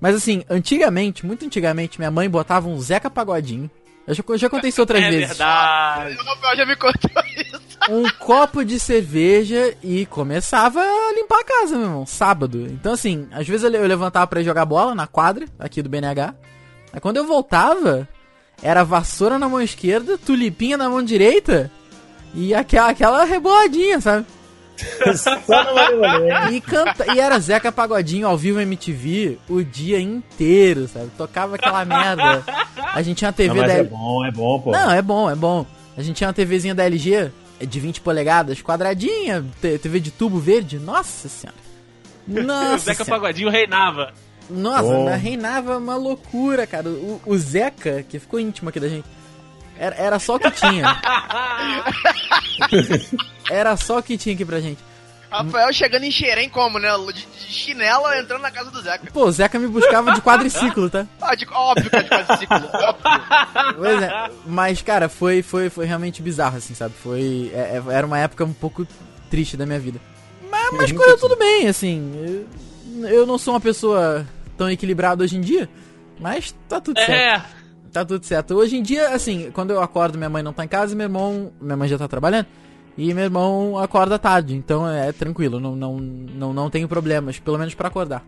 Mas 0.00 0.14
assim, 0.16 0.42
antigamente, 0.48 1.26
muito 1.26 1.44
antigamente, 1.44 1.98
minha 1.98 2.10
mãe 2.10 2.28
botava 2.28 2.68
um 2.68 2.80
Zeca 2.80 3.10
Pagodinho. 3.10 3.70
Eu 4.06 4.14
já, 4.14 4.24
eu 4.26 4.38
já 4.38 4.48
contei 4.48 4.70
isso 4.70 4.80
outras 4.80 5.02
É 5.04 5.10
vezes. 5.10 5.28
verdade. 5.28 6.16
O 6.18 6.24
Rafael 6.24 6.56
já 6.56 6.66
me 6.66 6.76
contou 6.76 7.22
isso. 7.36 7.60
Um 7.90 8.08
copo 8.18 8.64
de 8.64 8.80
cerveja 8.80 9.74
e 9.82 10.06
começava 10.06 10.80
a 10.80 11.12
limpar 11.14 11.40
a 11.40 11.44
casa, 11.44 11.76
meu 11.76 11.86
irmão, 11.86 12.06
sábado. 12.06 12.66
Então 12.70 12.92
assim, 12.94 13.28
às 13.30 13.46
vezes 13.46 13.62
eu 13.62 13.70
le- 13.70 13.76
eu 13.78 13.86
levantava 13.86 14.26
pra 14.26 14.40
ir 14.40 14.44
jogar 14.44 14.64
bola 14.64 14.94
na 14.94 15.06
quadra, 15.06 15.46
aqui 15.58 15.82
do 15.82 15.88
BNH. 15.88 16.34
Aí 16.92 17.00
quando 17.00 17.18
eu 17.18 17.26
voltava, 17.26 18.08
era 18.62 18.82
vassoura 18.84 19.38
na 19.38 19.48
mão 19.48 19.60
esquerda, 19.62 20.16
tulipinha 20.18 20.76
na 20.76 20.88
mão 20.88 21.02
direita 21.02 21.70
e 22.34 22.54
aquela, 22.54 22.90
aquela 22.90 23.24
reboladinha, 23.24 24.00
sabe? 24.00 24.26
E, 26.52 26.60
canta, 26.60 27.14
e 27.14 27.20
era 27.20 27.38
Zeca 27.38 27.70
Pagodinho 27.70 28.26
ao 28.26 28.36
vivo 28.36 28.60
MTV 28.60 29.38
o 29.48 29.62
dia 29.62 30.00
inteiro, 30.00 30.88
sabe? 30.88 31.10
Tocava 31.18 31.56
aquela 31.56 31.84
merda. 31.84 32.42
A 32.94 33.02
gente 33.02 33.18
tinha 33.18 33.28
uma 33.28 33.32
Não, 33.32 33.36
TV 33.36 33.60
mas 33.60 33.68
da 33.68 33.78
é 33.78 33.84
bom, 33.84 34.24
é 34.24 34.30
bom, 34.30 34.60
pô. 34.60 34.70
Não, 34.70 34.90
é 34.90 35.02
bom, 35.02 35.30
é 35.30 35.34
bom. 35.34 35.66
A 35.96 36.02
gente 36.02 36.16
tinha 36.16 36.28
uma 36.28 36.34
TVzinha 36.34 36.74
da 36.74 36.84
LG 36.84 37.30
de 37.60 37.80
20 37.80 38.00
polegadas, 38.00 38.62
quadradinha, 38.62 39.44
TV 39.60 40.00
de 40.00 40.10
tubo 40.10 40.38
verde. 40.38 40.78
Nossa 40.78 41.28
senhora. 41.28 41.58
o 42.26 42.42
Nossa 42.42 42.78
Zeca 42.78 43.04
senhora. 43.04 43.20
Pagodinho 43.20 43.50
reinava. 43.50 44.12
Nossa, 44.48 45.14
reinava 45.16 45.78
uma 45.78 45.96
loucura, 45.96 46.66
cara. 46.66 46.88
O, 46.88 47.20
o 47.24 47.38
Zeca, 47.38 48.04
que 48.08 48.18
ficou 48.18 48.40
íntimo 48.40 48.68
aqui 48.68 48.80
da 48.80 48.88
gente, 48.88 49.04
era, 49.80 49.96
era 49.96 50.18
só 50.18 50.36
o 50.36 50.38
que 50.38 50.50
tinha. 50.50 50.84
Era 53.50 53.76
só 53.76 53.98
o 53.98 54.02
que 54.02 54.16
tinha 54.16 54.34
aqui 54.34 54.44
pra 54.44 54.60
gente. 54.60 54.78
Rafael 55.30 55.72
chegando 55.72 56.04
em 56.04 56.10
Xerém 56.10 56.48
como, 56.48 56.78
né? 56.78 56.88
De, 57.12 57.24
de 57.24 57.52
chinelo 57.52 58.12
entrando 58.14 58.42
na 58.42 58.50
casa 58.50 58.70
do 58.70 58.80
Zeca. 58.82 59.10
Pô, 59.12 59.24
o 59.24 59.32
Zeca 59.32 59.58
me 59.58 59.66
buscava 59.66 60.12
de 60.12 60.20
quadriciclo, 60.20 60.90
tá? 60.90 61.06
Ah, 61.20 61.34
de, 61.34 61.46
óbvio 61.50 61.88
que 61.88 61.96
é 61.96 62.02
de 62.02 62.08
quadriciclo. 62.10 62.56
óbvio. 62.74 63.74
Pois 63.76 64.02
é. 64.02 64.30
Mas, 64.46 64.82
cara, 64.82 65.08
foi, 65.08 65.42
foi, 65.42 65.70
foi 65.70 65.86
realmente 65.86 66.20
bizarro, 66.20 66.58
assim, 66.58 66.74
sabe? 66.74 66.94
Foi. 67.02 67.50
é- 67.54 67.80
é- 67.88 67.92
era 67.92 68.06
uma 68.06 68.18
época 68.18 68.44
um 68.44 68.52
pouco 68.52 68.86
triste 69.30 69.56
da 69.56 69.64
minha 69.66 69.80
vida. 69.80 70.00
Mas, 70.50 70.72
mas 70.72 70.92
correu 70.92 71.16
tudo 71.18 71.36
bem, 71.36 71.68
assim. 71.68 72.46
Eu, 73.02 73.08
eu 73.08 73.26
não 73.26 73.38
sou 73.38 73.54
uma 73.54 73.60
pessoa 73.60 74.26
tão 74.58 74.70
equilibrada 74.70 75.24
hoje 75.24 75.36
em 75.36 75.40
dia, 75.40 75.68
mas 76.20 76.54
tá 76.68 76.80
tudo 76.80 76.98
certo. 76.98 77.12
É. 77.12 77.59
Tá 77.92 78.04
tudo 78.04 78.24
certo. 78.24 78.54
Hoje 78.54 78.76
em 78.76 78.82
dia, 78.82 79.10
assim, 79.10 79.50
quando 79.52 79.72
eu 79.72 79.82
acordo, 79.82 80.16
minha 80.16 80.30
mãe 80.30 80.42
não 80.42 80.52
tá 80.52 80.64
em 80.64 80.68
casa 80.68 80.92
e 80.92 80.96
meu 80.96 81.06
irmão. 81.06 81.52
Minha 81.60 81.76
mãe 81.76 81.88
já 81.88 81.98
tá 81.98 82.06
trabalhando. 82.06 82.46
E 82.96 83.14
meu 83.14 83.24
irmão 83.24 83.78
acorda 83.78 84.18
tarde, 84.18 84.54
então 84.54 84.86
é 84.88 85.10
tranquilo, 85.12 85.58
não, 85.58 85.74
não, 85.74 85.96
não, 85.96 86.52
não 86.52 86.68
tenho 86.68 86.86
problemas, 86.88 87.38
pelo 87.38 87.56
menos 87.56 87.74
pra 87.74 87.88
acordar. 87.88 88.22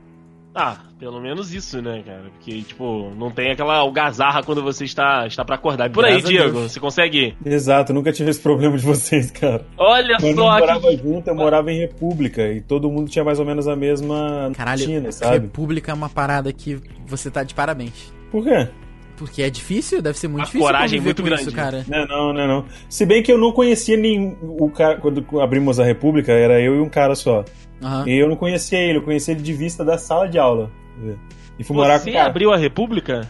Ah, 0.54 0.76
pelo 0.98 1.18
menos 1.20 1.52
isso, 1.52 1.80
né, 1.80 2.02
cara? 2.04 2.24
Porque, 2.30 2.60
tipo, 2.62 3.10
não 3.16 3.30
tem 3.30 3.50
aquela 3.52 3.76
algazarra 3.76 4.42
quando 4.42 4.62
você 4.62 4.84
está, 4.84 5.26
está 5.26 5.44
pra 5.44 5.56
acordar. 5.56 5.88
E 5.88 5.90
por 5.90 6.04
aí, 6.04 6.12
Graças 6.12 6.26
a 6.26 6.32
Diego, 6.32 6.58
Deus. 6.58 6.72
você 6.72 6.80
consegue? 6.80 7.34
Exato, 7.44 7.92
nunca 7.94 8.12
tive 8.12 8.30
esse 8.30 8.40
problema 8.40 8.76
de 8.76 8.84
vocês, 8.84 9.30
cara. 9.30 9.64
Olha 9.78 10.16
Quando 10.16 10.28
eu 10.28 10.34
só 10.36 10.58
morava 10.58 10.88
que... 10.88 10.96
junto, 10.98 11.28
eu 11.28 11.34
morava 11.34 11.72
em 11.72 11.78
República 11.78 12.42
e 12.52 12.60
todo 12.60 12.90
mundo 12.90 13.10
tinha 13.10 13.24
mais 13.24 13.38
ou 13.38 13.46
menos 13.46 13.66
a 13.66 13.74
mesma 13.74 14.50
Caralho, 14.54 14.80
rotina, 14.80 15.10
sabe? 15.12 15.32
República 15.38 15.90
é 15.90 15.94
uma 15.94 16.10
parada 16.10 16.52
que 16.52 16.78
você 17.06 17.30
tá 17.30 17.42
de 17.42 17.54
parabéns. 17.54 18.12
Por 18.30 18.44
quê? 18.44 18.68
Porque 19.22 19.42
é 19.42 19.50
difícil, 19.50 20.02
deve 20.02 20.18
ser 20.18 20.28
muito 20.28 20.42
A 20.42 20.44
difícil 20.44 20.66
coragem 20.66 20.98
é 20.98 21.02
muito 21.02 21.22
com 21.22 21.28
grande. 21.28 21.42
isso, 21.42 21.52
cara. 21.52 21.84
Não, 21.88 22.06
não, 22.06 22.32
não, 22.32 22.46
não. 22.48 22.64
Se 22.88 23.06
bem 23.06 23.22
que 23.22 23.32
eu 23.32 23.38
não 23.38 23.52
conhecia 23.52 23.96
nem 23.96 24.36
o 24.42 24.68
cara 24.70 24.96
quando 24.98 25.24
abrimos 25.40 25.78
a 25.80 25.84
República, 25.84 26.32
era 26.32 26.60
eu 26.60 26.76
e 26.76 26.80
um 26.80 26.88
cara 26.88 27.14
só. 27.14 27.44
Aham. 27.82 28.04
E 28.08 28.16
eu 28.18 28.28
não 28.28 28.36
conhecia 28.36 28.78
ele, 28.78 28.98
eu 28.98 29.02
conhecia 29.02 29.32
ele 29.34 29.42
de 29.42 29.52
vista 29.52 29.84
da 29.84 29.96
sala 29.98 30.28
de 30.28 30.38
aula. 30.38 30.70
E 31.58 31.64
fui 31.64 31.76
morar 31.76 31.98
com 31.98 32.04
Você 32.04 32.10
o 32.10 32.12
cara. 32.14 32.26
abriu 32.28 32.52
a 32.52 32.56
República? 32.56 33.28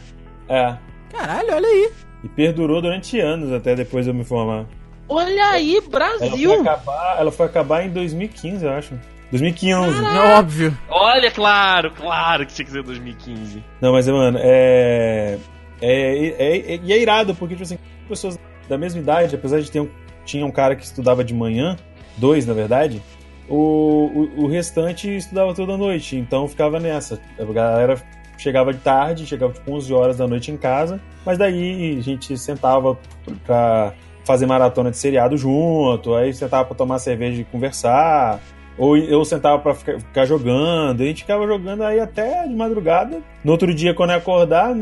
É. 0.49 0.75
Caralho, 1.11 1.55
olha 1.55 1.67
aí. 1.69 1.91
E 2.25 2.29
perdurou 2.29 2.81
durante 2.81 3.19
anos 3.21 3.53
até 3.53 3.75
depois 3.75 4.05
de 4.05 4.11
eu 4.11 4.15
me 4.15 4.25
formar. 4.25 4.67
Olha 5.09 5.47
aí, 5.51 5.73
Ela 5.75 5.83
foi 5.83 5.91
Brasil! 5.91 6.61
acabar, 6.61 7.17
ela 7.19 7.33
foi 7.33 7.47
acabar 7.47 7.85
em 7.85 7.91
2015, 7.91 8.65
eu 8.65 8.73
acho. 8.73 8.95
2015. 9.31 9.75
É 10.05 10.39
óbvio. 10.39 10.77
Olha, 10.89 11.31
claro, 11.31 11.91
claro 11.91 12.47
que 12.47 12.53
tinha 12.55 12.65
que 12.67 12.71
ser 12.73 12.83
2015. 12.83 13.63
Não, 13.81 13.93
mas, 13.93 14.07
mano, 14.07 14.39
é. 14.41 15.39
É, 15.83 16.27
é, 16.39 16.81
e 16.83 16.93
é 16.93 16.99
irado, 16.99 17.35
porque, 17.35 17.55
tipo 17.55 17.65
assim, 17.65 17.79
pessoas 18.09 18.39
da 18.69 18.79
mesma 18.79 19.01
idade, 19.01 19.35
apesar 19.35 19.61
de 19.61 19.71
ter 19.71 19.81
um, 19.81 19.89
tinha 20.25 20.47
um 20.47 20.51
cara 20.51 20.77
que 20.77 20.85
estudava 20.85 21.25
de 21.25 21.35
manhã, 21.35 21.77
dois, 22.17 22.47
na 22.47 22.55
verdade, 22.55 23.03
o, 23.49 24.29
o, 24.37 24.45
o 24.45 24.47
restante 24.47 25.15
estudava 25.15 25.53
toda 25.55 25.77
noite, 25.77 26.17
então 26.17 26.47
ficava 26.47 26.79
nessa. 26.79 27.21
A 27.39 27.45
galera 27.45 28.01
chegava 28.39 28.73
de 28.73 28.81
tarde, 28.81 29.27
chegava 29.27 29.53
tipo 29.53 29.71
11 29.71 29.93
horas 29.93 30.17
da 30.17 30.27
noite 30.27 30.51
em 30.51 30.57
casa, 30.57 31.01
mas 31.25 31.37
daí 31.37 31.99
a 31.99 32.03
gente 32.03 32.37
sentava 32.39 32.97
pra 33.45 33.93
fazer 34.25 34.47
maratona 34.47 34.91
de 34.91 34.97
seriado 34.97 35.37
junto, 35.37 36.15
aí 36.15 36.33
sentava 36.33 36.65
pra 36.65 36.77
tomar 36.77 36.99
cerveja 36.99 37.41
e 37.41 37.45
conversar, 37.45 38.41
ou 38.79 38.97
eu 38.97 39.25
sentava 39.25 39.59
pra 39.59 39.75
ficar, 39.75 39.99
ficar 39.99 40.25
jogando, 40.25 41.03
a 41.03 41.05
gente 41.05 41.23
ficava 41.23 41.47
jogando 41.47 41.83
aí 41.83 42.01
até 42.01 42.47
de 42.47 42.55
madrugada. 42.55 43.21
No 43.45 43.53
outro 43.53 43.75
dia, 43.75 43.95
quando 43.95 44.11
eu 44.11 44.17
acordar, 44.17 44.75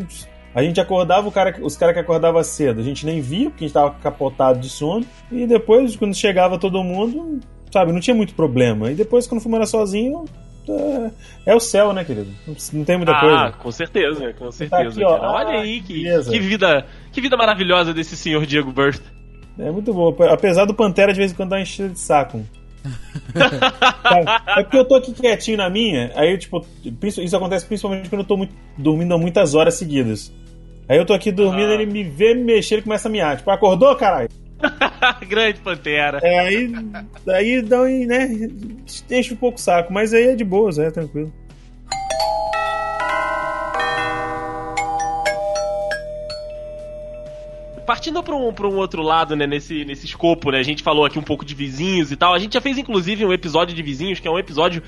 a 0.55 0.63
gente 0.63 0.81
acordava, 0.81 1.29
o 1.29 1.33
cara, 1.33 1.57
os 1.63 1.77
caras 1.77 1.95
que 1.95 2.01
acordavam 2.01 2.43
cedo, 2.43 2.81
a 2.81 2.85
gente 2.85 3.07
nem 3.07 3.21
via, 3.21 3.51
porque 3.51 3.65
a 3.65 3.67
gente 3.69 3.75
tava 3.75 3.91
capotado 4.03 4.59
de 4.59 4.69
sono, 4.69 5.05
e 5.31 5.47
depois, 5.47 5.97
quando 5.97 6.15
chegava 6.15 6.59
todo 6.59 6.83
mundo, 6.83 7.41
sabe, 7.73 7.93
não 7.93 8.01
tinha 8.01 8.15
muito 8.15 8.35
problema. 8.35 8.91
E 8.91 8.95
depois, 8.95 9.27
quando 9.27 9.41
fui 9.41 9.51
morar 9.51 9.67
sozinho, 9.67 10.25
é, 10.69 11.11
é 11.47 11.55
o 11.55 11.61
céu, 11.61 11.93
né, 11.93 12.05
querido? 12.05 12.31
Não, 12.73 12.85
tem 12.85 12.97
muita 12.97 13.13
ah, 13.13 13.21
coisa. 13.21 13.53
com 13.53 13.71
certeza, 13.73 14.33
com 14.35 14.47
Tá 14.47 14.53
certeza. 14.53 14.89
aqui, 14.89 15.05
ó. 15.05 15.19
Olha 15.19 15.59
Ah, 15.59 15.61
aí 15.63 15.81
que, 15.81 16.05
que 16.05 16.39
vida, 16.41 16.87
que 17.13 17.21
vida 17.21 17.37
maravilhosa 17.37 17.95
desse 17.95 18.17
senhor 18.17 18.45
Diego 18.47 18.73
Burst. 18.73 19.03
É 19.59 19.71
muito 19.71 19.93
bom. 19.93 20.15
Apesar 20.31 20.65
do 20.65 20.75
Pantera 20.75 21.13
de 21.13 21.19
vez 21.19 21.33
em 21.33 21.35
quando 21.35 21.51
dar 21.51 21.57
uma 21.57 21.63
enchida 21.63 21.89
de 21.89 21.99
saco. 21.99 22.43
É 24.57 24.63
porque 24.63 24.77
eu 24.79 24.85
tô 24.85 24.97
aqui 24.97 25.13
quietinho 25.13 25.57
na 25.59 25.69
minha, 25.71 26.11
aí 26.15 26.37
tipo, 26.39 26.65
isso 27.03 27.37
acontece 27.37 27.67
principalmente 27.67 28.09
quando 28.09 28.23
eu 28.23 28.27
tô 28.27 28.37
muito- 28.37 28.55
dormindo 28.77 29.15
há 29.15 29.19
muitas 29.19 29.55
horas 29.55 29.75
seguidas. 29.75 30.33
Aí 30.89 30.99
eu 30.99 31.07
tô 31.07 31.13
aqui 31.13 31.31
dormindo, 31.31 31.71
Ah. 31.71 31.75
ele 31.75 31.87
me 31.87 32.03
vê 32.03 32.35
me 32.35 32.43
mexer, 32.43 32.77
ele 32.77 32.83
começa 32.83 33.09
a 33.09 33.11
miar. 33.11 33.37
Tipo, 33.37 33.51
acordou, 33.51 33.95
caralho? 33.95 34.29
Grande 35.29 35.61
Pantera. 35.61 36.19
É, 36.23 36.39
aí, 36.41 36.73
aí 37.29 37.63
dá 37.63 37.83
né, 37.85 38.29
enche 39.11 39.33
um 39.33 39.37
pouco 39.37 39.57
o 39.59 39.61
saco, 39.61 39.93
mas 39.93 40.13
aí 40.13 40.29
é 40.31 40.35
de 40.35 40.45
boas, 40.45 40.79
é 40.79 40.91
tranquilo. 40.91 41.33
Partindo 47.87 48.23
pra 48.23 48.35
um, 48.35 48.51
um 48.51 48.77
outro 48.77 49.03
lado, 49.03 49.35
né, 49.35 49.47
nesse, 49.47 49.85
nesse 49.85 50.07
escopo, 50.07 50.51
né? 50.51 50.59
A 50.59 50.63
gente 50.63 50.83
falou 50.83 51.05
aqui 51.05 51.19
um 51.19 51.23
pouco 51.23 51.45
de 51.45 51.55
vizinhos 51.55 52.13
e 52.13 52.17
tal. 52.17 52.35
A 52.35 52.39
gente 52.39 52.55
já 52.55 52.61
fez, 52.61 52.79
inclusive, 52.79 53.25
um 53.25 53.33
episódio 53.33 53.75
de 53.75 53.83
vizinhos, 53.83 54.21
que 54.21 54.29
é 54.29 54.31
um 54.31 54.39
episódio 54.39 54.83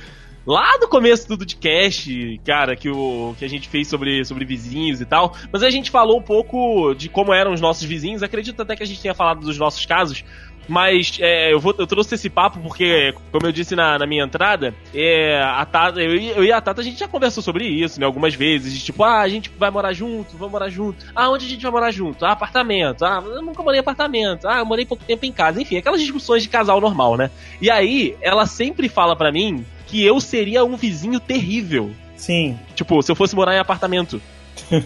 lá 0.47 0.77
do 0.79 0.89
começo 0.89 1.29
do 1.29 1.39
podcast, 1.39 2.41
cara, 2.45 2.75
que, 2.75 2.91
o, 2.91 3.35
que 3.39 3.45
a 3.45 3.49
gente 3.49 3.69
fez 3.69 3.89
sobre, 3.89 4.25
sobre 4.25 4.45
vizinhos 4.45 5.01
e 5.01 5.07
tal. 5.07 5.35
Mas 5.53 5.63
a 5.63 5.71
gente 5.71 5.91
falou 5.91 6.19
um 6.19 6.23
pouco 6.23 6.95
de 6.95 7.09
como 7.09 7.33
eram 7.33 7.53
os 7.53 7.61
nossos 7.61 7.85
vizinhos. 7.85 8.23
Acredito 8.23 8.61
até 8.63 8.77
que 8.77 8.83
a 8.83 8.87
gente 8.87 9.01
tenha 9.01 9.15
falado 9.15 9.41
dos 9.41 9.59
nossos 9.59 9.87
casos. 9.87 10.25
Mas 10.69 11.19
é, 11.21 11.53
eu, 11.53 11.59
vou, 11.61 11.75
eu 11.77 11.87
trouxe 11.87 12.15
esse 12.15 12.31
papo 12.31 12.61
porque, 12.61 13.15
como 13.33 13.47
eu 13.47 13.53
disse 13.53 13.75
na, 13.75 13.99
na 13.99 14.07
minha 14.07 14.25
entrada, 14.25 14.73
é, 14.95 15.43
a 15.43 15.65
Tata, 15.67 16.01
eu, 16.01 16.15
e- 16.15 16.31
eu 16.31 16.45
e 16.45 16.53
a 16.53 16.61
Tata 16.61 16.81
a 16.81 16.85
gente 16.85 16.99
já 17.01 17.09
conversou 17.09 17.43
sobre 17.43 17.67
isso, 17.67 17.99
né? 17.99 18.07
Algumas 18.07 18.35
vezes. 18.35 18.83
Tipo, 18.83 19.03
ah, 19.05 19.21
a 19.21 19.29
gente 19.29 19.51
vai 19.59 19.71
morar 19.71 19.93
junto, 19.93 20.37
vamos 20.37 20.53
morar 20.53 20.69
junto. 20.71 21.05
Ah, 21.15 21.29
onde 21.31 21.47
a 21.47 21.49
gente 21.49 21.63
vai 21.63 21.73
morar 21.73 21.91
junto? 21.91 22.25
Ah, 22.25 22.33
apartamento. 22.33 23.05
Ah, 23.05 23.23
eu 23.25 23.43
nunca 23.43 23.63
morei 23.63 23.79
em 23.79 23.81
apartamento. 23.81 24.47
Ah, 24.47 24.59
eu 24.61 24.67
morei 24.67 24.87
pouco 24.87 25.05
tempo 25.05 25.27
em 25.27 25.33
casa. 25.33 25.61
Enfim, 25.61 25.77
aquelas 25.77 26.01
discussões 26.01 26.43
de 26.43 26.49
casal 26.49 26.81
normal, 26.81 27.17
né? 27.17 27.31
E 27.61 27.71
aí, 27.71 28.17
ela 28.21 28.47
sempre 28.47 28.89
fala 28.89 29.17
pra 29.17 29.33
mim 29.33 29.65
que 29.87 30.05
eu 30.05 30.21
seria 30.21 30.65
um 30.65 30.77
vizinho 30.77 31.19
terrível. 31.21 31.91
Sim. 32.17 32.59
Tipo, 32.75 33.03
se 33.03 33.11
eu 33.11 33.17
fosse 33.17 33.35
morar 33.35 33.55
em 33.57 33.59
apartamento. 33.59 34.23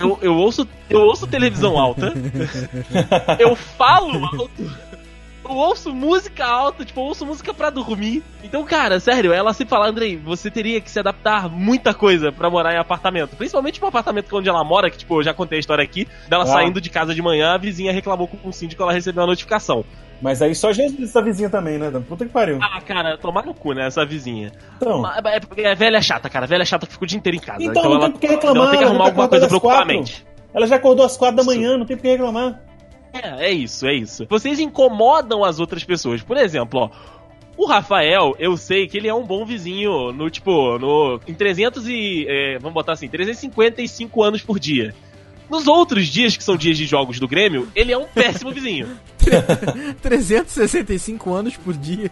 Eu, 0.00 0.18
eu 0.22 0.34
ouço 0.36 0.66
eu 0.88 1.00
ouço 1.02 1.26
televisão 1.26 1.76
alta. 1.78 2.12
Eu 3.38 3.54
falo 3.54 4.24
alto. 4.24 4.50
Eu 5.48 5.54
ouço 5.56 5.94
música 5.94 6.44
alta, 6.44 6.84
tipo, 6.84 7.00
eu 7.00 7.04
ouço 7.04 7.24
música 7.24 7.54
pra 7.54 7.70
dormir. 7.70 8.22
Então, 8.42 8.64
cara, 8.64 8.98
sério, 8.98 9.32
ela 9.32 9.52
sempre 9.52 9.70
fala, 9.70 9.88
Andrei, 9.88 10.16
você 10.16 10.50
teria 10.50 10.80
que 10.80 10.90
se 10.90 10.98
adaptar 10.98 11.48
muita 11.48 11.94
coisa 11.94 12.32
pra 12.32 12.50
morar 12.50 12.74
em 12.74 12.78
apartamento. 12.78 13.36
Principalmente 13.36 13.78
pro 13.78 13.88
apartamento 13.88 14.36
onde 14.36 14.48
ela 14.48 14.64
mora, 14.64 14.90
que, 14.90 14.98
tipo, 14.98 15.18
eu 15.18 15.22
já 15.22 15.32
contei 15.32 15.58
a 15.58 15.60
história 15.60 15.84
aqui, 15.84 16.06
dela 16.28 16.42
Ah. 16.44 16.46
saindo 16.48 16.80
de 16.80 16.90
casa 16.90 17.14
de 17.14 17.22
manhã, 17.22 17.54
a 17.54 17.58
vizinha 17.58 17.92
reclamou 17.92 18.26
com 18.26 18.48
o 18.48 18.52
síndico, 18.52 18.82
ela 18.82 18.92
recebeu 18.92 19.22
uma 19.22 19.28
notificação. 19.28 19.84
Mas 20.20 20.40
aí 20.40 20.54
só 20.54 20.72
Jesus 20.72 21.10
essa 21.10 21.20
vizinha 21.20 21.50
também, 21.50 21.76
né? 21.78 21.90
Puta 22.08 22.24
que 22.24 22.32
pariu. 22.32 22.58
Ah, 22.62 22.80
cara, 22.80 23.18
tomar 23.18 23.44
no 23.44 23.52
cu, 23.52 23.72
né, 23.74 23.86
essa 23.86 24.04
vizinha. 24.04 24.50
Então, 24.76 25.02
Mas 25.02 25.18
É, 25.58 25.62
é 25.62 25.74
velha 25.74 26.00
chata, 26.00 26.28
cara, 26.30 26.46
velha 26.46 26.64
chata 26.64 26.86
que 26.86 26.92
fica 26.94 27.04
o 27.04 27.06
dia 27.08 27.18
inteiro 27.18 27.36
em 27.36 27.40
casa. 27.40 27.62
Então, 27.62 27.82
Então, 27.82 27.84
não 27.84 27.96
ela, 27.98 28.00
tem 28.04 28.12
por 28.12 28.20
que 28.20 28.26
reclamar, 28.28 28.62
ela 28.62 28.70
tem 28.70 28.78
que 28.78 28.84
arrumar 28.84 28.98
tá 29.04 29.10
alguma 29.10 29.28
coisa 29.28 29.46
pra 29.46 29.56
ocupar 29.58 29.82
a 29.82 29.84
mente. 29.84 30.24
ela 30.54 30.66
já 30.66 30.76
acordou 30.76 31.04
às 31.04 31.16
quatro 31.18 31.36
da 31.36 31.44
manhã, 31.44 31.76
não 31.76 31.84
tem 31.84 31.96
por 31.96 32.02
que 32.02 32.08
reclamar. 32.08 32.62
É, 33.22 33.46
é 33.48 33.50
isso, 33.52 33.86
é 33.86 33.94
isso. 33.94 34.26
Vocês 34.28 34.58
incomodam 34.60 35.44
as 35.44 35.58
outras 35.60 35.84
pessoas. 35.84 36.22
Por 36.22 36.36
exemplo, 36.36 36.80
ó. 36.80 36.90
O 37.58 37.64
Rafael, 37.66 38.36
eu 38.38 38.54
sei 38.58 38.86
que 38.86 38.98
ele 38.98 39.08
é 39.08 39.14
um 39.14 39.24
bom 39.24 39.44
vizinho 39.46 40.12
no, 40.12 40.28
tipo, 40.28 40.78
no. 40.78 41.18
Em 41.26 41.32
300 41.32 41.88
e. 41.88 42.26
é, 42.28 42.58
vamos 42.58 42.74
botar 42.74 42.92
assim, 42.92 43.08
355 43.08 44.22
anos 44.22 44.42
por 44.42 44.58
dia. 44.58 44.94
Nos 45.48 45.66
outros 45.66 46.06
dias, 46.08 46.36
que 46.36 46.42
são 46.44 46.56
dias 46.56 46.76
de 46.76 46.84
jogos 46.86 47.18
do 47.20 47.26
Grêmio, 47.28 47.68
ele 47.74 47.92
é 47.92 47.96
um 47.96 48.04
péssimo 48.04 48.50
vizinho. 48.50 48.88
365 50.02 51.32
anos 51.32 51.56
por 51.56 51.72
dia. 51.74 52.10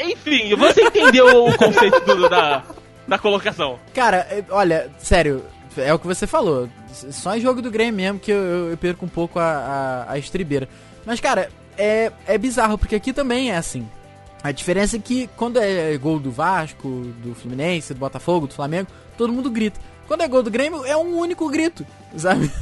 Enfim, 0.00 0.54
você 0.54 0.82
entendeu 0.84 1.44
o 1.46 1.56
conceito 1.56 2.00
do- 2.00 2.28
da, 2.28 2.62
da 3.06 3.18
colocação. 3.18 3.78
Cara, 3.94 4.18
é- 4.30 4.44
olha, 4.50 4.90
sério, 4.98 5.44
é 5.76 5.92
o 5.92 5.98
que 5.98 6.06
você 6.06 6.26
falou. 6.26 6.68
Só 6.92 7.36
em 7.36 7.40
jogo 7.40 7.60
do 7.62 7.70
Grêmio 7.70 7.94
mesmo 7.94 8.18
que 8.18 8.30
eu, 8.32 8.36
eu- 8.36 8.70
eu 8.70 8.76
perco 8.76 9.04
um 9.04 9.08
pouco 9.08 9.38
a, 9.38 10.04
a, 10.08 10.12
a 10.12 10.18
estribeira. 10.18 10.68
Mas, 11.04 11.20
cara, 11.20 11.50
é, 11.76 12.12
é 12.26 12.36
bizarro, 12.38 12.76
porque 12.78 12.94
aqui 12.96 13.12
também 13.12 13.50
é 13.50 13.56
assim. 13.56 13.88
A 14.42 14.52
diferença 14.52 14.96
é 14.96 15.00
que 15.00 15.28
quando 15.36 15.58
é 15.58 15.96
gol 15.98 16.18
do 16.20 16.30
Vasco, 16.30 16.88
do 17.22 17.34
Fluminense, 17.34 17.92
do 17.92 17.98
Botafogo, 18.00 18.46
do 18.46 18.54
Flamengo, 18.54 18.88
todo 19.16 19.32
mundo 19.32 19.50
grita. 19.50 19.80
Quando 20.06 20.22
é 20.22 20.28
gol 20.28 20.42
do 20.42 20.50
Grêmio, 20.50 20.84
é 20.86 20.96
um 20.96 21.18
único 21.18 21.48
grito, 21.50 21.84
sabe? 22.16 22.50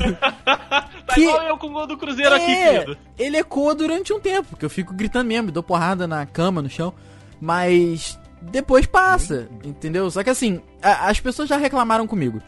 Tá 1.06 1.14
Que- 1.14 1.20
igual 1.22 1.42
eu 1.44 1.56
com 1.56 1.68
o 1.68 1.72
gol 1.72 1.86
do 1.86 1.96
Cruzeiro 1.96 2.34
aqui, 2.34 2.50
É, 2.50 2.72
querido. 2.80 2.98
ele 3.16 3.36
ecoa 3.36 3.74
durante 3.76 4.12
um 4.12 4.18
tempo, 4.18 4.48
porque 4.50 4.64
eu 4.64 4.70
fico 4.70 4.92
gritando 4.92 5.28
mesmo, 5.28 5.52
dou 5.52 5.62
porrada 5.62 6.04
na 6.06 6.26
cama, 6.26 6.60
no 6.60 6.68
chão, 6.68 6.92
mas 7.40 8.18
depois 8.42 8.86
passa, 8.86 9.48
entendeu? 9.64 10.10
Só 10.10 10.24
que 10.24 10.30
assim, 10.30 10.60
a- 10.82 11.08
as 11.08 11.20
pessoas 11.20 11.48
já 11.48 11.56
reclamaram 11.56 12.06
comigo 12.08 12.42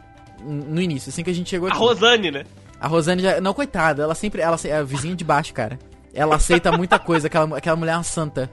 no 0.45 0.81
início, 0.81 1.11
assim 1.11 1.23
que 1.23 1.31
a 1.31 1.35
gente 1.35 1.49
chegou 1.51 1.69
A 1.69 1.73
aqui. 1.73 1.79
Rosane, 1.81 2.31
né? 2.31 2.45
A 2.81 2.87
Rosane 2.87 3.23
já. 3.23 3.41
Não, 3.41 3.53
coitada, 3.55 4.03
ela 4.03 4.15
sempre. 4.15 4.41
Ela 4.43 4.57
é 4.65 4.73
a 4.77 4.83
vizinha 4.83 5.15
de 5.15 5.25
baixo, 5.25 5.53
cara. 5.53 5.79
Ela 6.15 6.37
aceita 6.37 6.73
muita 6.73 6.99
coisa, 6.99 7.27
aquela, 7.27 7.59
aquela 7.59 7.77
mulher 7.77 7.93
é 7.93 7.97
uma 7.97 8.03
santa. 8.03 8.51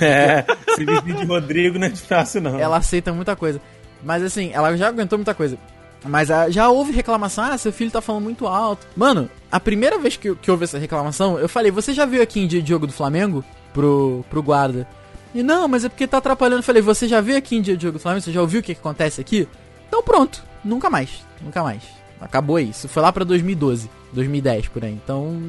É, 0.00 0.44
esse 0.68 0.84
vizinho 0.84 1.16
de 1.16 1.24
Rodrigo 1.24 1.78
não 1.78 1.86
é 1.86 1.90
fácil, 1.96 2.40
não. 2.42 2.58
Ela 2.58 2.76
aceita 2.76 3.12
muita 3.12 3.34
coisa. 3.34 3.60
Mas 4.02 4.22
assim, 4.22 4.50
ela 4.52 4.76
já 4.76 4.88
aguentou 4.88 5.18
muita 5.18 5.34
coisa. 5.34 5.56
Mas 6.04 6.30
ah, 6.30 6.48
já 6.48 6.68
houve 6.68 6.92
reclamação, 6.92 7.42
ah, 7.44 7.58
seu 7.58 7.72
filho 7.72 7.90
tá 7.90 8.00
falando 8.00 8.22
muito 8.24 8.46
alto. 8.46 8.86
Mano, 8.96 9.28
a 9.50 9.58
primeira 9.58 9.98
vez 9.98 10.16
que, 10.16 10.28
eu- 10.28 10.36
que 10.36 10.50
houve 10.50 10.62
essa 10.64 10.78
reclamação, 10.78 11.38
eu 11.38 11.48
falei, 11.48 11.72
você 11.72 11.92
já 11.92 12.04
viu 12.06 12.22
aqui 12.22 12.38
em 12.40 12.46
dia 12.46 12.62
de 12.62 12.68
jogo 12.68 12.86
do 12.86 12.92
Flamengo? 12.92 13.42
Pro, 13.72 14.24
pro 14.30 14.42
guarda. 14.42 14.86
E 15.34 15.42
não, 15.42 15.66
mas 15.66 15.84
é 15.84 15.88
porque 15.88 16.06
tá 16.06 16.18
atrapalhando. 16.18 16.60
Eu 16.60 16.64
falei, 16.64 16.80
você 16.82 17.08
já 17.08 17.20
viu 17.20 17.36
aqui 17.36 17.56
em 17.56 17.62
dia 17.62 17.76
de 17.76 17.82
jogo 17.82 17.98
do 17.98 18.00
Flamengo? 18.02 18.22
Você 18.24 18.30
já 18.32 18.40
ouviu 18.40 18.60
o 18.60 18.62
que, 18.62 18.74
que 18.74 18.80
acontece 18.80 19.20
aqui? 19.20 19.48
Então 19.88 20.02
pronto, 20.02 20.44
nunca 20.64 20.88
mais, 20.88 21.24
nunca 21.42 21.62
mais. 21.62 21.82
Acabou 22.20 22.58
isso. 22.58 22.88
Foi 22.88 23.02
lá 23.02 23.12
pra 23.12 23.24
2012, 23.24 23.90
2010 24.12 24.68
por 24.68 24.84
aí. 24.84 24.92
Então, 24.92 25.40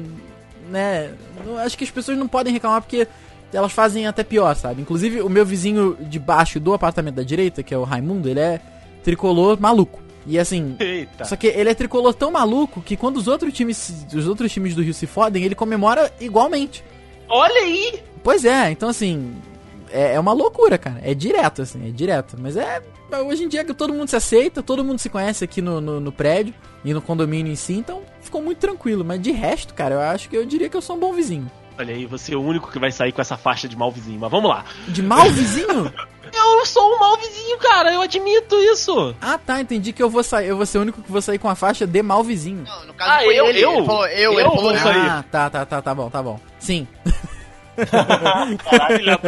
né, 0.70 1.12
acho 1.64 1.76
que 1.76 1.84
as 1.84 1.90
pessoas 1.90 2.16
não 2.16 2.28
podem 2.28 2.52
reclamar 2.52 2.80
porque 2.80 3.06
elas 3.52 3.72
fazem 3.72 4.06
até 4.06 4.22
pior, 4.22 4.54
sabe? 4.54 4.80
Inclusive, 4.82 5.20
o 5.20 5.28
meu 5.28 5.44
vizinho 5.44 5.96
de 6.00 6.18
baixo 6.18 6.60
do 6.60 6.72
apartamento 6.72 7.16
da 7.16 7.22
direita, 7.22 7.62
que 7.62 7.74
é 7.74 7.78
o 7.78 7.84
Raimundo, 7.84 8.28
ele 8.28 8.40
é 8.40 8.60
tricolor 9.02 9.60
maluco. 9.60 10.00
E 10.26 10.38
assim, 10.38 10.76
Eita. 10.78 11.24
só 11.24 11.34
que 11.34 11.46
ele 11.46 11.70
é 11.70 11.74
tricolor 11.74 12.12
tão 12.14 12.30
maluco 12.30 12.82
que 12.82 12.96
quando 12.96 13.16
os 13.16 13.26
outros 13.26 13.52
times, 13.52 14.06
os 14.14 14.28
outros 14.28 14.52
times 14.52 14.74
do 14.74 14.82
Rio 14.82 14.94
se 14.94 15.06
fodem, 15.06 15.42
ele 15.42 15.54
comemora 15.54 16.12
igualmente. 16.20 16.84
Olha 17.28 17.62
aí! 17.62 18.00
Pois 18.22 18.44
é, 18.44 18.70
então 18.70 18.90
assim, 18.90 19.32
é, 19.92 20.14
é 20.14 20.20
uma 20.20 20.32
loucura, 20.32 20.78
cara. 20.78 21.00
É 21.02 21.14
direto, 21.14 21.62
assim, 21.62 21.88
é 21.88 21.90
direto. 21.90 22.36
Mas 22.38 22.56
é. 22.56 22.82
Hoje 23.26 23.44
em 23.44 23.48
dia 23.48 23.64
que 23.64 23.74
todo 23.74 23.92
mundo 23.92 24.08
se 24.08 24.16
aceita, 24.16 24.62
todo 24.62 24.84
mundo 24.84 24.98
se 24.98 25.08
conhece 25.10 25.42
aqui 25.44 25.60
no, 25.60 25.80
no, 25.80 25.98
no 26.00 26.12
prédio 26.12 26.54
e 26.84 26.94
no 26.94 27.02
condomínio 27.02 27.52
em 27.52 27.56
si, 27.56 27.72
então 27.74 28.02
ficou 28.20 28.40
muito 28.40 28.58
tranquilo. 28.58 29.04
Mas 29.04 29.20
de 29.20 29.32
resto, 29.32 29.74
cara, 29.74 29.96
eu 29.96 30.00
acho 30.00 30.28
que 30.28 30.36
eu 30.36 30.46
diria 30.46 30.68
que 30.68 30.76
eu 30.76 30.82
sou 30.82 30.96
um 30.96 31.00
bom 31.00 31.12
vizinho. 31.12 31.50
Olha 31.78 31.94
aí, 31.94 32.04
você 32.06 32.34
é 32.34 32.36
o 32.36 32.42
único 32.42 32.70
que 32.70 32.78
vai 32.78 32.92
sair 32.92 33.10
com 33.10 33.20
essa 33.22 33.36
faixa 33.38 33.66
de 33.66 33.74
mau 33.76 33.90
vizinho. 33.90 34.20
Mas 34.20 34.30
vamos 34.30 34.48
lá. 34.50 34.64
De 34.88 35.02
mal 35.02 35.28
vizinho? 35.30 35.92
Eu 36.32 36.64
sou 36.64 36.94
um 36.94 36.98
mau 37.00 37.16
vizinho, 37.16 37.58
cara. 37.58 37.92
Eu 37.92 38.02
admito 38.02 38.54
isso. 38.56 39.16
ah, 39.20 39.36
tá, 39.36 39.60
entendi 39.60 39.92
que 39.92 40.00
eu 40.00 40.08
vou 40.08 40.22
sair, 40.22 40.46
eu 40.46 40.56
vou 40.56 40.64
ser 40.64 40.78
o 40.78 40.82
único 40.82 41.02
que 41.02 41.10
vou 41.10 41.20
sair 41.20 41.38
com 41.40 41.48
a 41.48 41.56
faixa 41.56 41.88
de 41.88 42.02
mal 42.04 42.22
vizinho. 42.22 42.62
Não, 42.64 42.86
no 42.86 42.94
caso 42.94 43.10
Ah, 43.10 43.18
foi 43.24 43.34
eu- 43.34 43.46
ele. 43.46 43.60
eu? 43.60 43.72
Ele 43.78 43.86
falou 43.86 44.06
eu, 44.06 44.16
Eu 44.16 44.32
ele 44.34 44.42
falou 44.48 44.62
vou 44.62 44.72
eu. 44.72 44.78
sair. 44.78 44.96
Ah, 45.08 45.24
tá, 45.28 45.50
tá, 45.50 45.66
tá, 45.66 45.82
tá 45.82 45.92
bom, 45.92 46.08
tá 46.08 46.22
bom. 46.22 46.38
Sim. 46.60 46.86
Caralho. 47.86 49.18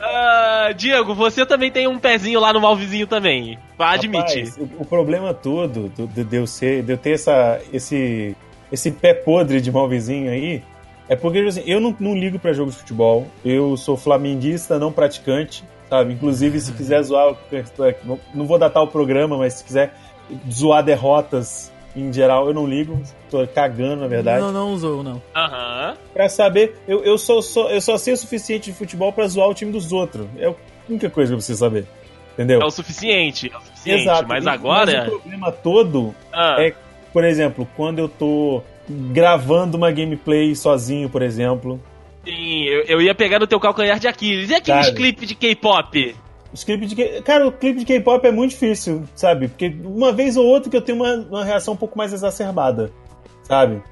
Ah, 0.00 0.70
Diego, 0.76 1.14
você 1.14 1.46
também 1.46 1.70
tem 1.70 1.86
um 1.88 1.98
pezinho 1.98 2.40
lá 2.40 2.52
no 2.52 2.60
mau 2.60 2.76
vizinho 2.76 3.06
também. 3.06 3.58
Admite. 3.78 4.40
Rapaz, 4.40 4.56
o, 4.58 4.68
o 4.82 4.84
problema 4.84 5.32
todo 5.32 5.88
do- 5.88 6.06
de, 6.06 6.24
de 6.24 6.36
eu 6.36 6.46
ser, 6.46 6.82
de 6.82 6.92
eu 6.92 6.98
ter 6.98 7.12
essa, 7.12 7.60
esse, 7.72 8.36
esse 8.70 8.90
pé 8.90 9.14
podre 9.14 9.60
de 9.60 9.72
mal 9.72 9.88
vizinho 9.88 10.30
aí, 10.30 10.62
é 11.08 11.16
porque 11.16 11.38
assim, 11.40 11.62
eu 11.66 11.80
não, 11.80 11.94
não 11.98 12.14
ligo 12.16 12.38
pra 12.38 12.52
jogo 12.52 12.70
de 12.70 12.76
futebol. 12.76 13.26
Eu 13.44 13.76
sou 13.76 13.96
flamenguista, 13.96 14.78
não 14.78 14.92
praticante, 14.92 15.64
sabe? 15.88 16.12
Inclusive, 16.12 16.60
se 16.60 16.72
quiser 16.72 17.02
zoar, 17.02 17.34
não 18.34 18.46
vou 18.46 18.58
datar 18.58 18.82
o 18.82 18.88
programa, 18.88 19.36
mas 19.38 19.54
se 19.54 19.64
quiser 19.64 19.94
zoar 20.50 20.82
derrotas 20.82 21.72
em 21.96 22.12
geral, 22.12 22.46
eu 22.48 22.54
não 22.54 22.66
ligo. 22.66 23.00
Tô 23.30 23.46
cagando, 23.46 24.02
na 24.02 24.08
verdade. 24.08 24.40
Não, 24.42 24.52
não 24.52 24.72
usou, 24.72 25.02
não. 25.02 25.22
Aham. 25.34 25.96
Pra 26.12 26.28
saber, 26.28 26.76
eu, 26.88 27.04
eu, 27.04 27.16
só, 27.18 27.40
só, 27.40 27.68
eu 27.70 27.80
só 27.80 27.96
sei 27.96 28.14
o 28.14 28.16
suficiente 28.16 28.70
de 28.70 28.76
futebol 28.76 29.12
pra 29.12 29.26
zoar 29.28 29.48
o 29.48 29.54
time 29.54 29.70
dos 29.72 29.92
outros. 29.92 30.26
É 30.38 30.46
a 30.46 30.54
única 30.88 31.08
coisa 31.10 31.30
que 31.30 31.34
eu 31.34 31.38
preciso 31.38 31.58
saber. 31.58 31.86
Entendeu? 32.34 32.60
É 32.60 32.64
o 32.64 32.70
suficiente. 32.70 33.50
É 33.52 33.56
o 33.56 33.60
suficiente. 33.60 34.02
Exato. 34.02 34.26
Mas 34.28 34.44
E- 34.44 34.48
agora. 34.48 34.92
Mas 35.04 35.08
o 35.08 35.10
problema 35.20 35.52
todo 35.52 36.14
Ah, 36.32 36.56
é- 36.58 36.74
Por 37.12 37.24
exemplo, 37.24 37.68
quando 37.76 38.00
eu 38.00 38.08
tô 38.08 38.60
gravando 38.88 39.76
uma 39.76 39.90
gameplay 39.92 40.54
sozinho, 40.56 41.08
por 41.08 41.22
exemplo. 41.22 41.80
sim, 42.24 42.64
eu, 42.64 42.82
eu 42.84 43.00
ia 43.02 43.14
pegar 43.14 43.38
no 43.38 43.46
teu 43.46 43.60
calcanhar 43.60 43.98
de 44.00 44.08
Aquiles. 44.08 44.50
E 44.50 44.54
aqueles 44.54 44.90
clipes 44.90 45.28
de 45.28 45.34
K-pop? 45.36 46.16
Os 46.54 46.62
clipes 46.64 46.88
de 46.88 46.94
K- 46.96 47.20
Cara, 47.22 47.46
o 47.48 47.52
clipe 47.52 47.80
de 47.80 47.84
K-pop 47.84 48.24
é 48.26 48.30
muito 48.30 48.50
difícil, 48.52 49.02
sabe? 49.14 49.48
Porque 49.48 49.74
uma 49.84 50.12
vez 50.12 50.36
ou 50.36 50.46
outra 50.46 50.70
que 50.70 50.76
eu 50.76 50.80
tenho 50.80 50.98
uma, 51.02 51.14
uma 51.16 51.44
reação 51.44 51.74
um 51.74 51.76
pouco 51.76 51.98
mais 51.98 52.12
exacerbada, 52.12 52.92
sabe? 53.42 53.82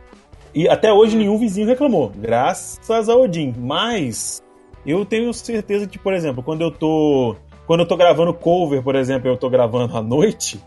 E 0.55 0.69
até 0.69 0.93
hoje 0.93 1.17
nenhum 1.17 1.37
vizinho 1.39 1.67
reclamou, 1.67 2.13
graças 2.17 3.09
a 3.09 3.17
Odin. 3.17 3.53
Mas 3.59 4.41
eu 4.87 5.05
tenho 5.05 5.33
certeza 5.35 5.87
que, 5.89 5.99
por 5.99 6.15
exemplo, 6.15 6.43
quando 6.43 6.61
eu 6.63 6.71
tô. 6.71 7.35
Quando 7.67 7.81
eu 7.81 7.87
tô 7.87 7.97
gravando 7.97 8.33
cover, 8.35 8.83
por 8.83 8.95
exemplo, 8.95 9.29
eu 9.29 9.37
tô 9.37 9.49
gravando 9.51 9.97
à 9.97 10.03
noite, 10.03 10.61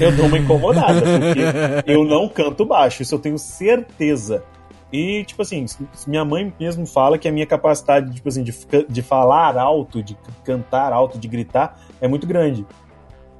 eu 0.00 0.12
dou 0.12 0.26
uma 0.26 0.38
incomodada, 0.38 1.00
porque 1.00 1.90
eu 1.90 2.04
não 2.04 2.28
canto 2.28 2.64
baixo, 2.64 3.02
isso 3.02 3.14
eu 3.14 3.18
tenho 3.18 3.38
certeza. 3.38 4.44
E, 4.92 5.24
tipo 5.24 5.42
assim, 5.42 5.66
minha 6.06 6.24
mãe 6.24 6.52
mesmo 6.58 6.86
fala 6.86 7.18
que 7.18 7.28
a 7.28 7.32
minha 7.32 7.46
capacidade, 7.46 8.14
tipo 8.14 8.28
assim, 8.28 8.42
de, 8.42 8.54
de 8.88 9.02
falar 9.02 9.56
alto, 9.58 10.02
de 10.02 10.16
cantar 10.44 10.92
alto, 10.92 11.18
de 11.18 11.28
gritar, 11.28 11.78
é 12.00 12.08
muito 12.08 12.26
grande. 12.26 12.66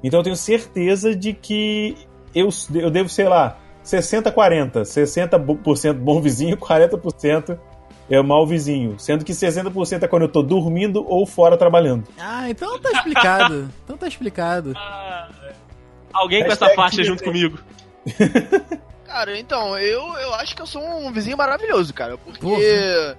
Então 0.03 0.21
eu 0.21 0.25
tenho 0.25 0.37
certeza 0.37 1.17
de 1.17 1.33
que 1.33 1.97
eu, 2.35 2.51
eu 2.75 2.91
devo, 2.91 3.09
sei 3.09 3.29
lá, 3.29 3.57
60-40. 3.85 4.83
60% 4.83 5.95
bom 5.95 6.21
vizinho, 6.21 6.57
40% 6.57 7.59
é 8.11 8.23
mau 8.23 8.47
vizinho. 8.47 8.99
Sendo 8.99 9.25
que 9.25 9.33
60% 9.33 10.03
é 10.03 10.09
quando 10.09 10.23
eu 10.23 10.29
tô 10.29 10.43
dormindo 10.43 11.05
ou 11.09 11.27
fora 11.27 11.57
trabalhando. 11.57 12.05
Ah, 12.19 12.49
então 12.51 12.79
tá 12.79 12.91
explicado. 12.91 13.71
então 13.85 13.97
tá 13.97 14.07
explicado. 14.07 14.75
Alguém 16.13 16.45
com 16.45 16.53
essa 16.53 16.69
faixa 16.75 17.03
junto 17.03 17.25
comigo. 17.25 17.59
Cara, 19.09 19.39
então, 19.39 19.77
eu, 19.79 20.03
eu 20.19 20.35
acho 20.35 20.55
que 20.55 20.63
eu 20.63 20.67
sou 20.67 20.83
um 20.83 21.11
vizinho 21.11 21.37
maravilhoso, 21.37 21.93
cara. 21.95 22.17
Porque. 22.19 22.39
Porra. 22.41 22.63
É, 22.63 23.17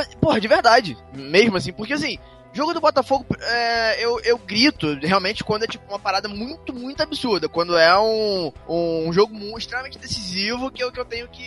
é, 0.00 0.04
Porra, 0.20 0.40
de 0.40 0.46
verdade. 0.48 0.96
Mesmo 1.12 1.56
assim, 1.56 1.72
porque 1.72 1.92
assim. 1.92 2.18
Jogo 2.56 2.72
do 2.72 2.80
Botafogo, 2.80 3.26
é, 3.40 3.96
eu, 4.04 4.20
eu 4.20 4.38
grito 4.38 4.96
realmente 5.02 5.42
quando 5.42 5.64
é 5.64 5.66
tipo 5.66 5.84
uma 5.88 5.98
parada 5.98 6.28
muito, 6.28 6.72
muito 6.72 7.02
absurda. 7.02 7.48
Quando 7.48 7.76
é 7.76 7.98
um, 7.98 8.52
um 8.68 9.12
jogo 9.12 9.34
mu- 9.34 9.58
extremamente 9.58 9.98
decisivo 9.98 10.70
que 10.70 10.80
eu, 10.84 10.92
que 10.92 11.00
eu 11.00 11.04
tenho 11.04 11.26
que. 11.26 11.44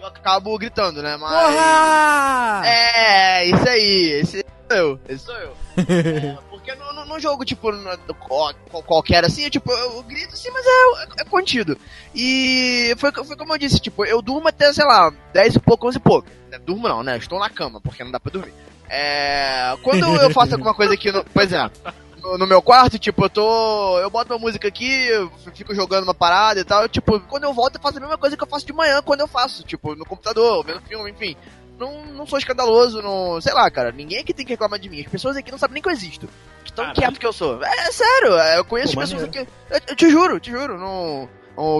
Eu 0.00 0.06
acabo 0.06 0.56
gritando, 0.56 1.02
né? 1.02 1.16
Mas. 1.16 1.32
Porra! 1.52 2.62
É, 2.64 3.44
isso 3.44 3.68
aí. 3.68 4.20
Esse 4.22 4.46
sou 4.70 4.76
eu. 4.78 5.00
Esse 5.08 5.24
sou 5.24 5.34
eu. 5.34 5.52
É, 5.76 6.36
porque 6.50 6.74
no 6.74 7.18
jogo, 7.20 7.44
tipo, 7.44 7.70
no- 7.72 7.96
qual- 8.14 8.54
qual- 8.70 8.82
qualquer 8.82 9.24
assim, 9.24 9.44
eu, 9.44 9.50
tipo, 9.50 9.70
eu, 9.72 10.02
grito 10.02 10.34
assim, 10.34 10.50
mas 10.50 10.64
é, 10.66 11.22
é 11.22 11.24
contido. 11.24 11.78
E 12.14 12.94
foi, 12.98 13.12
foi 13.12 13.36
como 13.36 13.54
eu 13.54 13.58
disse, 13.58 13.78
tipo, 13.78 14.04
eu 14.04 14.20
durmo 14.20 14.48
até, 14.48 14.72
sei 14.72 14.84
lá, 14.84 15.12
10 15.32 15.54
e 15.56 15.60
pouco, 15.60 15.86
11 15.88 15.96
e 15.98 16.00
pouco. 16.00 16.28
É, 16.50 16.58
Durmo 16.58 16.88
não, 16.88 17.02
né? 17.02 17.16
Estou 17.16 17.38
na 17.38 17.48
cama, 17.50 17.80
porque 17.80 18.04
não 18.04 18.10
dá 18.10 18.20
pra 18.20 18.32
dormir. 18.32 18.52
É, 18.88 19.74
quando 19.82 20.04
eu 20.22 20.30
faço 20.30 20.52
alguma 20.54 20.74
coisa 20.74 20.94
aqui, 20.94 21.10
no, 21.10 21.24
por 21.24 21.42
exemplo, 21.42 21.72
no, 22.22 22.38
no 22.38 22.46
meu 22.46 22.62
quarto, 22.62 22.98
tipo, 22.98 23.24
eu 23.24 23.30
tô. 23.30 23.98
Eu 23.98 24.08
boto 24.10 24.32
uma 24.32 24.38
música 24.38 24.68
aqui, 24.68 25.08
fico 25.54 25.74
jogando 25.74 26.04
uma 26.04 26.14
parada 26.14 26.60
e 26.60 26.64
tal. 26.64 26.82
eu, 26.82 26.88
tipo, 26.88 27.18
quando 27.20 27.44
eu 27.44 27.52
volto, 27.52 27.76
eu 27.76 27.80
faço 27.80 27.98
a 27.98 28.00
mesma 28.00 28.16
coisa 28.18 28.36
que 28.36 28.42
eu 28.42 28.48
faço 28.48 28.64
de 28.66 28.72
manhã 28.72 29.02
quando 29.02 29.20
eu 29.20 29.28
faço, 29.28 29.62
tipo, 29.64 29.94
no 29.96 30.04
computador, 30.04 30.64
vendo 30.64 30.80
filme, 30.82 31.10
enfim. 31.10 31.36
Não, 31.78 32.04
não 32.06 32.26
sou 32.26 32.38
escandaloso, 32.38 33.02
não. 33.02 33.40
Sei 33.40 33.52
lá, 33.52 33.70
cara. 33.70 33.92
Ninguém 33.92 34.20
aqui 34.20 34.32
tem 34.32 34.44
que 34.46 34.52
reclamar 34.52 34.78
de 34.78 34.88
mim. 34.88 35.00
As 35.00 35.10
pessoas 35.10 35.36
aqui 35.36 35.50
não 35.50 35.58
sabem 35.58 35.74
nem 35.74 35.82
que 35.82 35.88
eu 35.88 35.92
existo. 35.92 36.28
De 36.64 36.72
tão 36.72 36.84
Caralho. 36.86 37.00
quieto 37.00 37.20
que 37.20 37.26
eu 37.26 37.32
sou. 37.32 37.62
É 37.62 37.92
sério, 37.92 38.32
eu 38.56 38.64
conheço 38.64 38.94
Pô, 38.94 39.00
pessoas 39.00 39.22
aqui. 39.24 39.38
Eu, 39.38 39.80
eu 39.88 39.96
te 39.96 40.10
juro, 40.10 40.40
te 40.40 40.50
juro. 40.50 40.78
Não, 40.78 41.28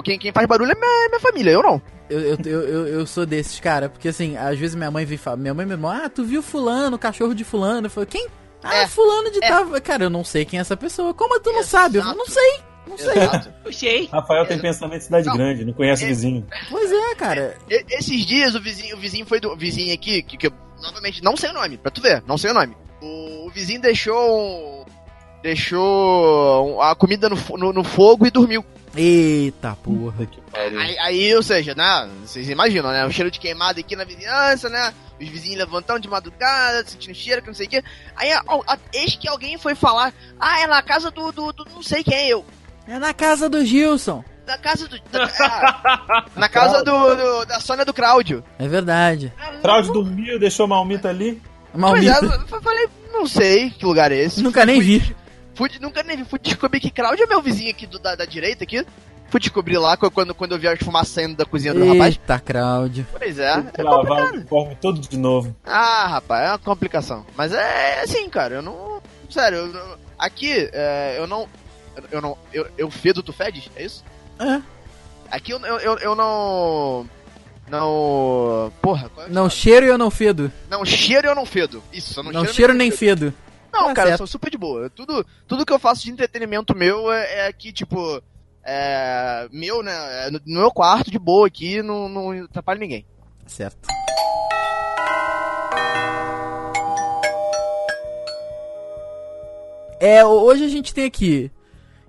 quem, 0.02 0.18
quem 0.18 0.32
faz 0.32 0.46
barulho 0.46 0.72
é 0.72 0.74
minha, 0.74 1.08
minha 1.08 1.20
família, 1.20 1.50
eu 1.50 1.62
não. 1.62 1.82
Eu, 2.08 2.20
eu, 2.20 2.36
eu, 2.44 2.86
eu, 2.88 3.06
sou 3.06 3.26
desses, 3.26 3.58
cara, 3.58 3.88
porque 3.88 4.08
assim, 4.08 4.36
às 4.36 4.56
vezes 4.56 4.76
minha 4.76 4.90
mãe 4.92 5.04
vem 5.04 5.18
falar, 5.18 5.36
minha 5.38 5.52
mãe 5.52 5.66
me 5.66 5.72
irmão, 5.72 5.90
ah, 5.90 6.08
tu 6.08 6.24
viu 6.24 6.40
fulano, 6.40 6.94
o 6.94 6.98
cachorro 7.00 7.34
de 7.34 7.42
fulano? 7.42 7.86
Eu 7.86 7.90
falo, 7.90 8.06
quem? 8.06 8.28
Ah, 8.62 8.76
É, 8.76 8.86
fulano 8.86 9.28
de 9.30 9.38
é. 9.42 9.48
tal. 9.48 9.66
Cara, 9.80 10.04
eu 10.04 10.10
não 10.10 10.22
sei 10.22 10.44
quem 10.44 10.58
é 10.58 10.60
essa 10.60 10.76
pessoa. 10.76 11.12
Como 11.12 11.38
tu 11.40 11.50
não 11.52 11.64
sabe? 11.64 11.98
Eu 11.98 12.04
não 12.04 12.26
sei, 12.26 12.60
não 12.88 12.96
sei. 12.98 13.12
Exato. 13.22 13.52
Rafael 14.12 14.46
tem 14.46 14.58
pensamento 14.58 14.98
de 14.98 15.04
cidade 15.04 15.26
Não. 15.26 15.36
grande, 15.36 15.64
não 15.64 15.72
conhece 15.72 16.04
É. 16.04 16.08
vizinho. 16.08 16.46
Pois 16.70 16.90
é, 16.92 17.14
cara. 17.14 17.56
E- 17.70 17.84
Esses 17.98 18.24
dias 18.24 18.54
o 18.54 18.60
vizinho, 18.60 18.96
o 18.96 18.98
vizinho 19.00 19.26
foi 19.26 19.40
do 19.40 19.52
o 19.52 19.56
vizinho 19.56 19.92
aqui, 19.94 20.22
que, 20.22 20.36
que 20.36 20.46
eu, 20.46 20.52
novamente 20.82 21.22
não 21.22 21.36
sei 21.36 21.50
o 21.50 21.54
nome, 21.54 21.76
pra 21.76 21.90
tu 21.90 22.00
ver, 22.00 22.22
não 22.26 22.38
sei 22.38 22.50
o 22.50 22.54
nome. 22.54 22.76
O, 23.02 23.46
o 23.46 23.50
vizinho 23.50 23.80
deixou 23.80 24.82
um, 24.82 24.84
deixou 25.42 26.80
a 26.82 26.94
comida 26.94 27.28
no, 27.28 27.36
no, 27.56 27.72
no 27.72 27.84
fogo 27.84 28.26
e 28.26 28.30
dormiu. 28.30 28.64
Eita 28.96 29.76
porra. 29.82 30.24
Que 30.26 30.40
pariu. 30.50 30.80
Aí, 30.80 30.98
aí, 30.98 31.34
ou 31.34 31.42
seja, 31.42 31.74
né, 31.74 32.08
vocês 32.24 32.48
imaginam, 32.48 32.90
né, 32.90 33.04
o 33.04 33.10
cheiro 33.10 33.30
de 33.30 33.38
queimado 33.38 33.78
aqui 33.80 33.94
na 33.94 34.04
vizinhança, 34.04 34.68
né, 34.70 34.94
os 35.20 35.28
vizinhos 35.28 35.58
levantando 35.58 36.00
de 36.00 36.08
madrugada, 36.08 36.86
sentindo 36.86 37.14
cheiro, 37.14 37.42
que 37.42 37.48
não 37.48 37.54
sei 37.54 37.66
o 37.66 37.70
quê. 37.70 37.82
Aí, 38.16 38.32
a, 38.32 38.40
a- 38.66 38.78
eis 38.94 39.14
que 39.16 39.28
alguém 39.28 39.58
foi 39.58 39.74
falar, 39.74 40.14
ah, 40.40 40.60
é 40.60 40.66
na 40.66 40.82
casa 40.82 41.10
do, 41.10 41.30
do, 41.30 41.52
do 41.52 41.64
não 41.74 41.82
sei 41.82 42.02
quem, 42.02 42.28
eu. 42.28 42.44
É 42.88 42.98
na 42.98 43.12
casa 43.14 43.48
do 43.48 43.64
Gilson. 43.64 44.24
Na 44.46 44.56
casa 44.58 44.86
do... 44.86 44.96
da- 45.10 45.28
ah, 45.40 46.24
na 46.36 46.48
casa 46.48 46.84
do, 46.84 47.16
do- 47.16 47.44
da 47.46 47.58
Sônia 47.60 47.84
do 47.84 47.92
Cláudio. 47.92 48.44
É 48.58 48.68
verdade. 48.68 49.32
Cláudio 49.60 49.92
dormiu, 49.92 50.38
deixou 50.38 50.68
Malmita 50.68 51.08
ali. 51.08 51.42
Pois 51.72 52.06
é, 52.06 52.20
Malmita. 52.20 52.46
eu 52.54 52.62
falei, 52.62 52.88
não 53.12 53.26
sei 53.26 53.70
que 53.70 53.84
lugar 53.84 54.12
é 54.12 54.16
esse. 54.16 54.40
Nunca 54.42 54.64
nem 54.64 54.80
vi. 54.80 55.14
Fui, 55.54 55.68
nunca 55.80 56.02
nem 56.04 56.16
vi. 56.18 56.24
Fui 56.24 56.38
descobrir 56.38 56.78
que 56.80 56.90
Cláudio 56.90 57.24
é 57.24 57.26
meu 57.26 57.42
vizinho 57.42 57.70
aqui 57.70 57.86
do- 57.86 57.98
da, 57.98 58.14
da 58.14 58.24
direita 58.24 58.62
aqui. 58.62 58.86
Fui 59.28 59.40
descobrir 59.40 59.76
lá 59.78 59.96
qu- 59.96 60.08
quando, 60.12 60.32
quando 60.32 60.52
eu 60.52 60.58
vi 60.60 60.68
as 60.68 60.78
fumaças 60.78 61.08
saindo 61.08 61.34
da 61.36 61.44
cozinha 61.44 61.74
do 61.74 61.84
rapaz. 61.84 62.14
Eita, 62.14 62.38
Cláudio. 62.38 63.04
Pois 63.18 63.38
é, 63.40 63.64
é 63.76 63.82
lavar 63.82 64.26
o 64.26 64.34
uniforme 64.36 64.76
todo 64.80 65.00
de 65.00 65.16
novo. 65.18 65.54
Ah, 65.66 66.06
rapaz, 66.06 66.46
é 66.46 66.52
uma 66.52 66.58
complicação. 66.60 67.26
Mas 67.36 67.52
é 67.52 68.02
assim, 68.04 68.28
cara, 68.28 68.54
eu 68.54 68.62
não. 68.62 69.02
Sério, 69.28 69.58
eu 69.58 69.66
não- 69.72 69.96
aqui, 70.16 70.70
é, 70.72 71.16
eu 71.18 71.26
não. 71.26 71.48
Eu 72.10 72.20
não. 72.20 72.38
Eu, 72.52 72.68
eu 72.76 72.90
fedo, 72.90 73.22
tu 73.22 73.32
fedes? 73.32 73.70
É 73.76 73.84
isso? 73.84 74.04
É. 74.38 74.60
Aqui 75.30 75.52
eu, 75.52 75.58
eu, 75.60 75.78
eu, 75.78 75.98
eu 75.98 76.14
não. 76.14 77.08
Não. 77.68 78.72
Porra, 78.80 79.10
é 79.18 79.28
Não 79.28 79.50
cheiro 79.50 79.86
e 79.86 79.88
eu 79.88 79.98
não 79.98 80.10
fedo. 80.10 80.52
Não 80.68 80.84
cheiro 80.84 81.26
eu 81.28 81.34
não 81.34 81.46
fedo. 81.46 81.82
Isso, 81.92 82.18
eu 82.18 82.24
não, 82.24 82.32
Não 82.32 82.40
cheiro, 82.42 82.54
cheiro 82.54 82.74
nem 82.74 82.90
fedo. 82.90 83.34
Não, 83.72 83.88
Tá 83.88 83.94
cara, 83.94 84.08
eu 84.08 84.10
certo. 84.12 84.18
sou 84.18 84.26
super 84.26 84.50
de 84.50 84.56
boa. 84.56 84.88
Tudo, 84.90 85.26
tudo 85.46 85.66
que 85.66 85.72
eu 85.72 85.78
faço 85.78 86.04
de 86.04 86.10
entretenimento 86.10 86.76
meu 86.76 87.12
é, 87.12 87.40
é 87.40 87.46
aqui, 87.48 87.72
tipo. 87.72 88.22
É. 88.64 89.48
Meu, 89.52 89.82
né? 89.82 90.26
é 90.26 90.30
no, 90.30 90.40
no 90.46 90.60
meu 90.60 90.70
quarto, 90.70 91.10
de 91.10 91.18
boa 91.18 91.46
aqui, 91.46 91.82
não, 91.82 92.08
não 92.08 92.30
atrapalha 92.44 92.78
ninguém. 92.78 93.06
Certo. 93.46 93.88
É, 99.98 100.24
hoje 100.24 100.64
a 100.64 100.68
gente 100.68 100.92
tem 100.92 101.04
aqui 101.04 101.50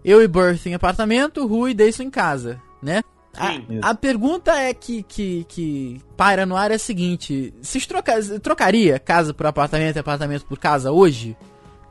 eu 0.07 0.23
e 0.23 0.27
Birth 0.27 0.65
em 0.65 0.73
apartamento, 0.73 1.45
Rui 1.45 1.71
e 1.71 1.73
Deison 1.73 2.03
em 2.03 2.09
casa, 2.09 2.61
né? 2.81 3.03
Sim. 3.33 3.79
A, 3.81 3.89
a 3.89 3.93
pergunta 3.93 4.53
é 4.57 4.73
que, 4.73 5.03
que, 5.03 5.45
que 5.49 6.01
paira 6.15 6.45
no 6.45 6.55
ar 6.55 6.71
é 6.71 6.75
a 6.75 6.79
seguinte: 6.79 7.53
vocês 7.61 7.85
troca, 7.85 8.13
trocaria 8.39 8.97
casa 8.97 9.33
por 9.33 9.45
apartamento 9.45 9.97
e 9.97 9.99
apartamento 9.99 10.45
por 10.45 10.57
casa 10.57 10.93
hoje? 10.93 11.35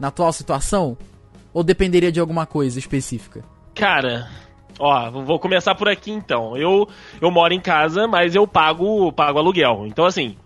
Na 0.00 0.08
atual 0.08 0.32
situação? 0.32 0.96
Ou 1.52 1.62
dependeria 1.62 2.10
de 2.10 2.18
alguma 2.18 2.46
coisa 2.46 2.78
específica? 2.78 3.44
Cara, 3.74 4.28
ó, 4.78 5.10
vou 5.10 5.38
começar 5.38 5.74
por 5.74 5.88
aqui 5.88 6.10
então. 6.10 6.56
Eu, 6.56 6.88
eu 7.20 7.30
moro 7.30 7.52
em 7.52 7.60
casa, 7.60 8.08
mas 8.08 8.34
eu 8.34 8.46
pago, 8.46 9.12
pago 9.12 9.38
aluguel. 9.38 9.84
Então, 9.86 10.06
assim, 10.06 10.36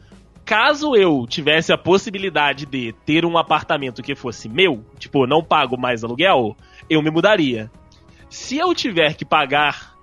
caso 0.51 0.97
eu 0.97 1.27
tivesse 1.29 1.73
a 1.73 1.79
possibilidade 1.79 2.67
de 2.67 2.93
ter 3.07 3.25
um 3.25 3.39
apartamento 3.39 4.03
que 4.03 4.17
fosse 4.17 4.49
meu, 4.49 4.85
tipo, 4.99 5.25
não 5.25 5.45
pago 5.45 5.79
mais 5.79 6.03
aluguel, 6.03 6.57
eu 6.89 7.01
me 7.01 7.09
mudaria. 7.09 7.71
Se 8.29 8.59
eu 8.59 8.75
tiver 8.75 9.15
que 9.15 9.25
pagar 9.25 9.95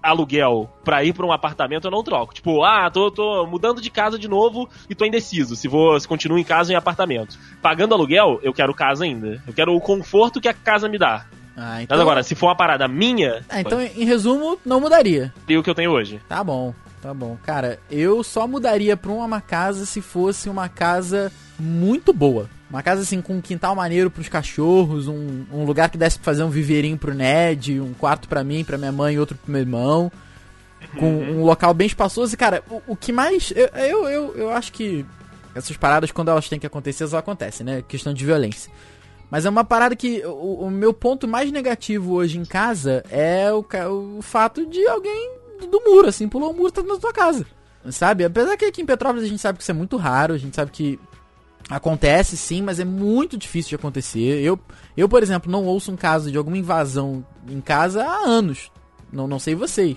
aluguel 0.00 0.70
pra 0.84 1.02
ir 1.02 1.12
pra 1.12 1.26
um 1.26 1.32
apartamento, 1.32 1.86
eu 1.86 1.90
não 1.90 2.04
troco. 2.04 2.32
Tipo, 2.32 2.62
ah, 2.62 2.88
tô, 2.88 3.10
tô 3.10 3.44
mudando 3.46 3.80
de 3.82 3.90
casa 3.90 4.16
de 4.16 4.28
novo 4.28 4.68
e 4.88 4.94
tô 4.94 5.04
indeciso 5.04 5.56
se 5.56 5.66
vou 5.66 5.98
se 5.98 6.06
continuo 6.06 6.38
em 6.38 6.44
casa 6.44 6.70
ou 6.70 6.74
em 6.74 6.76
apartamento. 6.76 7.36
Pagando 7.60 7.92
aluguel, 7.92 8.38
eu 8.44 8.52
quero 8.52 8.72
casa 8.72 9.02
ainda. 9.04 9.42
Eu 9.44 9.52
quero 9.52 9.74
o 9.74 9.80
conforto 9.80 10.40
que 10.40 10.46
a 10.48 10.54
casa 10.54 10.88
me 10.88 10.98
dá. 10.98 11.26
Ah, 11.56 11.82
então. 11.82 11.96
Mas 11.96 12.00
agora, 12.00 12.22
se 12.22 12.36
for 12.36 12.46
uma 12.46 12.56
parada 12.56 12.86
minha, 12.86 13.44
Ah, 13.48 13.60
então, 13.60 13.80
em 13.82 14.04
resumo, 14.04 14.56
não 14.64 14.80
mudaria. 14.80 15.34
tem 15.48 15.58
o 15.58 15.64
que 15.64 15.68
eu 15.68 15.74
tenho 15.74 15.90
hoje. 15.90 16.20
Tá 16.28 16.42
bom, 16.44 16.72
tá 17.00 17.12
bom. 17.14 17.36
Cara, 17.42 17.78
eu 17.90 18.22
só 18.22 18.46
mudaria 18.46 18.96
pra 18.96 19.12
uma 19.12 19.40
casa 19.40 19.86
se 19.86 20.00
fosse 20.00 20.48
uma 20.48 20.68
casa 20.68 21.32
muito 21.58 22.12
boa. 22.12 22.48
Uma 22.68 22.82
casa 22.82 23.02
assim 23.02 23.20
com 23.20 23.34
um 23.34 23.40
quintal 23.40 23.74
maneiro 23.74 24.10
pros 24.10 24.28
cachorros, 24.28 25.08
um, 25.08 25.44
um 25.52 25.64
lugar 25.64 25.90
que 25.90 25.98
desse 25.98 26.18
pra 26.18 26.26
fazer 26.26 26.44
um 26.44 26.50
viveirinho 26.50 26.96
pro 26.96 27.12
Ned, 27.12 27.80
um 27.80 27.92
quarto 27.94 28.28
pra 28.28 28.44
mim, 28.44 28.62
pra 28.62 28.78
minha 28.78 28.92
mãe 28.92 29.14
e 29.16 29.18
outro 29.18 29.36
pro 29.36 29.50
meu 29.50 29.60
irmão. 29.60 30.12
Com 30.98 31.10
um 31.10 31.44
local 31.44 31.74
bem 31.74 31.86
espaçoso. 31.86 32.34
E, 32.34 32.36
cara, 32.36 32.62
o, 32.70 32.80
o 32.88 32.96
que 32.96 33.12
mais. 33.12 33.52
Eu, 33.54 33.66
eu, 33.66 34.08
eu, 34.08 34.36
eu 34.36 34.50
acho 34.50 34.72
que 34.72 35.04
essas 35.54 35.76
paradas, 35.76 36.12
quando 36.12 36.30
elas 36.30 36.48
têm 36.48 36.58
que 36.58 36.66
acontecer, 36.66 37.02
elas 37.02 37.14
acontecem, 37.14 37.66
né? 37.66 37.82
Questão 37.86 38.14
de 38.14 38.24
violência. 38.24 38.72
Mas 39.30 39.44
é 39.44 39.50
uma 39.50 39.64
parada 39.64 39.94
que 39.94 40.24
o, 40.24 40.66
o 40.66 40.70
meu 40.70 40.92
ponto 40.92 41.28
mais 41.28 41.50
negativo 41.52 42.14
hoje 42.14 42.38
em 42.38 42.44
casa 42.44 43.04
é 43.10 43.52
o, 43.52 43.64
o 44.18 44.22
fato 44.22 44.66
de 44.66 44.84
alguém 44.86 45.39
do 45.66 45.80
muro, 45.80 46.08
assim, 46.08 46.28
pulou 46.28 46.52
o 46.52 46.56
muro 46.56 46.72
tá 46.72 46.82
na 46.82 46.96
tua 46.96 47.12
casa. 47.12 47.46
Sabe? 47.90 48.24
Apesar 48.24 48.56
que 48.56 48.64
aqui 48.64 48.82
em 48.82 48.86
Petrópolis 48.86 49.24
a 49.24 49.28
gente 49.28 49.40
sabe 49.40 49.58
que 49.58 49.62
isso 49.62 49.70
é 49.70 49.74
muito 49.74 49.96
raro, 49.96 50.34
a 50.34 50.38
gente 50.38 50.54
sabe 50.54 50.70
que 50.70 50.98
acontece 51.68 52.36
sim, 52.36 52.62
mas 52.62 52.80
é 52.80 52.84
muito 52.84 53.36
difícil 53.36 53.70
de 53.70 53.74
acontecer. 53.76 54.42
Eu, 54.42 54.58
eu 54.96 55.08
por 55.08 55.22
exemplo, 55.22 55.50
não 55.50 55.64
ouço 55.64 55.92
um 55.92 55.96
caso 55.96 56.30
de 56.30 56.36
alguma 56.36 56.58
invasão 56.58 57.24
em 57.48 57.60
casa 57.60 58.04
há 58.04 58.26
anos. 58.26 58.70
Não, 59.12 59.26
não 59.26 59.38
sei 59.38 59.54
vocês. 59.54 59.96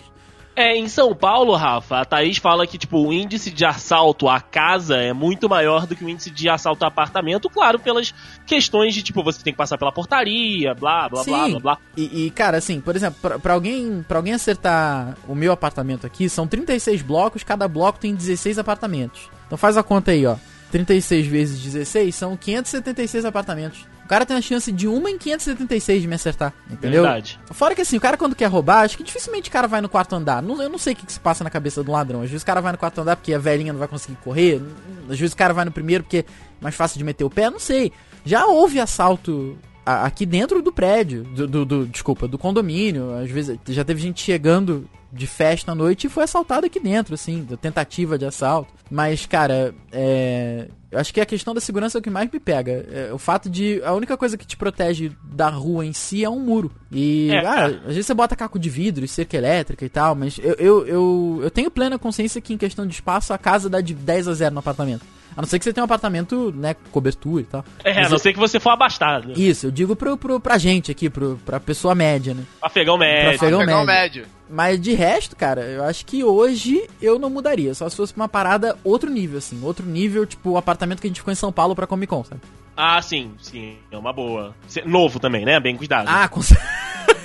É, 0.56 0.76
em 0.78 0.88
São 0.88 1.16
Paulo, 1.16 1.56
Rafa, 1.56 2.02
a 2.02 2.06
Thaís 2.06 2.38
fala 2.38 2.68
que, 2.68 2.78
tipo, 2.78 3.08
o 3.08 3.12
índice 3.12 3.50
de 3.50 3.66
assalto 3.66 4.30
à 4.30 4.40
casa 4.40 4.98
é 4.98 5.12
muito 5.12 5.50
maior 5.50 5.88
do 5.88 5.96
que 5.96 6.06
o 6.06 6.10
índice 6.10 6.30
de 6.30 6.48
assalto 6.48 6.86
a 6.86 6.88
apartamento, 6.88 7.50
claro, 7.50 7.80
pelas 7.80 8.14
questões 8.46 8.94
de, 8.94 9.02
tipo, 9.02 9.24
você 9.24 9.44
tem 9.44 9.52
que 9.52 9.58
passar 9.58 9.80
pela 9.80 9.92
portaria, 9.92 10.76
blá, 10.76 11.10
blá, 11.10 11.24
blá, 11.24 11.46
Sim. 11.46 11.52
blá, 11.52 11.60
blá. 11.60 11.78
E, 11.98 12.26
e, 12.26 12.30
cara, 12.30 12.58
assim, 12.58 12.80
por 12.80 12.96
exemplo, 12.96 13.20
pra, 13.20 13.40
pra 13.40 13.54
alguém, 13.54 14.06
pra 14.08 14.20
alguém 14.20 14.34
acertar 14.34 15.18
o 15.28 15.34
meu 15.34 15.52
apartamento 15.52 16.06
aqui, 16.06 16.30
são 16.30 16.46
36 16.46 17.02
blocos, 17.02 17.44
cada 17.44 17.68
bloco 17.68 18.00
tem 18.00 18.14
16 18.14 18.60
apartamentos. 18.60 19.30
Então 19.48 19.58
faz 19.58 19.76
a 19.76 19.84
conta 19.84 20.12
aí, 20.12 20.26
ó. 20.26 20.36
36 20.72 21.28
vezes 21.28 21.60
16 21.62 22.14
são 22.14 22.38
576 22.38 23.26
apartamentos. 23.26 23.93
Cara 24.14 24.26
tem 24.26 24.36
uma 24.36 24.42
chance 24.42 24.72
de 24.72 24.88
1 24.88 25.08
em 25.08 25.18
576 25.18 26.02
de 26.02 26.08
me 26.08 26.16
acertar, 26.16 26.54
entendeu? 26.70 27.04
Verdade. 27.04 27.40
Fora 27.52 27.74
que 27.76 27.82
assim, 27.82 27.98
o 27.98 28.02
cara 28.02 28.16
quando 28.18 28.36
quer 28.36 28.46
roubar, 28.48 28.82
acho 28.82 28.96
que 28.98 29.04
dificilmente 29.04 29.50
o 29.50 29.52
cara 29.54 29.68
vai 29.68 29.82
no 29.82 29.90
quarto 29.90 30.16
andar. 30.16 30.42
Não- 30.42 30.62
eu 30.62 30.70
não 30.70 30.78
sei 30.78 30.94
o 30.94 30.96
que, 30.96 31.06
que 31.06 31.14
se 31.14 31.20
passa 31.20 31.44
na 31.44 31.50
cabeça 31.50 31.84
do 31.84 31.92
ladrão. 31.92 32.22
Às 32.22 32.30
vezes 32.30 32.44
o 32.44 32.46
cara 32.46 32.62
vai 32.62 32.72
no 32.72 32.78
quarto 32.78 33.02
andar 33.02 33.16
porque 33.16 33.34
a 33.34 33.40
velhinha 33.40 33.74
não 33.74 33.80
vai 33.80 33.88
conseguir 33.88 34.18
correr. 34.24 34.62
Às 35.10 35.20
vezes 35.20 35.34
o 35.34 35.38
cara 35.38 35.54
vai 35.54 35.66
no 35.66 35.72
primeiro 35.72 36.04
porque 36.04 36.18
é 36.20 36.26
mais 36.62 36.76
fácil 36.76 36.98
de 36.98 37.04
meter 37.04 37.24
o 37.24 37.30
pé, 37.30 37.50
não 37.50 37.60
sei. 37.60 37.92
Já 38.26 38.46
houve 38.46 38.80
assalto 38.80 39.58
aqui 39.86 40.26
dentro 40.26 40.62
do 40.62 40.72
prédio, 40.72 41.24
do, 41.24 41.48
do- 41.48 41.66
do- 41.66 41.86
desculpa, 41.88 42.28
do 42.28 42.38
condomínio. 42.38 43.14
Às 43.18 43.30
vezes 43.30 43.58
já 43.68 43.84
teve 43.84 44.00
gente 44.02 44.22
chegando 44.22 44.88
de 45.14 45.28
festa 45.28 45.72
à 45.72 45.76
noite 45.76 46.08
e 46.08 46.10
foi 46.10 46.24
assaltado 46.24 46.66
aqui 46.66 46.80
dentro, 46.80 47.14
assim, 47.14 47.44
da 47.48 47.56
tentativa 47.56 48.18
de 48.18 48.26
assalto. 48.26 48.74
Mas, 48.90 49.26
cara, 49.26 49.74
é. 49.92 50.68
Eu 50.92 51.00
acho 51.00 51.12
que 51.12 51.20
a 51.20 51.26
questão 51.26 51.56
da 51.56 51.62
segurança 51.62 51.98
é 51.98 52.00
o 52.00 52.02
que 52.04 52.10
mais 52.10 52.30
me 52.32 52.40
pega. 52.40 52.86
É, 52.92 53.10
o 53.14 53.18
fato 53.18 53.50
de. 53.50 53.82
A 53.84 53.94
única 53.94 54.16
coisa 54.16 54.38
que 54.38 54.46
te 54.46 54.56
protege 54.56 55.12
da 55.24 55.50
rua 55.50 55.84
em 55.86 55.94
si 55.94 56.24
é 56.24 56.30
um 56.30 56.40
muro. 56.40 56.72
E. 56.92 57.30
É, 57.32 57.40
ah, 57.40 57.42
cara. 57.44 57.66
às 57.82 57.88
vezes 57.96 58.06
você 58.06 58.14
bota 58.14 58.36
caco 58.36 58.60
de 58.60 58.70
vidro 58.70 59.04
e 59.04 59.08
cerca 59.08 59.36
elétrica 59.38 59.84
e 59.86 59.90
tal, 59.90 60.14
mas 60.16 60.38
eu, 60.38 60.54
eu, 60.60 60.88
eu, 60.88 61.40
eu 61.44 61.52
tenho 61.52 61.72
plena 61.72 61.98
consciência 61.98 62.40
que 62.42 62.54
em 62.54 62.58
questão 62.58 62.86
de 62.86 62.94
espaço 62.94 63.34
a 63.34 63.38
casa 63.38 63.70
dá 63.70 63.82
de 63.82 63.94
10 63.94 64.28
a 64.28 64.34
0 64.34 64.54
no 64.54 64.60
apartamento. 64.60 65.02
A 65.36 65.42
não 65.42 65.48
ser 65.48 65.58
que 65.58 65.66
você 65.66 65.74
tenha 65.74 65.82
um 65.84 65.86
apartamento, 65.86 66.54
né, 66.56 66.76
com 66.76 66.92
cobertura 66.92 67.42
e 67.42 67.46
tal. 67.46 67.66
É, 67.84 67.92
a 67.92 67.96
Mas 68.02 68.10
não 68.10 68.18
eu- 68.18 68.20
ser 68.20 68.34
que 68.34 68.38
você 68.40 68.60
for 68.60 68.70
abastado. 68.70 69.34
Isso, 69.36 69.66
eu 69.66 69.72
digo 69.72 69.96
pro, 69.96 70.16
pro, 70.16 70.40
pra 70.40 70.60
gente 70.60 70.92
aqui, 70.92 71.10
pro, 71.10 71.40
pra 71.44 71.60
pessoa 71.60 71.96
média, 71.96 72.36
né? 72.36 72.44
Afegão 72.62 73.00
médio. 73.00 73.40
Pra 73.40 73.48
Pegou 73.48 73.60
Pegar 73.62 73.82
o 73.82 73.86
médio. 73.86 74.22
médio. 74.22 74.26
Mas 74.54 74.80
de 74.80 74.94
resto, 74.94 75.36
cara, 75.36 75.62
eu 75.62 75.84
acho 75.84 76.06
que 76.06 76.24
hoje 76.24 76.88
eu 77.02 77.18
não 77.18 77.28
mudaria. 77.28 77.74
Só 77.74 77.90
se 77.90 77.96
fosse 77.96 78.14
pra 78.14 78.22
uma 78.22 78.30
parada 78.30 78.78
outro 78.84 79.10
nível, 79.10 79.40
assim. 79.40 79.60
Outro 79.64 79.84
nível, 79.84 80.28
tipo 80.28 80.52
o 80.52 80.58
apartamento 80.58 81.02
que 81.02 81.08
a 81.08 81.10
gente 81.10 81.22
ficou 81.22 81.32
em 81.32 81.36
São 81.36 81.52
Paulo 81.52 81.74
pra 81.74 81.88
Comic 81.88 82.08
Con, 82.08 82.24
sabe? 82.24 82.40
Ah, 82.78 83.02
sim, 83.02 83.34
sim. 83.42 83.78
É 83.92 83.98
uma 83.98 84.14
boa. 84.14 84.54
Novo 84.86 85.20
também, 85.20 85.44
né? 85.44 85.60
Bem 85.60 85.76
cuidado. 85.76 86.06
Ah, 86.08 86.28
com 86.28 86.44
certeza. 86.44 86.70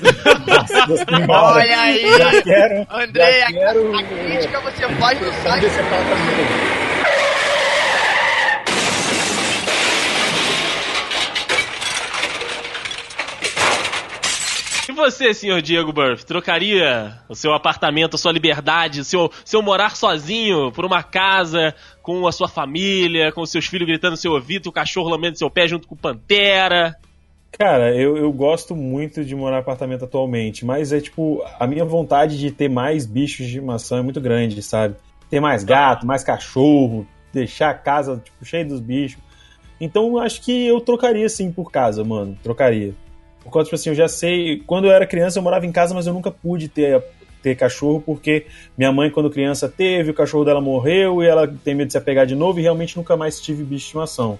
Embora. 1.21 1.57
Olha 1.59 1.81
aí, 1.81 2.19
Já 2.19 2.43
quero. 2.43 2.87
André, 2.91 3.41
já 3.41 3.47
a, 3.47 3.53
quero, 3.53 3.99
a 3.99 4.03
crítica 4.03 4.61
você 4.63 4.89
faz 4.95 5.21
no 5.21 5.33
site. 5.43 5.61
desse 5.61 5.81
apartamento. 5.81 6.79
E 14.88 14.88
você, 14.99 15.33
senhor 15.33 15.63
Diego 15.63 15.93
Burff, 15.93 16.27
trocaria 16.27 17.19
o 17.29 17.35
seu 17.35 17.55
apartamento, 17.55 18.17
a 18.17 18.19
sua 18.19 18.33
liberdade, 18.33 19.01
o 19.01 19.05
seu, 19.05 19.31
seu 19.45 19.63
morar 19.63 19.97
sozinho 19.97 20.71
por 20.73 20.85
uma 20.85 21.03
casa 21.03 21.75
com 22.03 22.27
a 22.27 22.33
sua 22.33 22.49
família, 22.49 23.33
com 23.33 23.47
seus 23.47 23.67
filhos 23.67 23.87
gritando 23.87 24.11
no 24.11 24.17
seu 24.17 24.33
ouvido, 24.33 24.67
o 24.67 24.73
cachorro 24.73 25.09
lambendo 25.09 25.39
seu 25.39 25.49
pé 25.49 25.67
junto 25.67 25.89
com 25.89 25.95
o 25.95 25.99
Pantera? 25.99 26.97
Cara, 27.53 27.95
eu, 27.95 28.17
eu 28.17 28.31
gosto 28.33 28.77
muito 28.77 29.25
de 29.25 29.35
morar 29.35 29.57
em 29.57 29.61
apartamento 29.61 30.05
atualmente, 30.05 30.65
mas 30.67 30.93
é 30.93 31.01
tipo, 31.01 31.43
a 31.59 31.67
minha 31.67 31.85
vontade 31.85 32.39
de 32.39 32.51
ter 32.51 32.69
mais 32.69 33.07
bichos 33.07 33.47
de 33.47 33.55
estimação 33.55 33.99
é 33.99 34.03
muito 34.03 34.21
grande, 34.21 34.61
sabe? 34.61 34.97
Ter 35.31 35.41
mais 35.41 35.65
gato, 35.65 36.07
mais 36.07 36.23
cachorro, 36.23 37.07
deixar 37.33 37.71
a 37.71 37.75
casa 37.75 38.21
tipo, 38.23 38.45
cheia 38.45 38.65
dos 38.65 38.81
bichos. 38.81 39.19
Então 39.81 40.19
acho 40.19 40.43
que 40.43 40.67
eu 40.67 40.81
trocaria 40.81 41.29
sim 41.29 41.51
por 41.51 41.71
casa, 41.71 42.05
mano. 42.05 42.37
Trocaria. 42.43 42.95
Por 43.43 43.53
causa, 43.53 43.67
tipo 43.67 43.77
assim, 43.77 43.91
eu 43.91 43.95
já 43.95 44.09
sei. 44.09 44.63
Quando 44.67 44.87
eu 44.87 44.93
era 44.93 45.07
criança, 45.07 45.39
eu 45.39 45.43
morava 45.43 45.67
em 45.67 45.73
casa, 45.73 45.95
mas 45.95 46.07
eu 46.07 46.13
nunca 46.13 46.31
pude 46.31 46.69
ter, 46.69 47.03
ter 47.43 47.55
cachorro, 47.57 48.03
porque 48.05 48.47
minha 48.77 48.93
mãe, 48.93 49.11
quando 49.11 49.31
criança, 49.31 49.69
teve, 49.69 50.11
o 50.11 50.15
cachorro 50.15 50.45
dela 50.45 50.61
morreu 50.61 51.23
e 51.23 51.27
ela 51.27 51.47
tem 51.47 51.75
medo 51.75 51.89
de 51.89 51.93
se 51.93 51.99
apegar 51.99 52.27
de 52.27 52.35
novo 52.35 52.59
e 52.59 52.63
realmente 52.63 52.97
nunca 52.97 53.17
mais 53.17 53.41
tive 53.41 53.63
bicho 53.63 53.71
de 53.71 53.85
estimação. 53.85 54.39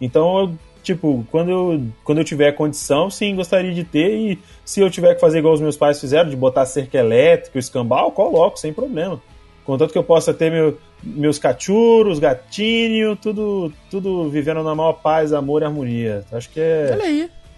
Então, 0.00 0.38
eu, 0.38 0.54
tipo, 0.82 1.26
quando 1.30 1.50
eu, 1.50 1.82
quando 2.04 2.18
eu 2.18 2.24
tiver 2.24 2.52
condição, 2.52 3.10
sim, 3.10 3.34
gostaria 3.34 3.72
de 3.72 3.84
ter. 3.84 4.10
E 4.12 4.38
se 4.64 4.80
eu 4.80 4.90
tiver 4.90 5.14
que 5.14 5.20
fazer 5.20 5.38
igual 5.38 5.54
os 5.54 5.60
meus 5.60 5.76
pais 5.76 6.00
fizeram, 6.00 6.30
de 6.30 6.36
botar 6.36 6.66
cerca 6.66 6.98
elétrica, 6.98 7.58
escambau, 7.58 8.12
coloco, 8.12 8.58
sem 8.58 8.72
problema. 8.72 9.20
Contanto 9.64 9.92
que 9.92 9.98
eu 9.98 10.04
possa 10.04 10.32
ter 10.32 10.50
meu, 10.50 10.78
meus 11.02 11.38
cachorros, 11.38 12.18
gatinho, 12.18 13.14
tudo, 13.16 13.70
tudo 13.90 14.28
vivendo 14.30 14.62
na 14.62 14.74
maior 14.74 14.94
paz, 14.94 15.32
amor 15.32 15.60
e 15.60 15.64
harmonia. 15.66 16.24
Acho 16.32 16.48
que 16.48 16.58
é, 16.58 16.96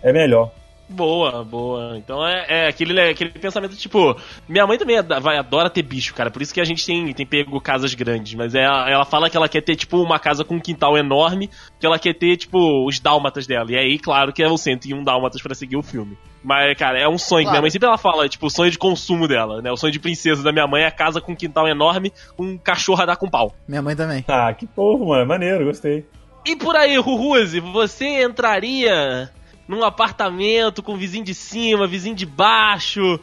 é 0.03 0.12
melhor. 0.12 0.51
Boa, 0.91 1.45
boa. 1.45 1.97
Então 1.97 2.26
é, 2.26 2.47
é 2.49 2.68
aquele, 2.68 2.99
é 2.99 3.11
aquele 3.11 3.30
pensamento 3.30 3.76
tipo. 3.76 4.16
Minha 4.49 4.66
mãe 4.66 4.76
também 4.76 5.01
vai, 5.20 5.38
adora 5.38 5.70
ter 5.70 5.82
bicho, 5.82 6.12
cara. 6.14 6.30
Por 6.30 6.43
isso 6.43 6.53
que 6.53 6.61
a 6.61 6.64
gente 6.64 6.84
tem, 6.84 7.12
tem 7.12 7.24
pego 7.24 7.61
casas 7.61 7.95
grandes. 7.95 8.34
Mas 8.34 8.55
é, 8.55 8.64
ela 8.64 9.05
fala 9.05 9.30
que 9.30 9.36
ela 9.36 9.49
quer 9.49 9.62
ter, 9.62 9.76
tipo, 9.76 10.03
uma 10.03 10.18
casa 10.18 10.45
com 10.45 10.57
um 10.57 10.61
quintal 10.61 10.99
enorme. 10.99 11.49
Que 11.78 11.86
ela 11.86 11.99
quer 11.99 12.14
ter, 12.14 12.36
tipo, 12.36 12.86
os 12.86 12.99
dálmatas 12.99 13.47
dela. 13.47 13.70
E 13.70 13.76
aí, 13.76 13.99
claro 13.99 14.32
que 14.32 14.43
é 14.43 14.49
o 14.49 14.59
101 14.59 15.05
dálmatas 15.05 15.41
pra 15.41 15.55
seguir 15.55 15.76
o 15.76 15.82
filme. 15.82 16.18
Mas, 16.43 16.76
cara, 16.76 16.99
é 16.99 17.09
um 17.09 17.18
sonho. 17.18 17.43
que 17.43 17.45
Claro. 17.45 17.53
Minha 17.53 17.62
mãe 17.62 17.70
sempre 17.70 17.88
ela 17.88 17.99
fala, 17.99 18.28
tipo, 18.28 18.47
o 18.47 18.51
sonho 18.51 18.70
de 18.70 18.78
consumo 18.78 19.28
dela, 19.28 19.62
né? 19.62 19.70
O 19.70 19.76
sonho 19.76 19.93
de 19.93 20.01
princesa 20.01 20.43
da 20.43 20.53
minha 20.53 20.66
mãe 20.66 20.82
é 20.82 20.86
a 20.86 20.91
casa 20.91 21.20
com 21.20 21.32
um 21.32 21.36
quintal 21.36 21.68
enorme, 21.68 22.12
com 22.36 22.45
um 22.45 22.59
cachorro 22.59 23.03
a 23.03 23.07
dar 23.07 23.16
com 23.16 23.30
pau. 23.30 23.55
Minha 23.68 23.82
mãe 23.82 23.95
também. 23.95 24.24
Ah, 24.26 24.53
que 24.53 24.66
povo, 24.66 25.09
mano. 25.09 25.26
Maneiro, 25.26 25.66
gostei. 25.66 26.05
E 26.45 26.57
por 26.57 26.74
aí, 26.74 26.97
Ruruzi, 26.97 27.61
você 27.61 28.24
entraria 28.24 29.30
num 29.71 29.85
apartamento 29.85 30.83
com 30.83 30.97
vizinho 30.97 31.25
de 31.25 31.33
cima, 31.33 31.87
vizinho 31.87 32.16
de 32.16 32.27
baixo? 32.27 33.21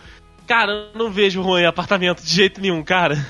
Cara, 0.47 0.71
eu 0.71 0.97
não 0.97 1.11
vejo 1.11 1.41
ruim 1.41 1.65
apartamento 1.65 2.23
de 2.23 2.33
jeito 2.33 2.61
nenhum, 2.61 2.81
cara. 2.83 3.17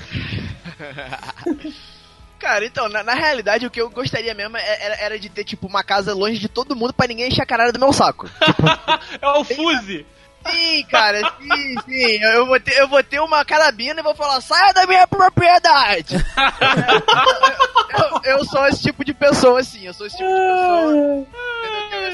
Cara, 2.38 2.64
então, 2.64 2.88
na, 2.88 3.02
na 3.02 3.14
realidade, 3.14 3.66
o 3.66 3.70
que 3.70 3.80
eu 3.80 3.90
gostaria 3.90 4.32
mesmo 4.32 4.56
é- 4.56 4.84
era, 4.84 4.94
era 5.00 5.18
de 5.18 5.28
ter, 5.28 5.42
tipo, 5.42 5.66
uma 5.66 5.82
casa 5.82 6.14
longe 6.14 6.38
de 6.38 6.46
todo 6.46 6.76
mundo 6.76 6.92
pra 6.92 7.08
ninguém 7.08 7.26
encher 7.26 7.42
a 7.42 7.46
caralho 7.46 7.72
do 7.72 7.80
meu 7.80 7.92
saco. 7.92 8.30
é 9.20 9.28
o 9.30 9.42
Fuse. 9.42 10.06
Sim, 10.48 10.84
cara, 10.88 11.18
sim, 11.40 11.74
sim. 11.84 12.22
Eu 12.22 12.46
vou 12.46 12.60
ter, 12.60 12.78
eu 12.78 12.86
vou 12.86 13.02
ter 13.02 13.18
uma 13.20 13.44
carabina 13.44 13.98
e 13.98 14.04
vou 14.04 14.14
falar, 14.14 14.40
saia 14.40 14.72
da 14.72 14.86
minha 14.86 15.04
propriedade! 15.08 16.14
eu, 18.24 18.36
eu 18.36 18.44
sou 18.44 18.64
esse 18.68 18.82
tipo 18.82 19.04
de 19.04 19.12
pessoa, 19.12 19.58
assim, 19.58 19.86
eu 19.86 19.92
sou 19.92 20.06
esse 20.06 20.16
tipo 20.16 20.28
de 20.28 20.36
pessoa. 20.36 21.26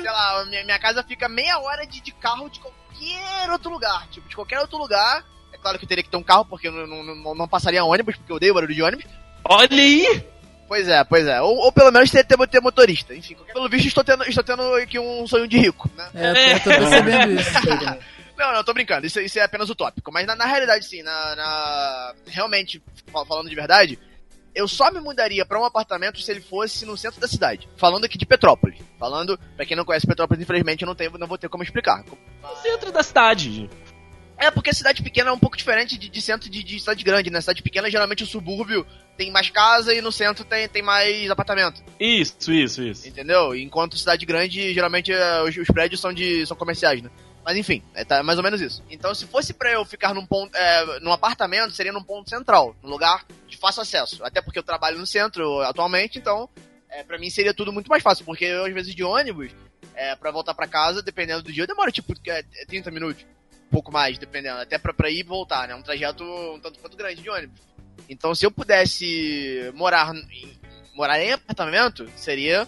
Sei 0.00 0.10
lá, 0.10 0.44
minha, 0.46 0.64
minha 0.64 0.78
casa 0.78 1.02
fica 1.02 1.28
meia 1.28 1.58
hora 1.58 1.86
de, 1.86 2.00
de 2.00 2.12
carro 2.12 2.48
de 2.48 2.60
qualquer 2.60 3.50
outro 3.50 3.70
lugar. 3.70 4.06
Tipo, 4.10 4.28
de 4.28 4.34
qualquer 4.34 4.60
outro 4.60 4.78
lugar. 4.78 5.24
É 5.52 5.58
claro 5.58 5.78
que 5.78 5.84
eu 5.84 5.88
teria 5.88 6.04
que 6.04 6.10
ter 6.10 6.16
um 6.16 6.22
carro, 6.22 6.44
porque 6.44 6.68
eu 6.68 6.72
não, 6.72 7.02
não, 7.02 7.34
não, 7.34 7.48
passaria 7.48 7.84
ônibus, 7.84 8.16
porque 8.16 8.30
eu 8.32 8.36
odeio 8.36 8.54
barulho 8.54 8.74
de 8.74 8.82
ônibus. 8.82 9.06
Olha 9.44 9.68
aí! 9.70 10.24
Pois 10.66 10.88
é, 10.88 11.04
pois 11.04 11.26
é. 11.26 11.40
Ou, 11.42 11.56
ou 11.56 11.72
pelo 11.72 11.90
menos 11.92 12.10
ter, 12.10 12.24
ter, 12.24 12.36
ter 12.48 12.60
motorista. 12.60 13.14
Enfim, 13.14 13.34
qualquer- 13.34 13.52
pelo 13.52 13.68
visto 13.68 13.86
estou 13.88 14.02
tendo, 14.02 14.24
estou 14.24 14.42
tendo 14.42 14.74
aqui 14.76 14.98
um 14.98 15.26
sonho 15.26 15.46
de 15.46 15.58
rico, 15.58 15.90
né? 15.96 16.08
É, 16.14 16.54
eu 16.54 16.60
tô, 16.60 16.70
percebendo 16.70 17.32
isso. 17.40 17.50
Não, 18.36 18.52
não, 18.52 18.64
tô 18.64 18.74
brincando. 18.74 19.06
Isso, 19.06 19.20
isso 19.20 19.38
é 19.38 19.42
apenas 19.42 19.70
utópico. 19.70 20.10
Mas 20.10 20.26
na, 20.26 20.34
na 20.34 20.44
realidade, 20.44 20.84
sim, 20.86 21.04
na, 21.04 21.36
na- 21.36 22.14
realmente, 22.26 22.82
fal- 23.12 23.24
falando 23.24 23.48
de 23.48 23.54
verdade, 23.54 23.96
eu 24.54 24.68
só 24.68 24.90
me 24.90 25.00
mudaria 25.00 25.44
pra 25.44 25.60
um 25.60 25.64
apartamento 25.64 26.20
se 26.20 26.30
ele 26.30 26.40
fosse 26.40 26.86
no 26.86 26.96
centro 26.96 27.20
da 27.20 27.26
cidade. 27.26 27.68
Falando 27.76 28.04
aqui 28.04 28.16
de 28.16 28.24
Petrópolis. 28.24 28.78
Falando, 28.98 29.38
pra 29.56 29.66
quem 29.66 29.76
não 29.76 29.84
conhece 29.84 30.06
Petrópolis, 30.06 30.42
infelizmente 30.42 30.82
eu 30.82 30.86
não, 30.86 30.94
tenho, 30.94 31.18
não 31.18 31.26
vou 31.26 31.38
ter 31.38 31.48
como 31.48 31.64
explicar. 31.64 32.04
No 32.42 32.56
centro 32.62 32.92
da 32.92 33.02
cidade. 33.02 33.68
É 34.36 34.50
porque 34.50 34.72
cidade 34.72 35.02
pequena 35.02 35.30
é 35.30 35.32
um 35.32 35.38
pouco 35.38 35.56
diferente 35.56 35.96
de, 35.96 36.08
de 36.08 36.20
centro 36.20 36.50
de, 36.50 36.62
de 36.62 36.80
cidade 36.80 37.04
grande, 37.04 37.30
né? 37.30 37.40
Cidade 37.40 37.62
pequena, 37.62 37.90
geralmente 37.90 38.24
o 38.24 38.26
subúrbio 38.26 38.86
tem 39.16 39.30
mais 39.30 39.48
casa 39.48 39.94
e 39.94 40.00
no 40.00 40.10
centro 40.10 40.44
tem, 40.44 40.68
tem 40.68 40.82
mais 40.82 41.30
apartamento. 41.30 41.82
Isso, 41.98 42.52
isso, 42.52 42.82
isso. 42.82 43.08
Entendeu? 43.08 43.54
Enquanto 43.54 43.96
cidade 43.96 44.26
grande, 44.26 44.74
geralmente 44.74 45.12
é, 45.12 45.42
os, 45.42 45.56
os 45.56 45.68
prédios 45.68 46.00
são 46.00 46.12
de 46.12 46.44
são 46.46 46.56
comerciais, 46.56 47.00
né? 47.00 47.10
Mas 47.44 47.58
enfim, 47.58 47.82
é 47.94 48.04
tá, 48.04 48.22
mais 48.22 48.38
ou 48.38 48.44
menos 48.44 48.60
isso. 48.60 48.82
Então, 48.88 49.14
se 49.14 49.26
fosse 49.26 49.52
pra 49.52 49.70
eu 49.70 49.84
ficar 49.84 50.14
num 50.14 50.24
ponto, 50.24 50.56
é, 50.56 51.00
num 51.00 51.12
apartamento, 51.12 51.74
seria 51.74 51.92
num 51.92 52.02
ponto 52.02 52.30
central, 52.30 52.74
num 52.82 52.88
lugar 52.88 53.26
de 53.46 53.56
fácil 53.56 53.82
acesso. 53.82 54.24
Até 54.24 54.40
porque 54.40 54.58
eu 54.58 54.62
trabalho 54.62 54.98
no 54.98 55.06
centro 55.06 55.60
atualmente, 55.60 56.18
então, 56.18 56.48
é, 56.88 57.02
para 57.02 57.18
mim 57.18 57.28
seria 57.28 57.52
tudo 57.52 57.72
muito 57.72 57.88
mais 57.88 58.02
fácil, 58.02 58.24
porque 58.24 58.46
eu, 58.46 58.64
às 58.64 58.72
vezes 58.72 58.94
de 58.94 59.04
ônibus, 59.04 59.52
é, 59.94 60.16
para 60.16 60.30
voltar 60.30 60.54
pra 60.54 60.66
casa, 60.66 61.02
dependendo 61.02 61.42
do 61.42 61.52
dia, 61.52 61.64
eu 61.64 61.68
demoro 61.68 61.92
tipo 61.92 62.14
é, 62.26 62.42
30 62.66 62.90
minutos, 62.90 63.26
um 63.66 63.70
pouco 63.70 63.92
mais, 63.92 64.16
dependendo, 64.16 64.60
até 64.60 64.78
pra, 64.78 64.94
pra 64.94 65.10
ir 65.10 65.20
e 65.20 65.22
voltar, 65.22 65.68
né? 65.68 65.74
Um 65.74 65.82
trajeto 65.82 66.24
um 66.24 66.58
tanto 66.58 66.78
quanto 66.78 66.96
grande 66.96 67.20
de 67.20 67.28
ônibus. 67.28 67.60
Então, 68.08 68.34
se 68.34 68.46
eu 68.46 68.50
pudesse 68.50 69.70
morar 69.74 70.14
em, 70.14 70.58
morar 70.94 71.20
em 71.20 71.32
apartamento, 71.32 72.08
seria 72.16 72.66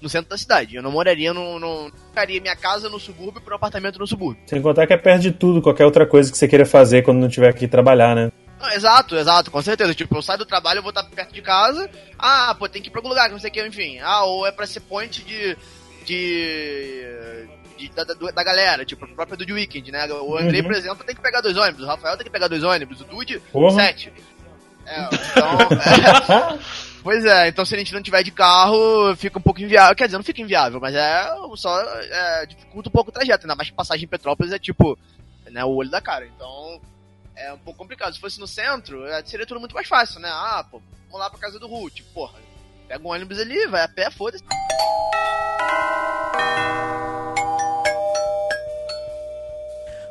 no 0.00 0.08
centro 0.08 0.30
da 0.30 0.36
cidade. 0.38 0.76
Eu 0.76 0.82
não 0.82 0.90
moraria 0.92 1.32
no. 1.32 1.58
no 1.58 1.90
ficaria 2.08 2.40
minha 2.40 2.56
casa 2.56 2.88
no 2.88 2.98
subúrbio 3.00 3.40
para 3.40 3.54
um 3.54 3.56
apartamento 3.56 3.98
no 3.98 4.06
subúrbio. 4.06 4.42
Sem 4.46 4.60
contar 4.62 4.86
que 4.86 4.92
é 4.92 4.96
perto 4.96 5.22
de 5.22 5.32
tudo, 5.32 5.60
qualquer 5.62 5.84
outra 5.84 6.06
coisa 6.06 6.30
que 6.30 6.36
você 6.38 6.46
queira 6.48 6.64
fazer 6.66 7.02
quando 7.02 7.18
não 7.18 7.28
tiver 7.28 7.52
que 7.54 7.66
trabalhar, 7.68 8.14
né? 8.14 8.30
Não, 8.60 8.70
exato, 8.70 9.16
exato, 9.16 9.50
com 9.50 9.60
certeza. 9.60 9.94
Tipo, 9.94 10.16
eu 10.16 10.22
saio 10.22 10.38
do 10.38 10.46
trabalho, 10.46 10.78
eu 10.78 10.82
vou 10.82 10.88
estar 10.90 11.04
perto 11.04 11.32
de 11.34 11.42
casa. 11.42 11.90
Ah, 12.18 12.54
pô, 12.58 12.66
tem 12.68 12.80
que 12.80 12.88
ir 12.88 12.90
pra 12.90 13.00
algum 13.00 13.10
lugar, 13.10 13.26
que 13.26 13.32
não 13.32 13.38
sei 13.38 13.50
o 13.50 13.52
que, 13.52 13.66
enfim. 13.66 13.98
Ah, 14.00 14.24
ou 14.24 14.46
é 14.46 14.50
pra 14.52 14.66
ser 14.66 14.80
point 14.80 15.22
de. 15.24 15.56
de. 16.04 17.04
de- 17.78 17.90
da, 17.94 18.04
da, 18.04 18.14
da 18.14 18.42
galera, 18.42 18.84
tipo, 18.86 19.06
própria 19.14 19.36
do 19.36 19.52
Weekend, 19.54 19.92
né? 19.92 20.06
O 20.10 20.36
Andrei, 20.38 20.60
Uhum. 20.62 20.66
por 20.68 20.74
exemplo, 20.74 21.04
tem 21.04 21.14
que 21.14 21.20
pegar 21.20 21.42
dois 21.42 21.56
ônibus, 21.58 21.82
o 21.84 21.86
Rafael 21.86 22.16
tem 22.16 22.24
que 22.24 22.32
pegar 22.32 22.48
dois 22.48 22.64
ônibus, 22.64 23.02
o 23.02 23.04
Dude, 23.04 23.38
Porra. 23.52 23.74
sete. 23.74 24.10
É, 24.86 25.02
então. 25.02 25.58
Pois 27.06 27.24
é, 27.24 27.46
então 27.46 27.64
se 27.64 27.72
a 27.72 27.78
gente 27.78 27.94
não 27.94 28.02
tiver 28.02 28.24
de 28.24 28.32
carro, 28.32 29.14
fica 29.14 29.38
um 29.38 29.40
pouco 29.40 29.62
inviável. 29.62 29.94
Quer 29.94 30.06
dizer, 30.06 30.16
não 30.16 30.24
fica 30.24 30.42
inviável, 30.42 30.80
mas 30.80 30.92
é 30.92 31.28
só 31.54 31.80
é, 31.80 32.46
dificulta 32.46 32.88
um 32.88 32.92
pouco 32.92 33.10
o 33.10 33.12
trajeto. 33.12 33.46
Ainda 33.46 33.54
mais 33.54 33.70
que 33.70 33.76
passagem 33.76 34.06
em 34.06 34.08
Petrópolis 34.08 34.52
é 34.52 34.58
tipo, 34.58 34.98
né, 35.48 35.64
o 35.64 35.68
olho 35.68 35.88
da 35.88 36.00
cara. 36.00 36.26
Então 36.26 36.80
é 37.36 37.52
um 37.52 37.58
pouco 37.58 37.78
complicado. 37.78 38.12
Se 38.12 38.18
fosse 38.18 38.40
no 38.40 38.48
centro, 38.48 39.06
é, 39.06 39.24
seria 39.24 39.46
tudo 39.46 39.60
muito 39.60 39.72
mais 39.72 39.86
fácil, 39.86 40.18
né? 40.18 40.28
Ah, 40.28 40.66
pô, 40.68 40.82
vamos 41.04 41.20
lá 41.20 41.30
pra 41.30 41.38
casa 41.38 41.60
do 41.60 41.68
Ruth. 41.68 42.00
Porra, 42.12 42.40
pega 42.88 43.06
um 43.06 43.12
ônibus 43.12 43.38
ali, 43.38 43.68
vai 43.68 43.84
a 43.84 43.88
pé, 43.88 44.10
foda-se. 44.10 44.42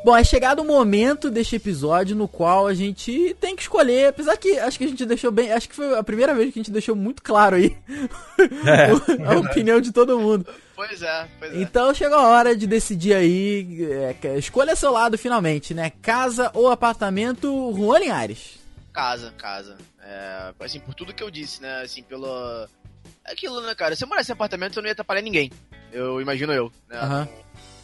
Bom, 0.06 0.16
é 0.16 0.24
chegado 0.24 0.60
o 0.62 0.64
momento 0.64 1.32
deste 1.32 1.56
episódio 1.56 2.16
no 2.16 2.28
qual 2.28 2.68
a 2.68 2.76
gente 2.76 3.36
tem 3.41 3.56
que 3.56 3.64
escolher, 3.64 4.10
apesar 4.10 4.38
que 4.38 4.60
acho 4.60 4.78
que 4.78 4.84
a 4.84 4.88
gente 4.88 5.03
deixou 5.03 5.32
bem, 5.32 5.51
acho 5.51 5.68
que 5.68 5.74
foi 5.74 5.97
a 5.97 6.03
primeira 6.03 6.36
vez 6.36 6.53
que 6.53 6.60
a 6.60 6.62
gente 6.62 6.72
deixou 6.72 6.95
muito 6.95 7.24
claro 7.24 7.56
aí 7.56 7.76
É, 8.38 8.91
a 9.26 9.39
opinião 9.39 9.82
de 9.82 9.91
todo 9.91 10.20
mundo. 10.20 10.45
Pois 10.76 11.01
é, 11.01 11.28
pois 11.39 11.56
é. 11.56 11.60
Então 11.60 11.91
chegou 11.91 12.20
a 12.20 12.28
hora 12.28 12.56
de 12.56 12.68
decidir 12.68 13.16
aí, 13.16 13.84
é, 14.24 14.38
escolha 14.38 14.76
seu 14.76 14.91
lado 14.91 15.18
finalmente, 15.18 15.74
né? 15.74 15.91
Casa 16.03 16.51
ou 16.53 16.70
apartamento 16.70 17.74
Juan 17.76 17.97
Linhares. 17.97 18.60
Casa, 18.93 19.34
casa. 19.36 19.76
É, 20.03 20.53
assim, 20.60 20.80
por 20.82 20.93
tudo 20.93 21.16
que 21.16 21.24
eu 21.24 21.32
disse, 21.32 21.64
né? 21.64 21.82
Assim, 21.82 22.03
pelo. 22.03 22.28
É 23.26 23.32
aquilo, 23.32 23.60
né, 23.60 23.74
cara? 23.74 23.95
Se 23.95 24.03
eu 24.03 24.08
morasse 24.08 24.32
em 24.32 24.34
apartamento, 24.34 24.78
eu 24.78 24.84
não 24.84 24.88
ia 24.88 24.93
atrapalhar 24.93 25.24
ninguém. 25.24 25.51
Eu 25.91 26.22
imagino 26.22 26.53
eu. 26.53 26.72
Né? 26.88 26.99
Aham. 26.99 27.28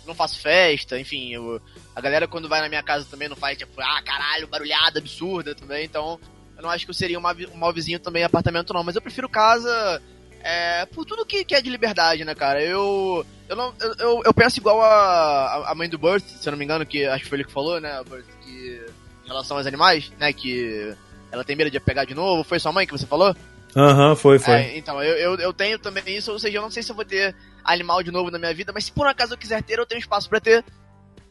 Não 0.05 0.15
faço 0.15 0.39
festa, 0.39 0.99
enfim. 0.99 1.33
Eu, 1.33 1.61
a 1.95 2.01
galera, 2.01 2.27
quando 2.27 2.49
vai 2.49 2.61
na 2.61 2.69
minha 2.69 2.83
casa 2.83 3.05
também, 3.09 3.29
não 3.29 3.35
faz, 3.35 3.57
tipo, 3.57 3.79
ah, 3.81 4.01
caralho, 4.03 4.47
barulhada 4.47 4.99
absurda 4.99 5.53
também. 5.53 5.85
Então, 5.85 6.19
eu 6.57 6.63
não 6.63 6.69
acho 6.69 6.85
que 6.85 6.89
eu 6.89 6.95
seria 6.95 7.17
um 7.17 7.21
mau- 7.21 7.35
um 7.53 7.57
mau 7.57 7.71
vizinho 7.73 7.99
também 7.99 8.23
apartamento, 8.23 8.73
não. 8.73 8.83
Mas 8.83 8.95
eu 8.95 9.01
prefiro 9.01 9.29
casa. 9.29 10.01
É, 10.43 10.87
por 10.87 11.05
tudo 11.05 11.23
que, 11.25 11.45
que 11.45 11.53
é 11.53 11.61
de 11.61 11.69
liberdade, 11.69 12.25
né, 12.25 12.33
cara? 12.33 12.61
Eu. 12.63 13.25
Eu, 13.47 13.55
não, 13.55 13.73
eu, 13.99 14.21
eu, 14.25 14.33
penso 14.33 14.59
igual 14.59 14.81
a, 14.81 15.69
a- 15.69 15.75
mãe 15.75 15.89
do 15.89 15.97
Burt, 15.99 16.23
se 16.23 16.47
eu 16.47 16.51
não 16.51 16.57
me 16.57 16.63
engano, 16.65 16.85
que 16.85 17.05
acho 17.05 17.23
que 17.23 17.29
foi 17.29 17.37
ele 17.37 17.45
que 17.45 17.51
falou, 17.51 17.79
né, 17.79 18.01
Burt, 18.07 18.25
que. 18.43 18.81
Em 19.23 19.27
relação 19.27 19.55
aos 19.57 19.67
animais, 19.67 20.11
né, 20.19 20.33
que 20.33 20.93
ela 21.31 21.43
tem 21.43 21.55
medo 21.55 21.69
de 21.69 21.79
pegar 21.79 22.05
de 22.05 22.15
novo. 22.15 22.43
Foi 22.43 22.59
sua 22.59 22.71
mãe 22.71 22.85
que 22.87 22.91
você 22.91 23.05
falou? 23.05 23.35
Aham, 23.75 24.15
foi, 24.15 24.37
foi. 24.39 24.53
É, 24.53 24.77
então, 24.77 25.01
eu, 25.01 25.15
eu, 25.15 25.35
eu 25.39 25.53
tenho 25.53 25.79
também 25.79 26.03
isso, 26.17 26.31
ou 26.31 26.39
seja, 26.39 26.57
eu 26.57 26.61
não 26.61 26.69
sei 26.71 26.83
se 26.83 26.91
eu 26.91 26.95
vou 26.95 27.05
ter 27.05 27.35
animal 27.63 28.03
de 28.03 28.11
novo 28.11 28.29
na 28.31 28.37
minha 28.39 28.53
vida, 28.53 28.71
mas 28.73 28.85
se 28.85 28.91
por 28.91 29.05
um 29.05 29.09
acaso 29.09 29.33
eu 29.33 29.37
quiser 29.37 29.61
ter, 29.63 29.79
eu 29.79 29.85
tenho 29.85 29.99
espaço 29.99 30.27
pra 30.29 30.39
ter. 30.39 30.63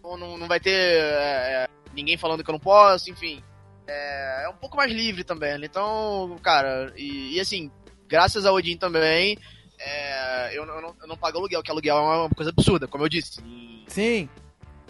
Não, 0.03 0.17
não, 0.17 0.39
não 0.39 0.49
vai 0.49 0.59
ter 0.59 0.71
é, 0.71 1.65
é, 1.65 1.69
ninguém 1.95 2.17
falando 2.17 2.43
que 2.43 2.51
eu 2.51 2.55
não 2.55 2.61
posso, 2.61 3.11
enfim. 3.11 3.43
É, 3.87 4.45
é 4.45 4.49
um 4.49 4.55
pouco 4.57 4.77
mais 4.77 4.91
livre 4.93 5.25
também, 5.25 5.59
né? 5.59 5.67
Então, 5.67 6.39
cara, 6.43 6.93
e, 6.97 7.35
e 7.37 7.41
assim, 7.41 7.71
graças 8.09 8.47
ao 8.47 8.55
Odin 8.55 8.77
também, 8.77 9.37
é, 9.79 10.51
eu, 10.57 10.65
não- 10.65 10.75
eu 10.77 10.83
não, 10.83 10.95
eu 11.03 11.09
não 11.09 11.17
pago 11.17 11.39
aluguel, 11.39 11.63
que 11.63 11.71
aluguel 11.71 11.97
é 11.97 12.01
uma 12.01 12.31
coisa 12.31 12.51
absurda, 12.51 12.87
como 12.87 13.05
eu 13.05 13.09
disse. 13.09 13.41
Em, 13.43 13.85
Sim. 13.89 14.29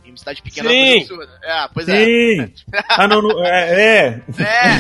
em 0.05 0.17
cidade 0.17 0.43
pequena 0.43 0.71
é 0.71 0.73
uma 0.73 0.83
coisa 0.83 1.01
absurda. 1.15 1.41
É, 1.43 1.69
pois 1.73 1.89
é. 1.89 2.05
Sim! 2.05 2.53
Ah, 2.91 3.09
não, 3.09 3.23
não 3.23 3.45
é, 3.45 3.83
é. 3.83 4.23
É. 4.39 4.71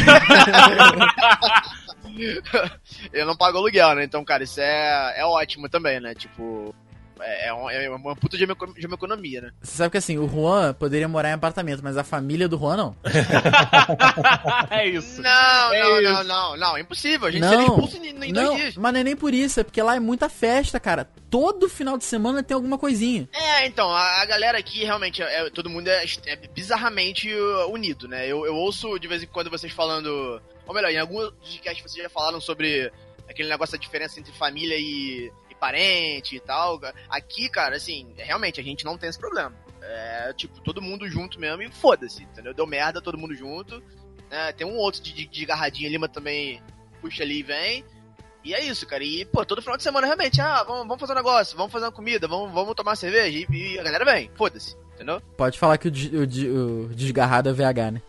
eu 3.12 3.26
não 3.26 3.36
pago 3.36 3.58
aluguel, 3.58 3.94
né? 3.94 4.04
Então, 4.04 4.24
cara, 4.24 4.44
isso 4.44 4.60
é, 4.60 5.14
é 5.20 5.24
ótimo 5.24 5.68
também, 5.68 6.00
né? 6.00 6.14
Tipo, 6.14 6.74
é, 7.20 7.48
é, 7.48 7.54
um- 7.54 7.68
é 7.70 7.90
uma 7.90 8.16
puta 8.16 8.36
de 8.38 8.44
uma, 8.44 8.52
eco- 8.52 8.72
de 8.78 8.86
uma 8.86 8.94
economia, 8.94 9.40
né? 9.42 9.50
Você 9.60 9.76
sabe 9.76 9.90
que 9.90 9.98
assim, 9.98 10.18
o 10.18 10.26
Juan 10.28 10.72
poderia 10.74 11.06
morar 11.08 11.30
em 11.30 11.34
apartamento, 11.34 11.80
mas 11.82 11.96
a 11.98 12.04
família 12.04 12.48
do 12.48 12.58
Juan 12.58 12.76
não. 12.76 12.96
é 14.70 14.88
isso. 14.88 15.20
Não, 15.22 15.74
É 15.74 15.82
não, 15.82 16.00
isso. 16.00 16.12
não, 16.12 16.24
não, 16.24 16.56
não, 16.56 16.78
impossível. 16.78 17.28
A 17.28 17.30
gente 17.30 17.42
Não, 17.42 17.48
seria 17.50 17.64
expulso 17.66 17.96
em, 17.98 18.08
em 18.08 18.32
não, 18.32 18.44
dois 18.46 18.56
dias. 18.60 18.76
mas 18.76 18.92
não 18.92 19.00
é 19.00 19.04
nem 19.04 19.16
por 19.16 19.34
isso, 19.34 19.60
é 19.60 19.64
porque 19.64 19.82
lá 19.82 19.96
é 19.96 20.00
muita 20.00 20.28
festa, 20.28 20.78
cara. 20.80 21.08
Todo 21.30 21.68
final 21.68 21.96
de 21.96 22.04
semana 22.04 22.42
tem 22.42 22.54
alguma 22.54 22.76
coisinha. 22.78 23.28
É, 23.32 23.66
então, 23.66 23.88
a, 23.90 24.22
a 24.22 24.24
galera 24.24 24.58
aqui 24.58 24.84
realmente, 24.84 25.22
é, 25.22 25.48
todo 25.50 25.70
mundo 25.70 25.88
é, 25.88 26.04
é 26.26 26.36
bizarramente 26.54 27.32
unido, 27.70 28.08
né? 28.08 28.26
Eu, 28.26 28.44
eu 28.46 28.54
ouço 28.54 28.98
de 28.98 29.06
vez 29.06 29.22
em 29.22 29.26
quando 29.26 29.50
vocês 29.50 29.72
falando. 29.72 30.40
Ou 30.70 30.74
melhor, 30.74 30.92
em 30.92 30.98
alguns 30.98 31.30
podcasts 31.30 31.82
vocês 31.82 32.04
já 32.04 32.08
falaram 32.08 32.40
sobre 32.40 32.92
aquele 33.28 33.48
negócio 33.48 33.76
da 33.76 33.82
diferença 33.82 34.20
entre 34.20 34.32
família 34.32 34.76
e, 34.78 35.32
e 35.50 35.54
parente 35.56 36.36
e 36.36 36.38
tal. 36.38 36.80
Aqui, 37.08 37.48
cara, 37.48 37.74
assim, 37.74 38.06
é, 38.16 38.22
realmente 38.22 38.60
a 38.60 38.62
gente 38.62 38.84
não 38.84 38.96
tem 38.96 39.10
esse 39.10 39.18
problema. 39.18 39.52
É, 39.82 40.32
tipo, 40.32 40.60
todo 40.60 40.80
mundo 40.80 41.08
junto 41.08 41.40
mesmo 41.40 41.60
e 41.60 41.72
foda-se, 41.72 42.22
entendeu? 42.22 42.54
Deu 42.54 42.68
merda, 42.68 43.02
todo 43.02 43.18
mundo 43.18 43.34
junto. 43.34 43.82
né? 44.30 44.52
tem 44.52 44.64
um 44.64 44.76
outro 44.76 45.02
de, 45.02 45.12
de, 45.12 45.26
de 45.26 45.44
garradinha 45.44 45.88
ali, 45.88 45.98
mas 45.98 46.12
também 46.12 46.62
puxa 47.00 47.24
ali 47.24 47.40
e 47.40 47.42
vem. 47.42 47.84
E 48.44 48.54
é 48.54 48.64
isso, 48.64 48.86
cara. 48.86 49.02
E, 49.02 49.24
pô, 49.24 49.44
todo 49.44 49.62
final 49.62 49.76
de 49.76 49.82
semana 49.82 50.06
realmente, 50.06 50.40
ah, 50.40 50.62
vamos, 50.62 50.86
vamos 50.86 51.00
fazer 51.00 51.14
um 51.14 51.16
negócio, 51.16 51.56
vamos 51.56 51.72
fazer 51.72 51.86
uma 51.86 51.92
comida, 51.92 52.28
vamos, 52.28 52.52
vamos 52.52 52.76
tomar 52.76 52.94
cerveja. 52.94 53.44
E, 53.50 53.74
e 53.74 53.76
a 53.76 53.82
galera 53.82 54.04
vem, 54.04 54.30
foda-se, 54.36 54.76
entendeu? 54.94 55.20
Pode 55.36 55.58
falar 55.58 55.78
que 55.78 55.88
o, 55.88 55.90
o 55.90 56.84
o 56.84 56.94
desgarrado 56.94 57.48
é 57.48 57.52
VH, 57.52 57.90
né? 57.90 58.02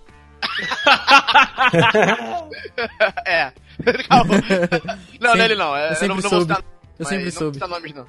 É. 3.25 3.51
Calma. 4.07 4.35
Não, 5.19 5.29
Sempre- 5.31 5.37
nele 5.41 5.55
não. 5.55 5.75
É, 5.75 5.85
eu 5.87 5.89
eu 5.89 5.95
sempre 5.95 6.07
não, 6.09 6.15
não 6.21 6.29
soube. 6.29 6.53
citar, 6.53 6.63
Eu 6.99 7.05
sempre 7.05 7.25
não 7.25 7.31
soube. 7.31 7.59
nomes, 7.59 7.93
não. 7.93 8.05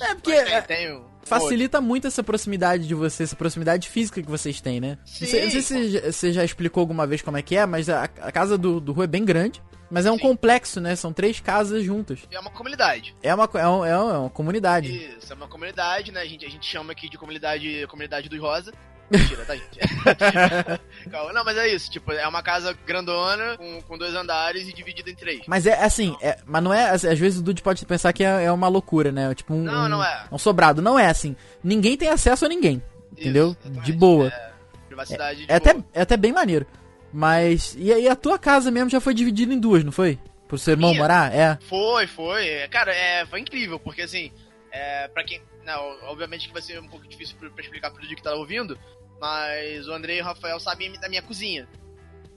É 0.00 0.14
porque 0.14 0.42
tem, 0.44 0.62
tem 0.62 0.92
um- 0.94 1.04
facilita 1.24 1.80
muito 1.80 2.06
essa 2.06 2.22
proximidade 2.22 2.86
de 2.86 2.94
você, 2.94 3.22
essa 3.24 3.34
proximidade 3.36 3.88
física 3.88 4.22
que 4.22 4.28
vocês 4.30 4.60
têm, 4.60 4.80
né? 4.80 4.98
Sim. 5.04 5.24
Não 5.24 5.30
sei, 5.30 5.44
não 5.44 5.50
sei 5.50 5.62
se 5.62 6.00
você 6.12 6.32
já- 6.32 6.44
explicou 6.44 6.80
alguma 6.80 7.06
vez 7.06 7.22
como 7.22 7.36
é 7.36 7.42
que 7.42 7.56
é, 7.56 7.66
mas 7.66 7.88
a, 7.88 8.04
a 8.04 8.32
casa 8.32 8.56
do, 8.56 8.80
do 8.80 8.92
Rua 8.92 9.04
é 9.04 9.08
bem 9.08 9.24
grande. 9.24 9.62
Mas 9.88 10.04
é 10.04 10.10
um 10.10 10.16
Sim. 10.16 10.22
complexo, 10.22 10.80
né? 10.80 10.96
São 10.96 11.12
três 11.12 11.38
casas 11.38 11.84
juntas. 11.84 12.18
É 12.32 12.40
uma 12.40 12.50
comunidade. 12.50 13.14
É 13.22 13.32
uma, 13.32 13.48
é 13.54 13.68
um- 13.68 13.84
é 13.84 13.96
uma, 13.96 14.14
é 14.14 14.18
uma 14.18 14.30
comunidade. 14.30 14.92
Isso, 15.16 15.32
é 15.32 15.36
uma 15.36 15.46
comunidade, 15.46 16.10
né? 16.10 16.22
A 16.22 16.26
gente, 16.26 16.44
a 16.44 16.48
gente 16.50 16.66
chama 16.66 16.90
aqui 16.90 17.08
de 17.08 17.16
comunidade, 17.16 17.86
comunidade 17.86 18.28
dos 18.28 18.40
Rosa. 18.40 18.72
Mentira, 19.10 19.44
tá, 19.44 19.54
gente? 19.54 19.78
Calma. 21.10 21.32
Não, 21.32 21.44
mas 21.44 21.56
é 21.56 21.68
isso. 21.68 21.90
Tipo, 21.90 22.12
é 22.12 22.26
uma 22.26 22.42
casa 22.42 22.76
grandona, 22.86 23.56
com, 23.56 23.80
com 23.82 23.98
dois 23.98 24.14
andares 24.14 24.68
e 24.68 24.72
dividida 24.72 25.08
em 25.10 25.14
três. 25.14 25.42
Mas 25.46 25.66
é 25.66 25.82
assim, 25.84 26.16
é- 26.20 26.38
mas 26.44 26.62
não 26.62 26.72
é. 26.74 26.90
Às 26.90 27.04
às 27.04 27.18
vezes 27.18 27.38
o 27.38 27.42
Dude 27.42 27.62
pode 27.62 27.84
pensar 27.86 28.12
que 28.12 28.24
é, 28.24 28.44
é 28.44 28.52
uma 28.52 28.68
loucura, 28.68 29.12
né? 29.12 29.34
Tipo 29.34 29.54
um, 29.54 29.62
Não, 29.62 29.88
não 29.88 30.02
é. 30.04 30.24
um 30.32 30.38
sobrado. 30.38 30.82
Não 30.82 30.98
é 30.98 31.06
assim. 31.06 31.36
Ninguém 31.62 31.96
tem 31.96 32.08
acesso 32.08 32.44
a 32.44 32.48
ninguém. 32.48 32.82
Entendeu? 33.12 33.56
Isso, 33.64 33.80
de 33.82 33.92
boa. 33.92 34.28
É, 34.28 34.50
privacidade 34.88 35.46
de 35.46 35.52
É 35.52 35.54
até, 35.56 35.76
é 35.94 36.02
até 36.02 36.16
bem 36.16 36.32
maneiro. 36.32 36.66
Mas. 37.12 37.74
E, 37.78 37.92
aí 37.92 38.08
a 38.08 38.16
tua 38.16 38.38
casa 38.38 38.70
mesmo 38.70 38.90
já 38.90 39.00
foi 39.00 39.14
dividida 39.14 39.52
em 39.54 39.58
duas, 39.60 39.84
não 39.84 39.92
foi? 39.92 40.18
Pro 40.48 40.58
seu 40.58 40.72
irmão 40.72 40.94
morar? 40.94 41.34
É. 41.34 41.58
Foi, 41.68 42.06
foi. 42.06 42.46
É, 42.46 42.68
Cara, 42.68 42.92
é, 42.94 43.24
foi 43.26 43.40
incrível, 43.40 43.78
porque 43.80 44.02
assim, 44.02 44.30
é, 44.70 45.08
pra 45.08 45.24
quem. 45.24 45.40
Não, 45.64 45.80
obviamente 46.02 46.46
que 46.46 46.52
vai 46.52 46.62
ser 46.62 46.78
um 46.80 46.86
pouco 46.86 47.08
difícil 47.08 47.36
pra, 47.40 47.50
pra 47.50 47.60
explicar 47.64 47.90
pro 47.90 48.06
dia 48.06 48.14
que 48.14 48.22
tá 48.22 48.32
ouvindo, 48.34 48.78
mas 49.20 49.86
o 49.88 49.92
André 49.92 50.16
e 50.16 50.20
o 50.20 50.24
Rafael 50.24 50.58
sabem 50.60 50.92
da 51.00 51.08
minha 51.08 51.22
cozinha. 51.22 51.68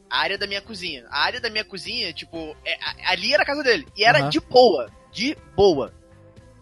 A 0.10 0.20
área 0.20 0.38
da 0.38 0.48
minha 0.48 0.62
cozinha. 0.62 1.06
A 1.10 1.20
área 1.22 1.40
da 1.40 1.50
minha 1.50 1.64
cozinha, 1.66 2.12
tipo, 2.14 2.56
é, 2.66 2.78
ali 3.06 3.34
era 3.34 3.44
a 3.44 3.46
casa 3.46 3.64
dele. 3.64 3.88
E 3.96 4.04
era 4.04 4.20
Aham. 4.20 4.30
de 4.30 4.40
boa. 4.40 4.90
De 5.12 5.38
boa. 5.56 5.94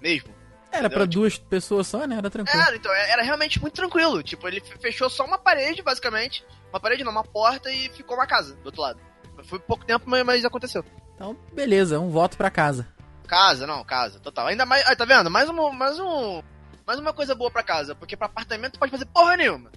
Mesmo. 0.02 0.36
Era 0.70 0.90
pra 0.90 1.04
Entendeu? 1.04 1.22
duas 1.22 1.38
pessoas 1.38 1.88
só, 1.88 2.06
né? 2.06 2.18
Era 2.18 2.30
tranquilo. 2.30 2.62
Era, 2.62 2.76
então, 2.76 2.94
era 2.94 3.24
realmente 3.24 3.60
muito 3.62 3.74
tranquilo. 3.76 4.22
Tipo, 4.22 4.48
ele 4.48 4.60
fe- 4.60 4.78
fechou 4.80 5.10
só 5.10 5.24
uma 5.26 5.38
parede, 5.38 5.82
basicamente. 5.82 6.46
Uma 6.70 6.80
parede 6.80 7.04
não, 7.06 7.12
uma 7.12 7.24
porta 7.24 7.72
e 7.72 7.90
ficou 7.90 8.18
uma 8.18 8.28
casa 8.28 8.54
do 8.58 8.66
outro 8.66 8.82
lado. 8.82 9.00
Foi 9.46 9.60
pouco 9.60 9.86
tempo, 9.86 10.04
mas, 10.10 10.44
aconteceu. 10.44 10.84
Então, 11.16 11.36
beleza, 11.54 12.00
um 12.00 12.10
voto 12.10 12.36
pra 12.36 12.52
casa. 12.52 12.86
Casa, 13.28 13.66
não, 13.66 13.84
casa, 13.84 14.20
total. 14.20 14.48
Ainda 14.48 14.66
mais. 14.66 14.86
Ah, 14.86 14.96
tá 14.96 15.06
vendo? 15.06 15.32
Mais 15.32 15.50
um. 15.50 15.72
Mais 15.72 16.00
um. 16.00 16.44
Mais 16.86 17.00
uma 17.00 17.14
coisa 17.14 17.34
boa 17.34 17.50
pra 17.50 17.64
casa, 17.64 17.96
porque 17.96 18.16
pra 18.18 18.28
apartamento 18.28 18.78
pode 18.78 18.92
fazer 18.92 19.06
porra 19.06 19.38
nenhuma. 19.38 19.72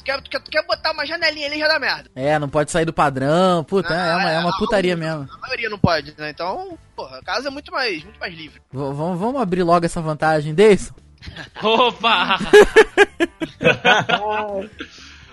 Tu 0.00 0.04
quer, 0.04 0.20
tu 0.22 0.30
quer, 0.30 0.40
tu 0.40 0.50
quer 0.50 0.66
botar 0.66 0.92
uma 0.92 1.04
janelinha 1.04 1.46
ali 1.46 1.58
já 1.58 1.68
dá 1.68 1.78
merda. 1.78 2.10
É, 2.16 2.38
não 2.38 2.48
pode 2.48 2.70
sair 2.70 2.86
do 2.86 2.92
padrão. 2.92 3.62
Puta, 3.64 3.92
é, 3.94 4.16
uma, 4.16 4.30
é 4.30 4.38
uma 4.38 4.56
putaria 4.56 4.96
mesmo. 4.96 5.28
A 5.30 5.38
maioria 5.38 5.68
não 5.68 5.78
pode, 5.78 6.14
né? 6.16 6.30
Então, 6.30 6.78
porra, 6.96 7.20
casa 7.22 7.48
é 7.48 7.50
muito 7.50 7.70
mais, 7.70 8.02
muito 8.02 8.18
mais 8.18 8.34
livre. 8.34 8.60
V- 8.72 8.92
vamos, 8.94 9.18
vamos 9.20 9.40
abrir 9.40 9.62
logo 9.62 9.84
essa 9.84 10.00
vantagem, 10.00 10.54
Deison? 10.54 10.94
Opa! 11.62 12.38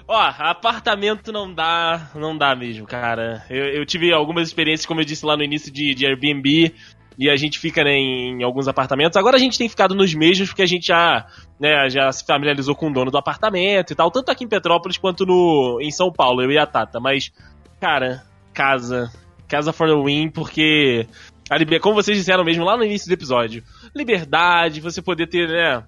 Ó, 0.09 0.17
apartamento 0.39 1.31
não 1.33 1.53
dá, 1.53 2.09
não 2.15 2.37
dá 2.37 2.55
mesmo, 2.55 2.85
cara. 2.87 3.43
Eu, 3.49 3.65
eu 3.65 3.85
tive 3.85 4.13
algumas 4.13 4.47
experiências, 4.47 4.85
como 4.85 5.01
eu 5.01 5.05
disse 5.05 5.25
lá 5.25 5.35
no 5.35 5.43
início, 5.43 5.71
de, 5.71 5.93
de 5.93 6.05
Airbnb. 6.05 6.73
E 7.17 7.29
a 7.29 7.35
gente 7.35 7.57
fica 7.57 7.83
né, 7.83 7.93
em, 7.93 8.43
alguns 8.43 8.67
apartamentos. 8.67 9.17
Agora 9.17 9.37
a 9.37 9.39
gente 9.39 9.57
tem 9.57 9.67
ficado 9.67 9.95
nos 9.95 10.13
mesmos, 10.13 10.49
porque 10.49 10.61
a 10.61 10.67
gente 10.67 10.87
já, 10.87 11.25
né, 11.59 11.89
já 11.89 12.11
se 12.11 12.23
familiarizou 12.25 12.75
com 12.75 12.89
o 12.89 12.93
dono 12.93 13.09
do 13.09 13.17
apartamento 13.17 13.91
e 13.91 13.95
tal. 13.95 14.11
Tanto 14.11 14.29
aqui 14.29 14.43
em 14.43 14.47
Petrópolis 14.47 14.97
quanto 14.97 15.25
no, 15.25 15.79
em 15.81 15.89
São 15.89 16.11
Paulo, 16.11 16.43
eu 16.43 16.51
e 16.51 16.57
a 16.57 16.67
Tata. 16.67 16.99
Mas, 16.99 17.31
cara, 17.79 18.23
casa. 18.53 19.11
Casa 19.47 19.73
for 19.73 19.87
the 19.87 19.95
win, 19.95 20.29
porque. 20.29 21.07
A. 21.49 21.79
Como 21.79 21.95
vocês 21.95 22.17
disseram 22.17 22.43
mesmo 22.43 22.63
lá 22.63 22.77
no 22.77 22.83
início 22.83 23.07
do 23.07 23.13
episódio. 23.13 23.63
Liberdade, 23.95 24.81
você 24.81 25.01
poder 25.01 25.27
ter, 25.27 25.47
né? 25.47 25.83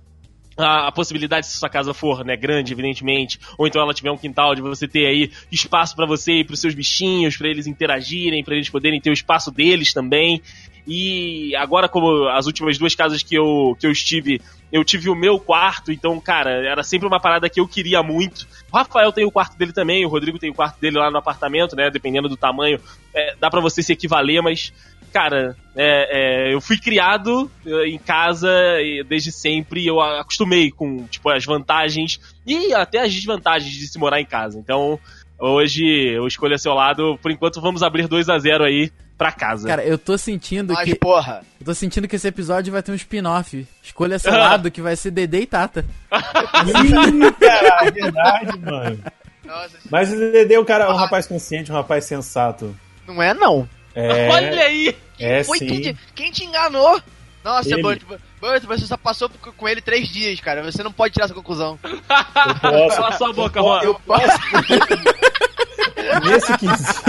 A, 0.60 0.88
a 0.88 0.92
possibilidade, 0.92 1.48
se 1.48 1.58
sua 1.58 1.70
casa 1.70 1.94
for 1.94 2.24
né, 2.24 2.36
grande, 2.36 2.74
evidentemente, 2.74 3.40
ou 3.58 3.68
então 3.68 3.82
ela 3.82 3.94
tiver 3.94 4.12
um 4.12 4.18
quintal 4.18 4.54
de 4.54 4.62
você 4.62 4.88
ter 4.88 5.06
aí 5.06 5.32
espaço 5.52 5.96
para 5.96 6.06
você 6.06 6.40
e 6.40 6.44
para 6.44 6.54
os 6.54 6.60
seus 6.60 6.74
bichinhos, 6.74 7.38
para 7.38 7.48
eles 7.48 7.68
interagirem, 7.68 8.44
para 8.44 8.56
eles 8.56 8.70
poderem 8.70 9.00
ter 9.00 9.10
o 9.10 9.14
espaço 9.14 9.52
deles 9.52 9.94
também. 9.94 10.42
E 10.88 11.56
agora, 11.56 11.88
como 11.88 12.28
as 12.30 12.48
últimas 12.48 12.78
duas 12.78 12.96
casas 12.96 13.22
que 13.22 13.36
eu, 13.36 13.78
que 13.80 13.86
eu 13.86 13.92
estive, 13.92 14.42
eu 14.72 14.84
tive 14.84 15.10
o 15.10 15.16
meu 15.16 15.40
quarto, 15.40 15.92
então, 15.92 16.20
cara, 16.20 16.50
era 16.50 16.82
sempre 16.82 17.08
uma 17.08 17.20
parada 17.20 17.50
que 17.50 17.60
eu 17.60 17.68
queria 17.68 18.02
muito. 18.02 18.48
O 18.72 18.78
Rafael 18.78 19.12
tem 19.12 19.26
o 19.26 19.32
quarto 19.32 19.58
dele 19.58 19.72
também, 19.72 20.04
o 20.04 20.10
Rodrigo 20.10 20.40
tem 20.40 20.50
o 20.50 20.54
quarto 20.54 20.80
dele 20.80 20.98
lá 20.98 21.12
no 21.12 21.18
apartamento, 21.18 21.76
né? 21.76 21.92
Dependendo 21.92 22.28
do 22.28 22.36
tamanho, 22.36 22.80
é, 23.14 23.36
dá 23.40 23.52
para 23.52 23.62
você 23.62 23.84
se 23.84 23.94
equivaler, 23.94 24.42
mas 24.42 24.74
cara, 25.10 25.56
é, 25.76 26.50
é, 26.50 26.54
eu 26.54 26.62
fui 26.62 26.78
criado 26.78 27.50
eh, 27.66 27.88
em 27.88 27.98
casa 27.98 28.50
e 28.82 29.04
desde 29.04 29.32
sempre 29.32 29.86
eu 29.86 30.00
acostumei 30.02 30.72
com 30.72 31.06
tipo 31.08 31.30
as 31.30 31.44
vantagens 31.46 32.20
e 32.46 32.74
até 32.74 33.00
as 33.00 33.14
desvantagens 33.14 33.74
de 33.74 33.88
se 33.88 33.98
morar 34.00 34.22
em 34.22 34.26
casa. 34.26 34.58
Então, 34.60 35.00
hoje 35.38 35.86
eu 35.86 36.28
escolho 36.28 36.56
a 36.56 36.58
seu 36.58 36.74
lado. 36.74 37.18
Por 37.22 37.32
enquanto, 37.32 37.62
vamos 37.62 37.84
abrir 37.84 38.08
2 38.08 38.30
a 38.30 38.38
0 38.38 38.64
aí 38.64 38.92
pra 39.18 39.32
casa. 39.34 39.68
Cara, 39.68 39.84
eu 39.84 39.98
tô 39.98 40.18
sentindo 40.18 40.74
Mas, 40.74 40.86
que. 40.86 40.96
porra. 40.96 41.44
Eu 41.60 41.66
tô 41.66 41.74
sentindo 41.74 42.08
que 42.08 42.16
esse 42.16 42.28
episódio 42.28 42.72
vai 42.72 42.82
ter 42.82 42.92
um 42.92 42.96
spin-off. 42.96 43.68
Escolha 43.84 44.18
seu 44.18 44.32
lado, 44.38 44.72
que 44.72 44.82
vai 44.82 44.96
ser 44.96 45.12
Dedê 45.12 45.42
e 45.42 45.46
Tata. 45.46 45.86
Ih, 46.12 47.32
cara, 47.40 47.86
é 47.86 47.92
verdade, 47.92 48.60
mano. 48.60 49.00
Nossa, 49.46 49.78
Mas 49.90 50.14
o 50.14 50.16
Dedê 50.16 50.54
é 50.54 50.60
um 50.60 50.66
cara, 50.66 50.90
um 50.92 50.96
rapaz 50.96 51.28
consciente, 51.28 51.72
um 51.72 51.76
rapaz 51.76 52.06
sensato. 52.06 52.74
não 53.08 53.22
é 53.22 53.34
não. 53.34 53.68
É, 53.96 54.30
Olha 54.30 54.64
aí! 54.64 54.96
é 55.20 55.44
Foi 55.44 55.58
sim. 55.58 55.68
quem 55.68 55.82
te, 55.82 55.98
quem 56.16 56.32
te 56.32 56.46
enganou? 56.46 57.02
Nossa, 57.44 57.74
Ele. 57.74 57.82
Burt, 57.82 58.02
Burt, 58.40 58.64
você 58.64 58.86
só 58.86 58.98
passou 58.98 59.30
com 59.30 59.68
ele 59.68 59.82
três 59.82 60.10
dias, 60.10 60.40
cara. 60.40 60.64
Você 60.64 60.84
não 60.84 60.92
pode 60.92 61.14
tirar 61.14 61.26
essa 61.26 61.34
conclusão. 61.34 61.80
posso. 61.82 62.96
Cala 62.96 63.12
sua 63.14 63.34
boca, 63.34 63.62
Juan. 63.62 63.82
Eu 63.84 63.96
posso. 64.06 64.28
Nesse 66.26 66.58
quesito. 66.58 67.04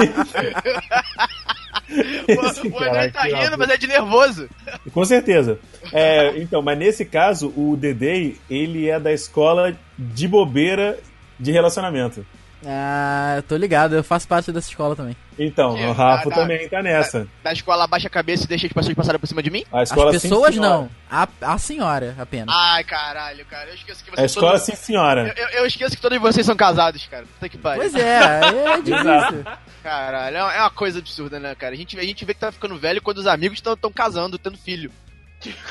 Esse 2.29 2.69
O 2.69 2.73
cara 2.73 2.91
André 2.91 3.11
tá 3.11 3.23
rindo, 3.23 3.59
mas 3.59 3.69
é 3.71 3.77
de 3.77 3.87
nervoso. 3.87 4.49
Com 4.93 5.05
certeza. 5.05 5.59
É, 5.93 6.37
então, 6.39 6.63
mas 6.63 6.79
nesse 6.79 7.05
caso, 7.05 7.53
o 7.57 7.77
Dedê, 7.77 8.37
ele 8.49 8.89
é 8.89 9.01
da 9.01 9.13
escola 9.13 9.77
de 9.99 10.29
bobeira 10.29 10.99
de 11.39 11.51
relacionamento. 11.51 12.25
Ah, 12.67 13.35
eu 13.37 13.43
tô 13.43 13.57
ligado, 13.57 13.95
eu 13.95 14.05
faço 14.05 14.29
parte 14.29 14.53
dessa 14.53 14.69
escola 14.69 14.95
também. 14.95 15.17
Então, 15.39 15.75
Que? 15.77 15.83
o 15.85 15.93
Rafa 15.93 16.29
Ah, 16.29 16.31
tá. 16.31 16.37
também 16.43 16.69
tá 16.69 16.83
nessa. 16.83 17.27
Da 17.43 17.53
escola 17.53 17.85
abaixa 17.85 18.07
a 18.09 18.11
cabeça 18.11 18.45
e 18.45 18.47
deixa 18.47 18.67
as 18.67 18.73
pessoas 18.73 18.95
passarem 18.95 19.19
por 19.19 19.27
cima 19.27 19.43
de 19.43 19.51
mim? 19.51 19.65
A 19.73 19.81
As 19.81 19.89
escola 19.89 20.13
sim, 20.13 20.29
pessoas 20.29 20.55
senhora. 20.55 20.69
não, 20.71 20.91
a, 21.11 21.27
a 21.41 21.57
senhora 21.59 22.15
apenas. 22.19 22.55
Ai, 22.55 22.85
caralho, 22.85 23.47
cara. 23.47 23.71
Eu 23.71 23.75
esqueço 23.75 24.05
que 24.05 24.11
A 24.11 24.15
vocês 24.17 24.31
escola 24.33 24.53
todos... 24.53 24.67
sim, 24.67 24.75
senhora. 24.77 25.33
eu, 25.35 25.43
eu- 25.45 25.49
eu 25.61 25.67
esqueço 25.67 25.97
que 25.97 26.03
todos 26.03 26.19
vocês 26.19 26.45
são 26.45 26.55
casados, 26.55 27.07
cara. 27.07 27.25
Puta 27.25 27.49
que 27.49 27.57
pariu. 27.57 27.81
Pois 27.81 27.95
é, 27.95 28.21
é 28.77 28.77
difícil. 28.83 29.45
Caralho, 29.83 30.37
é 30.37 30.43
uma- 30.43 30.55
é 30.55 30.61
uma 30.61 30.71
coisa 30.71 30.99
absurda, 30.99 31.41
né, 31.41 31.55
cara? 31.55 31.73
A 31.75 31.77
gente, 31.79 31.99
a 31.99 32.03
gente 32.03 32.25
vê 32.27 32.35
que 32.35 32.41
tá 32.41 32.53
ficando 32.53 32.77
velho 32.79 33.01
quando 33.01 33.19
os 33.19 33.27
amigos 33.27 33.57
estão 33.59 33.91
casando, 33.91 34.39
tendo 34.39 34.59
filho. 34.59 34.91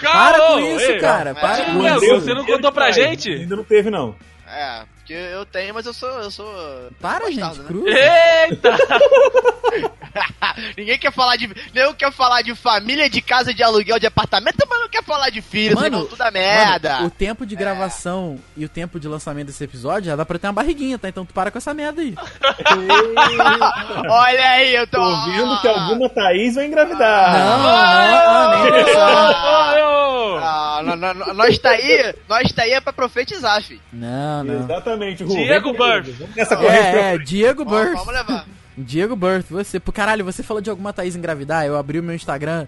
Para 0.01 0.37
Calma, 0.39 0.53
com 0.53 0.59
isso, 0.75 0.85
ei. 0.91 0.99
cara. 0.99 1.35
Para 1.35 1.59
É, 1.59 1.65
com 1.65 1.85
isso. 1.85 2.21
Você 2.21 2.33
não 2.33 2.43
contou 2.43 2.71
pra 2.71 2.89
gente? 2.89 3.29
Ainda 3.31 3.55
não 3.55 3.63
teve, 3.63 3.91
não. 3.91 4.15
É, 4.51 4.83
porque 4.95 5.13
eu 5.13 5.45
tenho, 5.45 5.73
mas 5.75 5.85
eu 5.85 5.93
sou. 5.93 6.09
Eu 6.09 6.31
sou 6.31 6.51
Para, 6.99 7.25
bastardo, 7.25 7.55
gente, 7.55 7.59
né? 7.59 7.67
cru. 7.67 7.87
Eita! 7.87 8.77
Ninguém 10.77 10.97
quer 10.97 11.11
falar 11.11 11.35
de. 11.35 11.49
Não 11.73 11.93
quer 11.93 12.11
falar 12.11 12.41
de 12.41 12.53
família, 12.55 13.09
de 13.09 13.21
casa, 13.21 13.53
de 13.53 13.61
aluguel, 13.63 13.99
de 13.99 14.05
apartamento, 14.07 14.57
mas 14.69 14.79
não 14.79 14.89
quer 14.89 15.03
falar 15.03 15.29
de 15.29 15.41
filho, 15.41 15.75
vocês 15.77 15.91
vão 15.91 16.05
tudo 16.05 16.21
a 16.21 16.31
merda. 16.31 16.93
mano, 16.95 17.07
o 17.07 17.11
tempo 17.11 17.45
de 17.45 17.55
gravação 17.55 18.39
e 18.55 18.65
o 18.65 18.69
tempo 18.69 18.99
de 18.99 19.07
lançamento 19.07 19.47
desse 19.47 19.63
episódio 19.63 20.07
já 20.09 20.15
dá 20.15 20.25
pra 20.25 20.37
ter 20.39 20.47
uma 20.47 20.53
barriguinha, 20.53 20.97
tá? 20.97 21.07
Então 21.09 21.25
tu 21.25 21.33
para 21.33 21.51
com 21.51 21.57
essa 21.57 21.73
merda 21.73 22.01
aí. 22.01 22.15
Olha 24.09 24.49
aí, 24.51 24.75
eu 24.75 24.87
tô. 24.87 24.97
Tô 24.99 25.25
vendo 25.31 25.61
que 25.61 25.67
alguma 25.67 26.09
Thaís 26.09 26.55
vai 26.55 26.65
engravidar. 26.65 27.33
Não, 27.33 27.59
não, 27.59 27.69
ah, 27.69 28.61
nem 28.63 28.71
pensar. 28.85 29.29
Apoio! 29.29 30.37
Ah, 30.41 30.81
nó- 30.83 30.95
nó- 30.95 31.13
nó- 31.13 31.33
nós 31.33 31.57
tá 31.57 31.69
aí, 31.71 32.13
nós 32.27 32.51
tá 32.51 32.63
aí 32.63 32.71
é 32.71 32.81
pra 32.81 32.93
profetizar, 32.93 33.61
filho. 33.63 33.81
Não, 33.91 34.43
não. 34.43 34.63
Exatamente, 34.63 35.23
Ru. 35.23 35.29
Diego 35.35 35.73
Burff. 35.73 36.11
Vamos 36.11 36.35
nessa 36.35 36.55
corrente 36.55 36.91
pra 36.91 37.01
É, 37.01 37.15
é, 37.15 37.17
Diego 37.17 37.65
Birth. 37.65 37.93
vamos 37.93 38.13
levar. 38.13 38.45
Diego 38.83 39.15
Birth, 39.15 39.45
você. 39.49 39.79
Pô, 39.79 39.91
caralho, 39.91 40.23
você 40.25 40.41
falou 40.43 40.61
de 40.61 40.69
alguma 40.69 40.93
Thaís 40.93 41.15
engravidar? 41.15 41.65
Eu 41.65 41.77
abri 41.77 41.99
o 41.99 42.03
meu 42.03 42.15
Instagram 42.15 42.65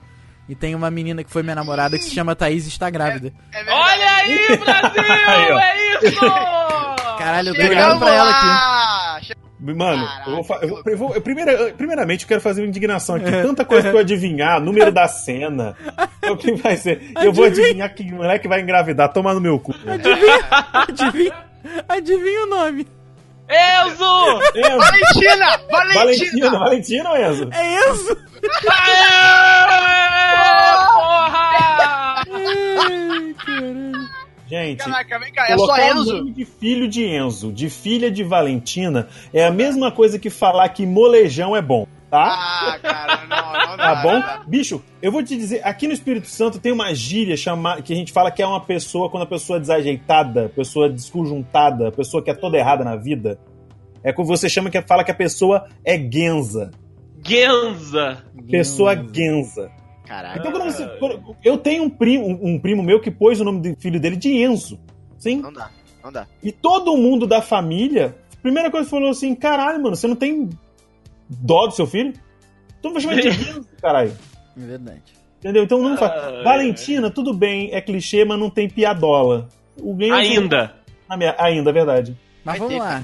e 0.49 0.55
tem 0.55 0.75
uma 0.75 0.91
menina 0.91 1.23
que 1.23 1.29
foi 1.31 1.43
minha 1.43 1.55
namorada 1.55 1.97
que 1.97 2.03
se 2.03 2.13
chama 2.13 2.35
Thaís 2.35 2.65
e 2.65 2.69
está 2.69 2.89
grávida. 2.89 3.31
É 3.53 3.63
verdade. 3.63 3.79
Olha 3.79 4.11
aí, 4.15 4.57
Brasil! 4.57 5.57
É 5.61 6.07
isso! 6.07 6.19
Caralho, 7.17 7.49
eu 7.49 7.55
tô 7.55 7.61
olhando 7.61 7.99
pra 7.99 8.13
ela 8.15 8.31
aqui. 9.17 9.33
Mano, 9.63 10.07
Caraca, 10.07 10.29
eu 10.31 10.41
vou, 10.43 10.57
eu 10.63 10.83
eu 10.87 10.97
vou- 10.97 11.13
eu 11.15 11.21
primeira- 11.21 11.71
primeiramente 11.73 12.23
eu 12.23 12.27
quero 12.27 12.41
fazer 12.41 12.61
uma 12.61 12.67
indignação 12.67 13.15
aqui. 13.17 13.29
Tanta 13.29 13.63
coisa 13.63 13.89
pra 13.89 13.97
eu 13.99 14.01
adivinhar, 14.01 14.59
número 14.59 14.91
da 14.91 15.07
cena. 15.07 15.75
O 16.31 16.37
que 16.37 16.53
vai 16.53 16.77
ser? 16.77 17.11
Eu 17.21 17.31
vou 17.33 17.45
adivinhar 17.45 17.93
que 17.93 18.03
moleque 18.11 18.47
vai 18.47 18.61
engravidar, 18.61 19.11
toma 19.11 19.33
no 19.33 19.41
meu 19.41 19.59
cu. 19.59 19.73
Adivinha, 20.73 21.33
adivinha 21.89 22.43
o 22.43 22.47
nome. 22.47 22.87
Enzo! 23.51 24.39
Enzo, 24.55 24.77
Valentina! 24.77 25.59
Valentina! 25.69 25.99
Valentina, 25.99 26.49
Valentina 26.51 27.09
ou 27.09 27.17
Enzo? 27.17 27.49
É 27.51 27.89
Enzo? 27.89 28.17
Aê, 28.69 29.01
porra! 30.87 32.23
Ai, 32.79 33.35
caralho. 33.45 33.91
Gente, 34.47 34.77
Caraca, 34.79 35.19
vem 35.19 35.31
cá, 35.31 35.45
é 35.49 35.57
só 35.57 35.77
Enzo? 35.77 36.17
nome 36.17 36.31
de 36.31 36.43
filho 36.45 36.87
de 36.87 37.05
Enzo, 37.05 37.51
de 37.53 37.69
filha 37.69 38.11
de 38.11 38.23
Valentina, 38.23 39.07
é 39.33 39.45
a 39.45 39.51
mesma 39.51 39.91
coisa 39.91 40.19
que 40.19 40.29
falar 40.29 40.67
que 40.69 40.85
molejão 40.85 41.55
é 41.55 41.61
bom, 41.61 41.87
tá? 42.11 42.23
Ah, 42.73 42.79
cara, 42.79 43.21
não, 43.25 43.69
não 43.71 43.77
Tá 43.77 43.93
dá, 43.95 44.01
bom? 44.03 44.11
não 44.11 44.19
dá. 44.19 44.43
Bicho, 44.45 44.83
eu 45.01 45.11
vou 45.11 45.23
te 45.23 45.35
dizer, 45.35 45.61
aqui 45.65 45.87
no 45.87 45.93
Espírito 45.93 46.27
Santo 46.27 46.59
tem 46.59 46.71
uma 46.71 46.93
gíria 46.93 47.35
chama, 47.35 47.81
que 47.81 47.91
a 47.93 47.95
gente 47.95 48.11
fala 48.11 48.29
que 48.29 48.41
é 48.43 48.45
uma 48.45 48.59
pessoa, 48.61 49.09
quando 49.09 49.23
a 49.23 49.27
pessoa 49.27 49.57
é 49.57 49.59
desajeitada, 49.61 50.49
pessoa 50.55 50.87
desconjuntada, 50.89 51.91
pessoa 51.91 52.21
que 52.21 52.29
é 52.29 52.33
toda 52.35 52.57
errada 52.57 52.83
na 52.83 52.95
vida. 52.95 53.39
É 54.03 54.11
como 54.13 54.27
você 54.27 54.47
chama 54.49 54.69
que 54.69 54.81
fala 54.81 55.03
que 55.03 55.11
a 55.11 55.15
pessoa 55.15 55.67
é 55.85 55.97
genza. 55.97 56.71
Genza! 57.25 58.23
Pessoa 58.49 58.95
genza. 59.13 59.71
Caraca. 60.05 60.39
Então 60.39 60.51
quando 60.51 60.63
você. 60.65 60.85
quando- 60.99 61.35
eu 61.43 61.57
tenho 61.57 61.83
um 61.83 61.89
primo, 61.89 62.25
um, 62.27 62.55
um 62.55 62.59
primo 62.59 62.83
meu 62.83 62.99
que 62.99 63.09
pôs 63.11 63.39
o 63.39 63.43
nome 63.43 63.61
do 63.61 63.79
filho 63.79 63.99
dele 63.99 64.17
de 64.17 64.29
Enzo. 64.43 64.79
Sim? 65.17 65.37
Não 65.41 65.53
dá, 65.53 65.69
não 66.03 66.11
dá. 66.11 66.27
E 66.43 66.51
todo 66.51 66.97
mundo 66.97 67.25
da 67.27 67.41
família, 67.41 68.17
primeira 68.41 68.69
coisa 68.71 68.85
que 68.85 68.89
falou 68.91 69.11
assim: 69.11 69.33
caralho, 69.35 69.81
mano, 69.81 69.95
você 69.95 70.07
não 70.07 70.15
tem 70.15 70.49
dó 71.31 71.67
do 71.67 71.73
seu 71.73 71.87
filho? 71.87 72.13
Então 72.79 72.91
vai 72.93 73.01
chamar 73.01 73.15
de 73.21 73.27
Enzo, 73.29 73.65
caralho. 73.81 74.11
É 74.57 74.65
verdade. 74.65 75.01
Entendeu? 75.39 75.63
Então 75.63 75.81
não 75.81 75.97
faz. 75.97 76.11
Ah, 76.11 76.41
Valentina, 76.43 77.09
tudo 77.09 77.33
bem, 77.33 77.69
é 77.73 77.81
clichê, 77.81 78.23
mas 78.25 78.37
não 78.39 78.49
tem 78.49 78.69
piadola. 78.69 79.47
O 79.81 79.93
Enzo- 80.01 80.13
Ainda. 80.13 80.75
Ah, 81.09 81.17
me- 81.17 81.33
Ainda, 81.37 81.69
é 81.69 81.73
verdade. 81.73 82.17
Mas 82.43 82.59
Vai 82.59 82.67
vamos 82.67 82.73
ter, 82.73 82.79
lá. 82.79 83.03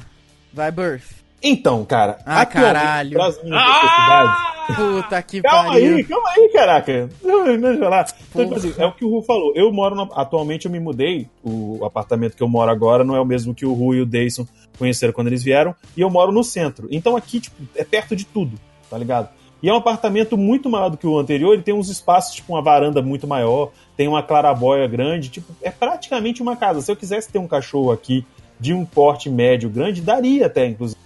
Vai, 0.54 0.72
Birth. 0.72 1.18
Então, 1.42 1.86
cara, 1.86 2.18
Ah, 2.26 2.46
caralho. 2.46 3.18
Ah! 3.54 4.47
Puta 4.76 5.22
que 5.24 5.42
Calma 5.42 5.72
pariu. 5.72 5.96
aí, 5.98 6.04
calma 6.04 6.30
aí, 6.36 6.50
caraca. 6.50 7.10
Não, 7.24 7.44
Deixa 7.46 7.68
eu 7.68 7.80
falar. 7.80 8.06
Então, 8.30 8.44
tipo 8.46 8.56
assim, 8.56 8.74
é 8.78 8.86
o 8.86 8.92
que 8.92 9.06
o 9.06 9.10
Ru 9.10 9.22
falou. 9.22 9.54
Eu 9.56 9.72
moro. 9.72 9.96
no- 9.96 10.10
atualmente 10.14 10.66
eu 10.66 10.72
me 10.72 10.80
mudei. 10.80 11.28
O 11.44 11.84
apartamento 11.86 12.36
que 12.36 12.44
eu 12.44 12.48
moro 12.50 12.70
agora 12.70 13.04
não 13.04 13.16
é 13.16 13.22
o 13.22 13.26
mesmo 13.26 13.56
que 13.56 13.66
o 13.66 13.74
Ru 13.74 13.96
e 13.96 14.02
o 14.02 14.06
Dayson 14.06 14.46
conheceram 14.78 15.14
quando 15.14 15.28
eles 15.28 15.44
vieram. 15.44 15.74
E 15.96 16.02
eu 16.02 16.10
moro 16.10 16.32
no 16.32 16.44
centro. 16.44 16.88
Então 16.92 17.16
aqui, 17.16 17.40
tipo, 17.40 17.56
é 17.76 17.84
perto 17.84 18.16
de 18.16 18.26
tudo, 18.26 18.60
tá 18.90 18.98
ligado? 18.98 19.30
E 19.64 19.70
é 19.70 19.74
um 19.74 19.78
apartamento 19.78 20.38
muito 20.38 20.70
maior 20.70 20.90
do 20.90 20.98
que 20.98 21.08
o 21.08 21.18
anterior. 21.18 21.54
Ele 21.54 21.64
tem 21.64 21.74
uns 21.74 21.90
espaços, 21.90 22.36
tipo, 22.36 22.54
uma 22.54 22.62
varanda 22.62 23.02
muito 23.02 23.26
maior. 23.26 23.72
Tem 23.96 24.08
uma 24.08 24.22
clarabóia 24.22 24.86
grande. 24.88 25.30
Tipo, 25.30 25.52
é 25.64 25.72
praticamente 25.72 26.42
uma 26.44 26.56
casa. 26.56 26.82
Se 26.82 26.92
eu 26.92 26.96
quisesse 26.96 27.32
ter 27.32 27.40
um 27.40 27.48
cachorro 27.48 27.92
aqui 27.92 28.24
de 28.60 28.72
um 28.74 28.86
porte 28.86 29.30
médio 29.30 29.70
grande, 29.70 30.02
daria 30.02 30.46
até, 30.46 30.68
inclusive. 30.68 31.00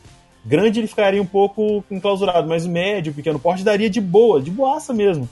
Grande 0.45 0.79
ele 0.79 0.87
ficaria 0.87 1.21
um 1.21 1.25
pouco 1.25 1.83
enclausurado, 1.91 2.47
mas 2.47 2.65
médio, 2.65 3.13
pequeno 3.13 3.37
porte 3.39 3.63
daria 3.63 3.89
de 3.89 4.01
boa, 4.01 4.41
de 4.41 4.49
boaça 4.49 4.93
mesmo. 4.93 5.29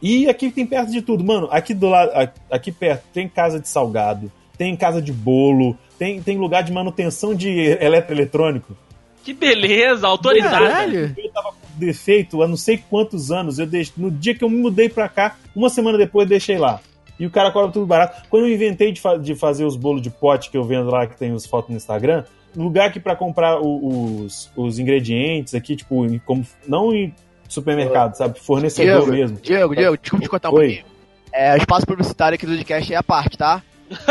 E 0.00 0.28
aqui 0.28 0.50
tem 0.50 0.64
perto 0.66 0.92
de 0.92 1.02
tudo, 1.02 1.24
mano. 1.24 1.48
Aqui 1.50 1.74
do 1.74 1.88
lado, 1.88 2.10
aqui 2.50 2.70
perto 2.70 3.04
tem 3.12 3.28
casa 3.28 3.58
de 3.58 3.68
salgado, 3.68 4.30
tem 4.56 4.76
casa 4.76 5.00
de 5.02 5.12
bolo, 5.12 5.76
tem, 5.98 6.22
tem 6.22 6.36
lugar 6.38 6.62
de 6.62 6.72
manutenção 6.72 7.34
de 7.34 7.48
eletroeletrônico. 7.80 8.76
Que 9.24 9.32
beleza, 9.32 10.06
autorizada. 10.06 10.58
Caralho. 10.68 11.14
Eu 11.16 11.30
tava 11.32 11.48
com 11.52 11.78
defeito 11.78 12.42
há 12.42 12.46
não 12.46 12.56
sei 12.58 12.76
quantos 12.78 13.32
anos. 13.32 13.58
Eu 13.58 13.66
deixei, 13.66 13.94
no 13.96 14.10
dia 14.10 14.34
que 14.34 14.44
eu 14.44 14.50
me 14.50 14.58
mudei 14.58 14.88
pra 14.88 15.08
cá, 15.08 15.36
uma 15.56 15.70
semana 15.70 15.96
depois 15.96 16.26
eu 16.26 16.28
deixei 16.30 16.58
lá. 16.58 16.80
E 17.18 17.24
o 17.24 17.30
cara 17.30 17.50
cobra 17.50 17.72
tudo 17.72 17.86
barato. 17.86 18.28
Quando 18.28 18.46
eu 18.46 18.52
inventei 18.52 18.92
de, 18.92 19.00
fa- 19.00 19.16
de 19.16 19.34
fazer 19.34 19.64
os 19.64 19.76
bolos 19.76 20.02
de 20.02 20.10
pote 20.10 20.50
que 20.50 20.56
eu 20.56 20.64
vendo 20.64 20.90
lá, 20.90 21.06
que 21.06 21.16
tem 21.16 21.32
os 21.32 21.46
fotos 21.46 21.70
no 21.70 21.76
Instagram, 21.76 22.24
lugar 22.56 22.92
que 22.92 23.00
pra 23.00 23.14
comprar 23.16 23.58
o- 23.60 24.22
os, 24.24 24.50
os 24.56 24.78
ingredientes 24.78 25.54
aqui, 25.54 25.76
tipo, 25.76 26.04
em- 26.06 26.18
como, 26.18 26.46
não 26.66 26.92
em 26.92 27.14
supermercado, 27.48 28.14
sabe? 28.14 28.38
Fornecedor 28.40 29.00
Diego, 29.02 29.12
mesmo. 29.12 29.38
Diego, 29.40 29.74
Diego, 29.76 29.96
desculpa 29.98 30.24
te 30.24 30.28
cortar 30.28 30.50
um 30.50 30.54
Oi. 30.54 30.66
pouquinho. 30.66 30.84
É, 31.32 31.54
o 31.54 31.56
espaço 31.56 31.86
publicitário 31.86 32.36
aqui 32.36 32.46
do 32.46 32.52
podcast 32.52 32.92
é 32.92 32.96
a 32.96 33.02
parte, 33.02 33.36
tá? 33.36 33.62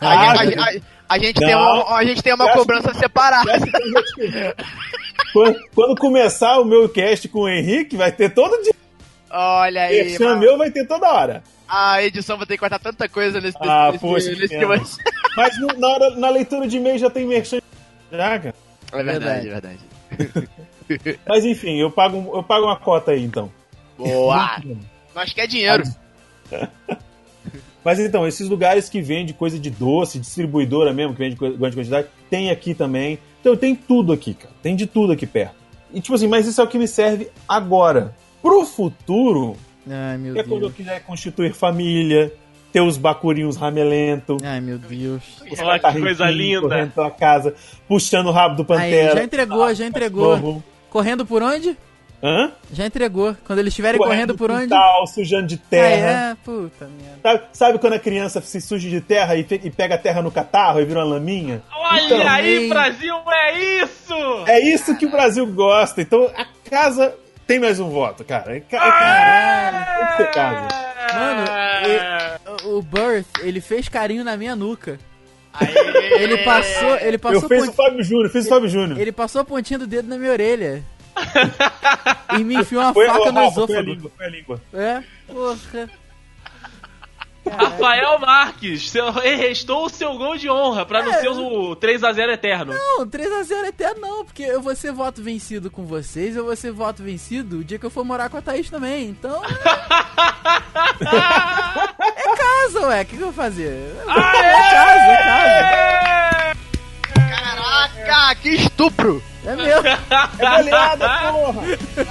a- 0.00 0.42
a- 0.42 0.80
a- 1.08 1.18
gente, 1.18 1.40
tem 1.40 1.54
uma, 1.54 1.96
a 1.96 2.04
gente 2.04 2.22
tem 2.22 2.34
uma 2.34 2.52
cobrança 2.52 2.92
separada. 2.94 3.52
Quando, 5.32 5.58
quando 5.74 5.96
começar 5.98 6.58
o 6.60 6.64
meu 6.64 6.88
cast 6.88 7.28
com 7.28 7.40
o 7.40 7.48
Henrique, 7.48 7.96
vai 7.96 8.10
ter 8.12 8.30
todo 8.30 8.62
dia. 8.62 8.72
Olha 9.30 9.82
aí. 9.82 9.96
Esse 10.00 10.22
mano. 10.24 10.40
meu 10.40 10.56
vai 10.56 10.70
ter 10.70 10.86
toda 10.86 11.10
hora. 11.12 11.42
A 11.68 12.02
edição 12.02 12.36
vai 12.38 12.46
ter 12.46 12.54
que 12.54 12.60
cortar 12.60 12.78
tanta 12.78 13.08
coisa 13.08 13.40
nesse, 13.40 13.56
Ah, 13.60 13.88
nesse, 13.92 13.98
poxa, 13.98 14.30
nesse 14.30 14.48
que 14.48 14.58
que 14.58 14.64
vai- 14.66 14.78
pena. 14.78 14.90
Mas 15.36 15.60
no- 15.60 15.78
na, 15.78 15.88
hora- 15.88 16.10
na 16.16 16.30
leitura 16.30 16.66
de 16.66 16.78
e-mail 16.78 16.98
já 16.98 17.10
tem 17.10 17.26
merchan. 17.26 17.58
Já, 18.10 18.38
cara. 18.38 18.54
É 18.92 19.02
verdade, 19.02 19.48
é 19.48 19.50
verdade. 19.50 19.78
Mas 21.28 21.44
enfim, 21.44 21.76
eu 21.78 21.90
pago, 21.90 22.30
eu 22.34 22.42
pago 22.42 22.64
uma 22.66 22.76
cota 22.76 23.10
aí 23.10 23.22
então. 23.22 23.52
Boa! 23.98 24.62
Nós 25.14 25.32
quer 25.34 25.46
dinheiro. 25.46 25.82
Mas 27.84 27.98
então, 28.00 28.26
esses 28.26 28.48
lugares 28.48 28.88
que 28.88 29.00
vendem 29.00 29.34
coisa 29.34 29.58
de 29.58 29.70
doce, 29.70 30.18
distribuidora 30.18 30.92
mesmo, 30.92 31.12
que 31.14 31.18
vende 31.20 31.36
grande 31.36 31.76
quantidade, 31.76 32.08
tem 32.28 32.50
aqui 32.50 32.74
também. 32.74 33.18
Então 33.40 33.56
tem 33.56 33.74
tudo 33.74 34.12
aqui, 34.12 34.34
cara. 34.34 34.52
Tem 34.62 34.74
de 34.74 34.86
tudo 34.86 35.12
aqui 35.12 35.26
perto. 35.26 35.54
E 35.92 36.00
tipo 36.00 36.14
assim, 36.14 36.26
mas 36.28 36.46
isso 36.46 36.60
é 36.60 36.64
o 36.64 36.68
que 36.68 36.78
me 36.78 36.88
serve 36.88 37.30
agora. 37.48 38.14
Pro 38.42 38.64
futuro, 38.66 39.56
Ai, 39.90 40.18
meu 40.18 40.32
é 40.38 40.42
quando 40.42 40.52
eu 40.54 40.60
Deus. 40.60 40.74
quiser 40.74 41.00
constituir 41.04 41.52
família, 41.54 42.32
ter 42.72 42.80
os 42.80 42.96
bacurinhos 42.98 43.56
ramelento, 43.56 44.36
Ai, 44.44 44.60
meu 44.60 44.78
Deus. 44.78 45.22
os 45.50 45.58
Olha 45.60 45.78
que 45.78 46.00
coisa 46.00 46.30
linda. 46.30 46.60
correndo 46.62 46.90
pela 46.92 47.10
casa, 47.10 47.54
puxando 47.86 48.26
o 48.26 48.32
rabo 48.32 48.62
do 48.62 48.72
Aí, 48.74 48.78
pantera. 48.78 49.16
já 49.16 49.24
entregou, 49.24 49.74
já 49.74 49.86
entregou. 49.86 50.36
Novo. 50.38 50.64
Correndo 50.90 51.24
por 51.26 51.42
onde? 51.42 51.76
Hã? 52.20 52.50
Já 52.72 52.84
entregou. 52.84 53.36
Quando 53.46 53.60
eles 53.60 53.70
estiverem 53.70 53.96
correndo 54.00 54.34
por 54.34 54.48
no 54.50 54.56
onde? 54.56 54.74
sujando 55.06 55.46
de 55.46 55.54
Ah, 55.54 55.66
terra. 55.70 56.10
é, 56.32 56.36
puta 56.44 56.86
merda. 56.88 57.18
Sabe, 57.22 57.42
sabe 57.52 57.78
quando 57.78 57.92
a 57.92 57.98
criança 58.00 58.40
se 58.40 58.60
suja 58.60 58.88
de 58.90 59.00
terra 59.00 59.36
e, 59.36 59.46
e 59.48 59.70
pega 59.70 59.94
a 59.94 59.98
terra 59.98 60.20
no 60.20 60.30
catarro 60.30 60.80
e 60.80 60.84
vira 60.84 60.98
uma 60.98 61.04
laminha? 61.14 61.62
Olha 61.72 62.02
Então, 62.04 62.28
aí, 62.28 62.62
hein? 62.64 62.68
Brasil, 62.68 63.14
é 63.30 63.58
isso! 63.84 64.14
É 64.48 64.60
isso 64.60 64.96
que 64.98 65.06
o 65.06 65.10
Brasil 65.10 65.46
gosta. 65.46 66.02
Então 66.02 66.28
a 66.36 66.44
casa 66.68 67.14
tem 67.48 67.58
mais 67.58 67.80
um 67.80 67.88
voto, 67.90 68.24
cara. 68.24 68.56
É 68.56 68.60
ca- 68.60 70.14
é 70.20 70.24
casa. 70.26 70.68
Mano, 71.14 71.50
É. 71.50 72.38
O- 72.64 72.78
O 72.78 72.82
Birth, 72.82 73.26
ele 73.42 73.60
fez 73.60 73.88
carinho 73.88 74.22
na 74.22 74.36
minha 74.36 74.54
nuca. 74.54 74.98
Aí. 75.54 75.74
Ele 76.22 76.38
passou, 76.44 76.96
ele 76.98 77.16
Eu 77.16 77.20
passou, 77.20 77.48
fiz 77.48 77.64
pon- 77.64 77.70
o 77.70 77.72
Fábio 77.72 78.04
Júnior, 78.04 78.30
fiz 78.30 78.46
o 78.46 78.48
Fábio 78.48 78.68
Júnior. 78.68 79.00
ele 79.00 79.10
passou 79.10 79.40
a 79.40 79.44
pontinha 79.44 79.78
do 79.78 79.86
dedo 79.86 80.06
na 80.08 80.16
minha 80.18 80.30
orelha. 80.30 80.84
e 82.38 82.44
me 82.44 82.54
enfiou 82.56 82.82
uma 82.82 82.92
Foi, 82.94 83.06
faca 83.06 83.20
ô, 83.20 83.32
no 83.32 83.40
Rafa, 83.40 83.50
foi 83.54 83.62
a 83.62 83.64
esôfago. 83.80 83.90
língua, 83.90 84.10
foi 84.16 84.26
a 84.26 84.28
língua. 84.28 84.60
É, 84.72 85.02
porra. 85.26 85.90
Rafael 87.48 88.18
Marques, 88.18 88.90
seu, 88.90 89.10
restou 89.10 89.86
o 89.86 89.88
seu 89.88 90.14
gol 90.16 90.36
de 90.36 90.48
honra 90.50 90.84
pra 90.86 91.02
não 91.02 91.12
É. 91.12 91.20
ser 91.20 91.28
o 91.28 91.74
3x0 91.76 92.30
eterno. 92.30 92.74
Não, 92.74 93.06
3x0 93.06 93.68
até 93.68 93.94
não, 93.94 94.24
porque 94.24 94.42
eu 94.42 94.60
vou 94.60 94.74
ser 94.74 94.92
voto 94.92 95.22
vencido 95.22 95.70
com 95.70 95.84
vocês, 95.84 96.36
eu 96.36 96.44
vou 96.44 96.56
ser 96.56 96.72
voto 96.72 97.02
vencido 97.02 97.58
o 97.58 97.64
dia 97.64 97.78
que 97.78 97.86
eu 97.86 97.90
for 97.90 98.04
morar 98.04 98.28
com 98.28 98.36
a 98.36 98.42
Thaís 98.42 98.68
também. 98.70 99.08
Então. 99.08 99.42
é 102.00 102.36
casa, 102.36 102.86
ué, 102.88 103.02
o 103.02 103.06
que, 103.06 103.16
que 103.16 103.22
eu 103.22 103.32
vou 103.32 103.32
fazer? 103.32 103.96
É 104.00 104.04
casa, 104.06 105.12
é 105.12 105.16
casa. 105.24 106.17
Caraca, 107.68 108.34
que 108.36 108.50
estupro! 108.50 109.22
É 109.44 109.54
meu. 109.56 109.78
É 109.78 109.98
goleada, 110.38 111.08
porra! 111.30 111.62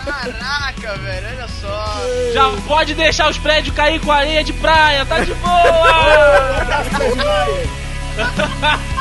Caraca, 0.05 0.97
velho, 0.97 1.27
olha 1.27 1.47
só. 1.47 1.95
Já 2.33 2.49
pode 2.67 2.93
deixar 2.93 3.29
os 3.29 3.37
prédios 3.37 3.75
cair 3.75 3.99
com 3.99 4.11
areia 4.11 4.43
de 4.43 4.53
praia, 4.53 5.05
tá 5.05 5.19
de 5.19 5.33
boa! 5.35 5.57